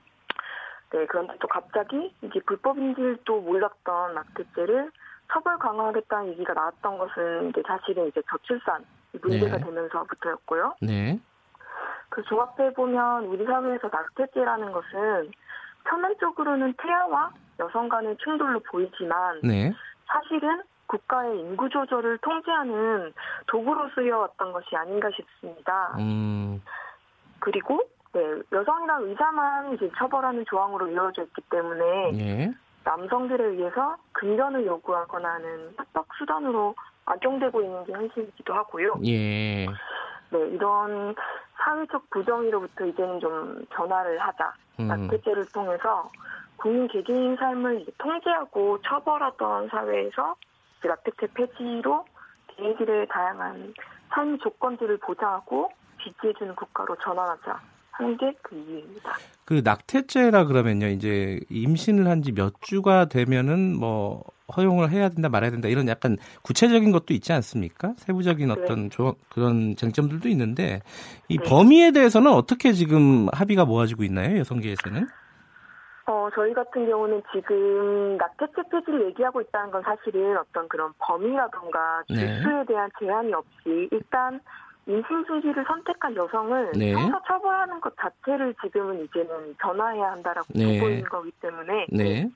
[0.90, 4.90] 네, 그런데 또 갑자기 이제 불법인 줄도 몰랐던 낙태죄를
[5.30, 8.84] 처벌 강화하겠다는 얘기가 나왔던 것은 이제 사실은 이제 저출산
[9.20, 9.64] 문제가 네.
[9.64, 10.76] 되면서부터였고요.
[10.80, 11.20] 네.
[12.08, 15.32] 그 종합해 보면 우리 사회에서 낙태죄라는 것은
[15.84, 19.72] 표면적으로는 태아와 여성 간의 충돌로 보이지만 네.
[20.06, 23.12] 사실은 국가의 인구 조절을 통제하는
[23.46, 25.94] 도구로 쓰여왔던 것이 아닌가 싶습니다.
[25.98, 26.60] 음.
[27.38, 27.80] 그리고
[28.12, 28.20] 네,
[28.52, 32.52] 여성이나 의사만 이제 처벌하는 조항으로 이루어져 있기 때문에 예.
[32.84, 36.74] 남성들에 의해서 금전을 요구하거나 하는 협박 수단으로
[37.04, 38.94] 악용되고 있는 게 현실이기도 하고요.
[39.04, 39.66] 예.
[39.66, 41.14] 네, 이런
[41.58, 44.54] 사회적 부정의로부터 이제는 좀 변화를 하자.
[44.80, 44.88] 음.
[44.88, 46.10] 낙태죄를 통해서
[46.56, 50.34] 국민 개개인 삶을 통제하고 처벌하던 사회에서
[50.86, 52.04] 낙태죄 폐지로
[52.56, 53.74] 개인들의 다양한
[54.10, 55.70] 삶 조건들을 보장하고
[56.02, 57.60] 지지해주는 국가로 전환하자
[57.92, 59.12] 하는 게 그 이유입니다.
[59.44, 60.86] 그 낙태죄라 그러면요.
[60.88, 64.22] 이제 임신을 한 지 몇 주가 되면은 뭐
[64.56, 67.94] 허용을 해야 된다 말아야 된다 이런 약간 구체적인 것도 있지 않습니까?
[67.98, 70.80] 세부적인 어떤 조, 그런 쟁점들도 있는데
[71.28, 71.44] 이 네.
[71.44, 74.38] 범위에 대해서는 어떻게 지금 합의가 모아지고 있나요?
[74.38, 75.06] 여성계에서는?
[76.08, 82.16] 어, 저희 같은 경우는 지금 낙태죄 폐지를 얘기하고 있다는 건 사실은 어떤 그런 범위라던가 네.
[82.16, 84.40] 주수에 대한 제한이 없이 일단
[84.86, 86.92] 임신 중지를 선택한 여성을 네.
[86.92, 90.78] 형사 처벌하는 것 자체를 지금은 이제는 변화해야 한다라고 네.
[90.78, 92.30] 보고 있는 거기 때문에 네.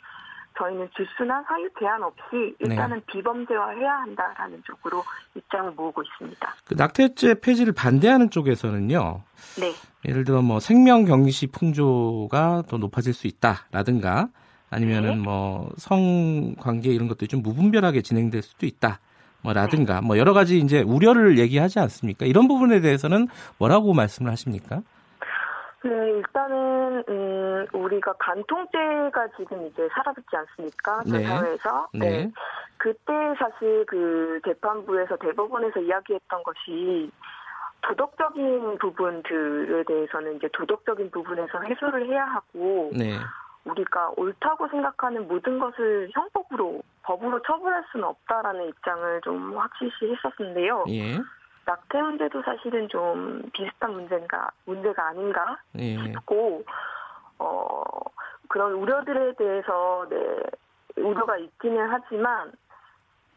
[0.59, 5.03] 저희는 주수나 사유 제한 없이 일단은 비범죄화해야 한다라는 쪽으로
[5.35, 6.55] 입장을 모으고 있습니다.
[6.66, 9.23] 그 낙태죄 폐지를 반대하는 쪽에서는요.
[9.61, 9.73] 네.
[10.09, 14.29] 예를 들어 뭐 생명 경시 풍조가 더 높아질 수 있다라든가
[14.70, 15.16] 아니면은 네.
[15.16, 19.01] 뭐 성관계 이런 것들이 좀 무분별하게 진행될 수도 있다.
[19.43, 22.27] 뭐라든가 뭐 여러 가지 이제 우려를 얘기하지 않습니까?
[22.27, 24.83] 이런 부분에 대해서는 뭐라고 말씀을 하십니까?
[25.85, 31.03] 네, 일단은 음, 우리가 간통죄가 지금 이제 사라졌지 않습니까?
[31.05, 31.27] 전 네.
[31.27, 31.89] 사회에서.
[31.95, 32.31] 네.
[32.79, 37.11] 그때 사실 그 재판부에서 대법원에서 이야기했던 것이
[37.83, 43.19] 도덕적인 부분들에 대해서는 이제 도덕적인 부분에서 해소를 해야 하고 네.
[43.65, 50.85] 우리가 옳다고 생각하는 모든 것을 형법으로 법으로 처벌할 수는 없다라는 입장을 좀 확실시 했었는데요.
[50.89, 51.19] 예.
[51.65, 55.97] 낙태 문제도 사실은 좀 비슷한 문제가 문제가 아닌가 예.
[55.97, 56.65] 싶고
[57.39, 57.83] 어
[58.49, 60.41] 그런 우려들에 대해서 네
[60.97, 62.53] 우려가 있기는 하지만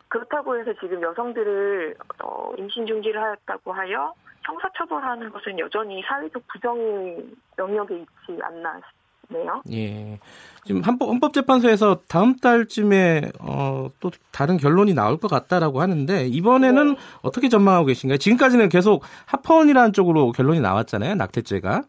[0.08, 7.26] 그렇다고 해서 지금 여성들을 어, 임신 중지를 하였다고 하여 형사처벌하는 것은 여전히 사회적 부정의
[7.58, 9.62] 영역에 있지 않나 싶 네요.
[9.72, 10.20] 예.
[10.66, 16.94] 지금 헌법, 헌법 재판소에서 다음 달쯤에 어, 또 다른 결론이 나올 것 같다라고 하는데 이번에는
[16.94, 17.00] 네.
[17.22, 18.18] 어떻게 전망하고 계신가요?
[18.18, 21.16] 지금까지는 계속 합헌이라는 쪽으로 결론이 나왔잖아요.
[21.16, 21.84] 낙태죄가.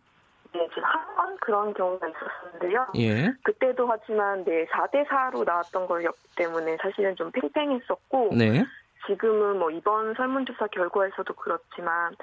[0.52, 2.86] 네, 지금 한번 그런 경우가 있었는데요.
[2.96, 3.32] 예.
[3.42, 8.64] 그때도 하지만 네 4대 4로 나왔던 거였기 때문에 사실은 좀 팽팽했었고 네.
[9.06, 12.14] 지금은 뭐 이번 설문조사 결과에서도 그렇지만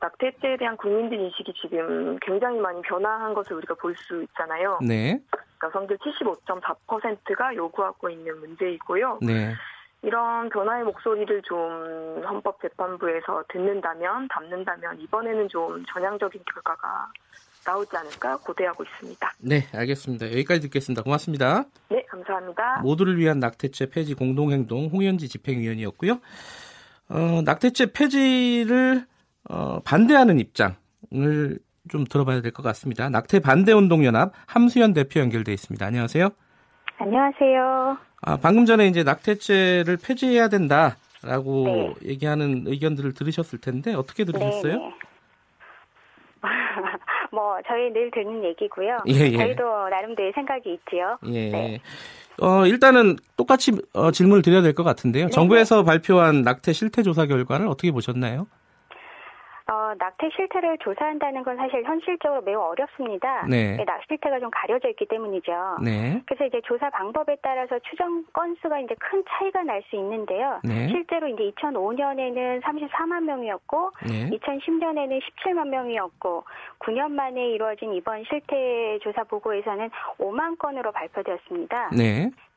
[0.00, 4.78] 낙태죄에 대한 국민들 인식이 지금 굉장히 많이 변화한 것을 우리가 볼 수 있잖아요.
[4.82, 5.20] 네.
[5.62, 9.18] 여성들 75.4%가 요구하고 있는 문제이고요.
[9.20, 9.54] 네.
[10.02, 17.12] 이런 변화의 목소리를 좀 헌법재판부에서 듣는다면, 담는다면 이번에는 좀 전향적인 결과가
[17.66, 19.32] 나오지 않을까 고대하고 있습니다.
[19.40, 20.26] 네, 알겠습니다.
[20.28, 21.02] 여기까지 듣겠습니다.
[21.02, 21.64] 고맙습니다.
[21.90, 22.80] 네, 감사합니다.
[22.80, 26.18] 모두를 위한 낙태죄 폐지 공동행동 홍현지 집행위원이었고요.
[27.10, 29.04] 어, 낙태죄 폐지를
[29.48, 31.58] 어, 반대하는 입장을
[31.88, 33.08] 좀 들어봐야 될 것 같습니다.
[33.08, 35.84] 낙태 반대 운동 연합 함수연 대표 연결돼 있습니다.
[35.84, 36.28] 안녕하세요.
[36.98, 37.96] 안녕하세요.
[38.22, 42.10] 아, 방금 전에 이제 낙태죄를 폐지해야 된다라고 네.
[42.10, 44.74] 얘기하는 의견들을 들으셨을 텐데 어떻게 들으셨어요?
[44.74, 44.92] 네,
[47.32, 48.98] 뭐 저희 늘 듣는 얘기고요.
[49.08, 49.36] 예, 예.
[49.36, 51.18] 저희도 나름대로 생각이 있지요.
[51.28, 51.50] 예.
[51.50, 51.80] 네.
[52.42, 55.26] 어, 일단은 똑같이 어, 질문을 드려야 될 것 같은데요.
[55.26, 58.46] 네, 정부에서 발표한 낙태 실태 조사 결과를 어떻게 보셨나요?
[59.70, 63.46] 어, 낙태 실태를 조사한다는 건 사실 현실적으로 매우 어렵습니다.
[63.48, 63.76] 네.
[63.84, 65.76] 낙 실태가 좀 가려져 있기 때문이죠.
[65.84, 66.20] 네.
[66.26, 70.60] 그래서 이제 조사 방법에 따라서 추정 건수가 이제 큰 차이가 날 수 있는데요.
[70.62, 70.88] 네.
[70.88, 74.30] 실제로 이제 2005년에는 34만 명이었고 네.
[74.30, 76.44] 2010년에는 17만 명이었고
[76.80, 79.88] 9년 만에 이루어진 이번 실태 조사 보고에서는
[80.18, 81.90] 5만 건으로 발표되었습니다.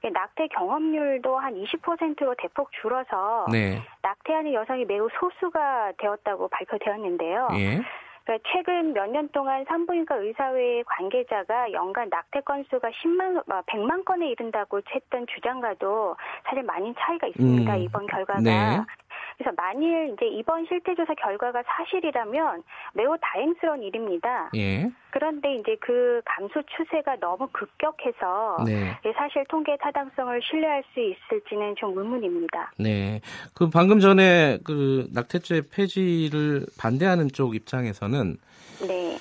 [0.03, 0.09] 네.
[0.09, 3.81] 낙태 경험률도 한 20%로 대폭 줄어서 네.
[4.01, 7.47] 낙태하는 여성이 매우 소수가 되었다고 발표되었는데요.
[7.53, 7.81] 예.
[8.25, 14.81] 그러니까 최근 몇 년 동안 산부인과 의사회 관계자가 연간 낙태 건수가 10만, 100만 건에 이른다고
[14.93, 16.15] 했던 주장과도
[16.45, 17.75] 사실 많이 차이가 있습니다.
[17.75, 18.39] 음, 이번 결과가.
[18.41, 18.79] 네.
[19.43, 22.63] 그래서 만일 이제 이번 실태조사 결과가 사실이라면
[22.93, 24.49] 매우 다행스러운 일입니다.
[24.55, 24.89] 예.
[25.11, 28.97] 그런데 이제 그 감소 추세가 너무 급격해서 네.
[29.05, 32.71] 예, 사실 통계 타당성을 신뢰할 수 있을지는 좀 의문입니다.
[32.79, 33.19] 네.
[33.53, 38.37] 그 방금 전에 그 낙태죄 폐지를 반대하는 쪽 입장에서는
[38.87, 39.17] 네.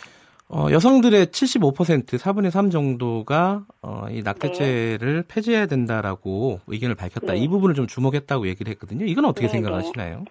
[0.55, 7.33] 어, 여성들의 75% 4분의 3 정도가 어, 이 낙태죄를 폐지해야 된다라고 의견을 밝혔다.
[7.33, 7.39] 네.
[7.39, 9.07] 이 부분을 좀 주목했다고 얘기를 했거든요.
[9.07, 10.25] 이건 어떻게 네, 생각하시나요?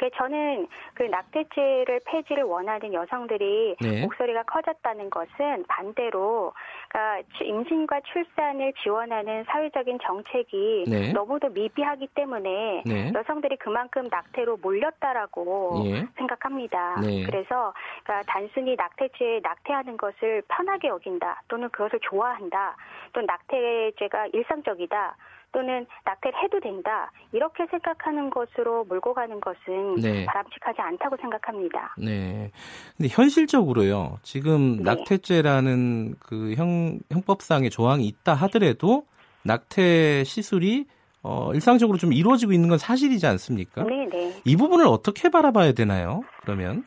[0.00, 4.00] 그 저는 그 낙태죄를 폐지를 원하는 여성들이 네.
[4.00, 6.54] 목소리가 커졌다는 것은 반대로
[6.88, 11.12] 그러니까 추- 임신과 출산을 지원하는 사회적인 정책이 네.
[11.12, 13.12] 너무도 미비하기 때문에 네.
[13.14, 16.06] 여성들이 그만큼 낙태로 몰렸다라고 예.
[16.16, 16.98] 생각합니다.
[17.02, 17.24] 네.
[17.26, 22.74] 그래서 그러니까 단순히 낙태죄에 낙태하는 것을 편하게 여긴다 또는 그것을 좋아한다
[23.12, 25.14] 또는 낙태죄가 일상적이다
[25.52, 30.24] 또는 낙태를 해도 된다 이렇게 생각하는 것으로 몰고 가는 것은 네.
[30.26, 31.94] 바람직하지 않다고 생각합니다.
[31.98, 32.50] 네.
[32.96, 34.18] 근데 현실적으로요.
[34.22, 34.82] 지금 네.
[34.84, 39.04] 낙태죄라는 그 형, 형법상의 조항이 있다 하더라도
[39.44, 40.86] 낙태 시술이
[41.22, 43.82] 어, 일상적으로 좀 이루어지고 있는 건 사실이지 않습니까?
[43.84, 44.40] 네, 네.
[44.44, 46.22] 이 부분을 어떻게 바라봐야 되나요?
[46.40, 46.84] 그러면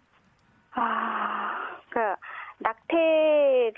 [0.72, 1.52] 아,
[1.90, 2.18] 그러니까
[2.60, 2.95] 낙태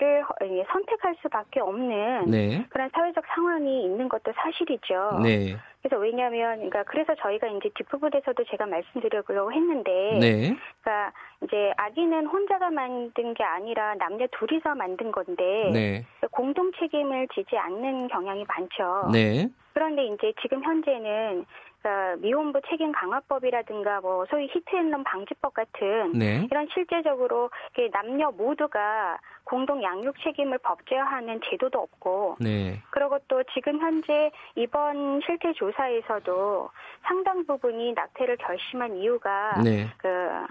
[0.04, 2.66] 예, 선택할 수밖에 없는 네.
[2.70, 5.20] 그런 사회적 상황이 있는 것도 사실이죠.
[5.22, 5.56] 네.
[5.82, 10.56] 그래서 왜냐하면 그러니까 그래서 저희가 이제 뒷부분에서도 제가 말씀드리려고 했는데 네.
[10.82, 11.12] 그러니까
[11.42, 16.06] 이제 아기는 혼자가 만든 게 아니라 남녀 둘이서 만든 건데 네.
[16.32, 19.10] 공동 책임을 지지 않는 경향이 많죠.
[19.12, 19.48] 네.
[19.74, 21.44] 그런데 이제 지금 현재는
[21.86, 26.48] 그러니까 미혼부 책임 강화법이라든가 뭐 소위 히트앤런 방지법 같은 네.
[26.50, 27.50] 이런 실제적으로
[27.92, 32.82] 남녀 모두가 공동 양육 책임을 법제화하는 제도도 없고 네.
[32.90, 36.70] 그리고 또 지금 현재 이번 실태 조사에서도
[37.02, 39.86] 상당 부분이 낙태를 결심한 이유가 네.
[39.98, 40.48] 그 아,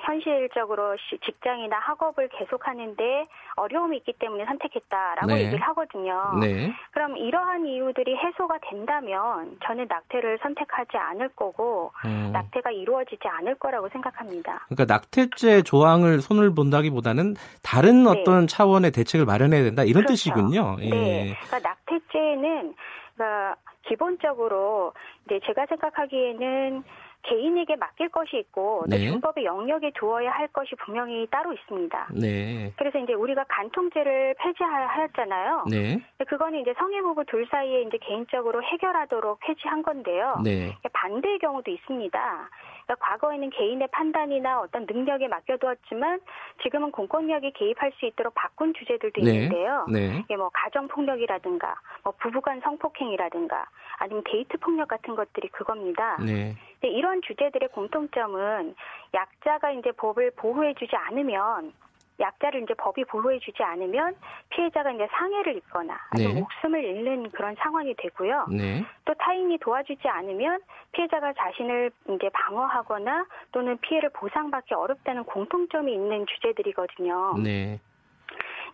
[0.00, 5.40] 현실적으로 시- 직장이나 학업을 계속하는데 어려움이 있기 때문에 선택했다라고 네.
[5.44, 6.38] 얘기를 하거든요.
[6.40, 6.72] 네.
[6.92, 12.30] 그럼 이러한 이유들이 해소가 된다면 저는 낙태를 선택하지 않을 거고 음.
[12.32, 14.66] 낙태가 이루어지지 않을 거라고 생각합니다.
[14.68, 18.10] 그러니까 낙태죄 조항을 손을 본다기보다는 다른 네.
[18.10, 20.14] 어떤 차원의 대책을 마련해야 된다 이런 그렇죠.
[20.14, 20.76] 뜻이군요.
[20.80, 20.90] 예.
[20.90, 21.34] 네.
[21.46, 22.74] 그러니까 낙태죄는
[23.14, 23.56] 그러니까
[23.86, 24.92] 기본적으로
[25.26, 26.82] 이제 제가 생각하기에는
[27.28, 29.08] 개인에게 맡길 것이 있고 또 네.
[29.08, 32.08] 준법의 영역에 두어야 할 것이 분명히 따로 있습니다.
[32.14, 32.72] 네.
[32.76, 35.64] 그래서 이제 우리가 간통죄를 폐지하였잖아요.
[35.70, 36.00] 네.
[36.26, 40.40] 그거는 이제 성인 부부 둘 사이에 이제 개인적으로 해결하도록 폐지한 건데요.
[40.42, 40.76] 네.
[40.92, 42.50] 반대의 경우도 있습니다.
[42.88, 46.20] 그러니까 과거에는 개인의 판단이나 어떤 능력에 맡겨두었지만
[46.62, 49.30] 지금은 공권력이 개입할 수 있도록 바꾼 주제들도 네.
[49.30, 49.86] 있는데요.
[49.92, 50.18] 네.
[50.24, 53.66] 이게 뭐 가정 폭력이라든가 뭐 부부간 성폭행이라든가
[53.98, 56.16] 아니면 데이트 폭력 같은 것들이 그겁니다.
[56.24, 56.56] 네.
[56.82, 58.74] 이런 주제들의 공통점은
[59.12, 61.74] 약자가 이제 법을 보호해주지 않으면
[62.20, 64.14] 약자를 이제 법이 보호해주지 않으면
[64.50, 66.40] 피해자가 이제 상해를 입거나 아니면 네.
[66.40, 68.46] 목숨을 잃는 그런 상황이 되고요.
[68.50, 68.84] 네.
[69.04, 70.60] 또 타인이 도와주지 않으면
[70.92, 77.36] 피해자가 자신을 이제 방어하거나 또는 피해를 보상받기 어렵다는 공통점이 있는 주제들이거든요.
[77.42, 77.80] 네.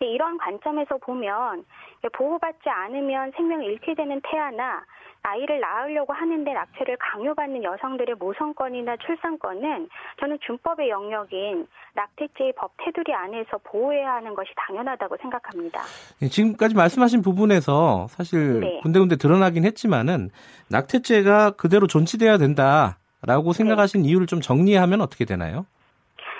[0.01, 1.65] 이런 관점에서 보면
[2.13, 4.85] 보호받지 않으면 생명을 잃게 되는 태아나
[5.25, 9.89] 아이를 낳으려고 하는데 낙태를 강요받는 여성들의 모성권이나 출산권은
[10.21, 15.81] 저는 준법의 영역인 낙태죄의 법 테두리 안에서 보호해야 하는 것이 당연하다고 생각합니다.
[16.21, 18.81] 예, 지금까지 말씀하신 부분에서 사실 네.
[18.83, 20.29] 군데군데 드러나긴 했지만은
[20.71, 23.57] 낙태죄가 그대로 존치돼야 된다라고 네.
[23.57, 25.65] 생각하신 이유를 좀 정리하면 어떻게 되나요?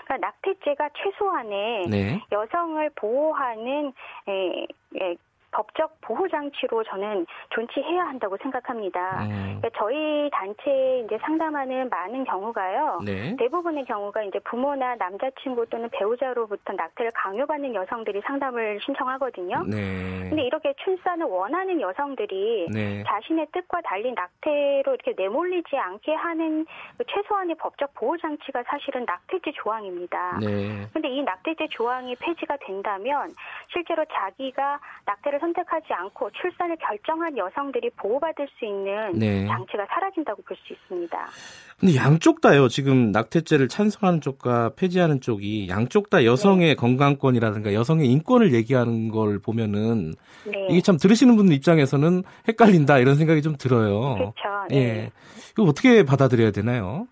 [0.05, 2.21] 그러니까 낙태죄가 최소한의 네.
[2.31, 3.93] 여성을 보호하는
[4.29, 4.67] 에,
[5.01, 5.17] 에,
[5.55, 9.23] 법적 보호 장치로 저는 존치해야 한다고 생각합니다.
[9.23, 13.01] 음, 그러니까 저희 단체에 이제 상담하는 많은 경우가요.
[13.05, 13.37] 네.
[13.39, 19.65] 대부분의 경우가 이제 부모나 남자친구 또는 배우자로부터 낙태를 강요받는 여성들이 상담을 신청하거든요.
[19.69, 20.29] 네.
[20.29, 23.05] 근데 이렇게 출산을 원하는 여성들이 네.
[23.07, 26.67] 자신의 뜻과 달리 낙태로 이렇게 내몰리지 않게 하는
[26.99, 30.39] 그 최소한의 법적 보호 장치가 사실은 낙태죄 조항입니다.
[30.41, 30.87] 네.
[30.93, 33.31] 근데 이 낙태죄 조항이 폐지가 된다면
[33.69, 39.47] 실제로 자기가 낙태를 선택하지 않고 출산을 결정한 여성들이 보호받을 수 있는 네.
[39.47, 41.29] 장치가 사라진다고 볼 수 있습니다.
[41.79, 42.69] 근데 양쪽 다요.
[42.69, 46.75] 지금 낙태죄를 찬성하는 쪽과 폐지하는 쪽이 양쪽 다 여성의 네.
[46.75, 50.15] 건강권이라든가 여성의 인권을 얘기하는 걸 보면은
[50.47, 50.69] 네.
[50.71, 54.15] 이게 참 들으시는 분들 입장에서는 헷갈린다 이런 생각이 좀 들어요.
[54.15, 54.67] 그렇죠.
[54.71, 54.77] 네.
[54.77, 55.11] 예.
[55.51, 57.07] 이거 어떻게 받아들여야 되나요?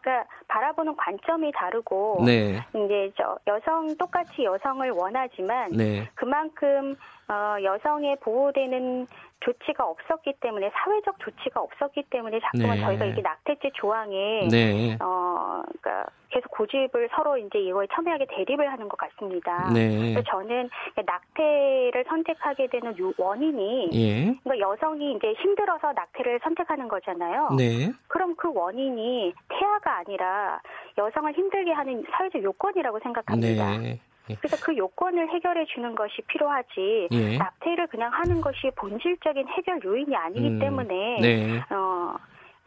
[0.00, 2.64] 그러니까 바라보는 관점이 다르고 네.
[2.70, 6.08] 이제 저 여성 똑같이 여성을 원하지만 네.
[6.14, 6.96] 그만큼
[7.28, 9.06] 어, 여성의 보호되는
[9.40, 12.84] 조치가 없었기 때문에 사회적 조치가 없었기 때문에 자꾸만 네.
[12.84, 14.96] 저희가 이게 낙태죄 조항에 네.
[15.00, 19.70] 어, 그러니까 계속 고집을 서로 이제 이거에 첨예하게 대립을 하는 것 같습니다.
[19.72, 19.88] 네.
[20.14, 20.68] 그래서 저는
[21.04, 24.34] 낙태를 선택하게 되는 요- 원인이 예.
[24.42, 27.50] 그러니까 여성이 이제 힘들어서 낙태를 선택하는 거잖아요.
[27.56, 27.92] 네.
[28.08, 30.60] 그럼 그 원인이 태아가 아니라
[30.98, 33.78] 여성을 힘들게 하는 사회적 요건이라고 생각합니다.
[33.78, 34.00] 네.
[34.34, 37.38] 그래서 그 요건을 해결해 주는 것이 필요하지 예.
[37.38, 41.58] 낙태를 그냥 하는 것이 본질적인 해결 요인이 아니기 음, 때문에 네.
[41.70, 42.16] 어,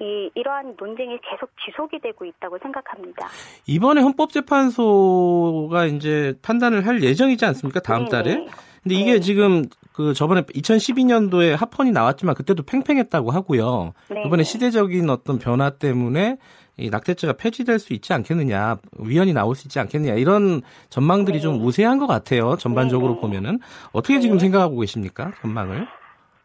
[0.01, 3.27] 이, 이러한 논쟁이 계속 지속이 되고 있다고 생각합니다.
[3.67, 7.81] 이번에 헌법재판소가 이제 판단을 할 예정이지 않습니까?
[7.81, 8.09] 다음 네네.
[8.09, 8.45] 달에.
[8.81, 9.19] 근데 이게 네.
[9.19, 13.93] 지금 그 저번에 2012년도에 합헌이 나왔지만 그때도 팽팽했다고 하고요.
[14.09, 14.23] 네.
[14.25, 16.37] 이번에 시대적인 어떤 변화 때문에
[16.79, 21.41] 이 낙태죄가 폐지될 수 있지 않겠느냐, 위헌이 나올 수 있지 않겠느냐 이런 전망들이 네.
[21.41, 22.55] 좀 우세한 것 같아요.
[22.55, 23.21] 전반적으로 네.
[23.21, 23.59] 보면은
[23.91, 25.31] 어떻게 지금 생각하고 계십니까?
[25.41, 25.87] 전망을?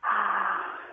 [0.02, 0.10] 아,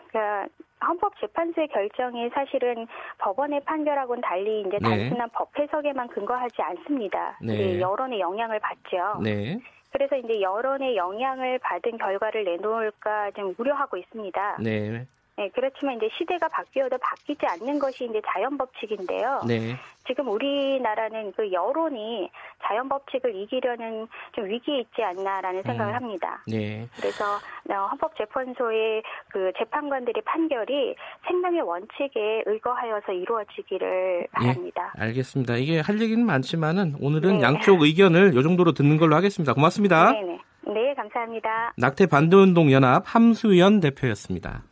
[0.10, 0.48] 그러니까
[0.86, 2.88] 헌법재판소의 결정이 사실은
[3.20, 4.90] 법원의 판결하고는 달리 이제 네.
[4.90, 7.38] 단순한 법 해석에만 근거하지 않습니다.
[7.42, 7.54] 네.
[7.54, 9.22] 이게 여론의 영향을 받죠.
[9.22, 9.60] 네.
[9.92, 14.58] 그래서 이제 여론의 영향을 받은 결과를 내놓을까 좀 우려하고 있습니다.
[14.62, 15.06] 네.
[15.38, 19.42] 네, 그렇지만 이제 시대가 바뀌어도 바뀌지 않는 것이 이제 자연 법칙인데요.
[19.48, 19.76] 네.
[20.06, 22.30] 지금 우리나라는 그 여론이
[22.64, 25.96] 자연 법칙을 이기려는 좀 위기에 있지 않나라는 생각을 음.
[25.96, 26.44] 합니다.
[26.48, 26.88] 네.
[26.96, 27.36] 그래서
[27.70, 30.96] 어, 헌법재판소의 그 재판관들의 판결이
[31.28, 34.94] 생명의 원칙에 의거하여서 이루어지기를 바랍니다.
[34.98, 35.56] 알겠습니다.
[35.56, 37.42] 이게 할 얘기는 많지만은 오늘은 네.
[37.42, 39.54] 양쪽 의견을 요 정도로 듣는 걸로 하겠습니다.
[39.54, 40.12] 고맙습니다.
[40.12, 40.40] 네 네.
[40.74, 41.74] 네, 감사합니다.
[41.78, 44.64] 낙태 반대운동 연합 함수연 대표였습니다.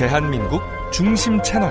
[0.00, 1.70] 대한민국 중심 채널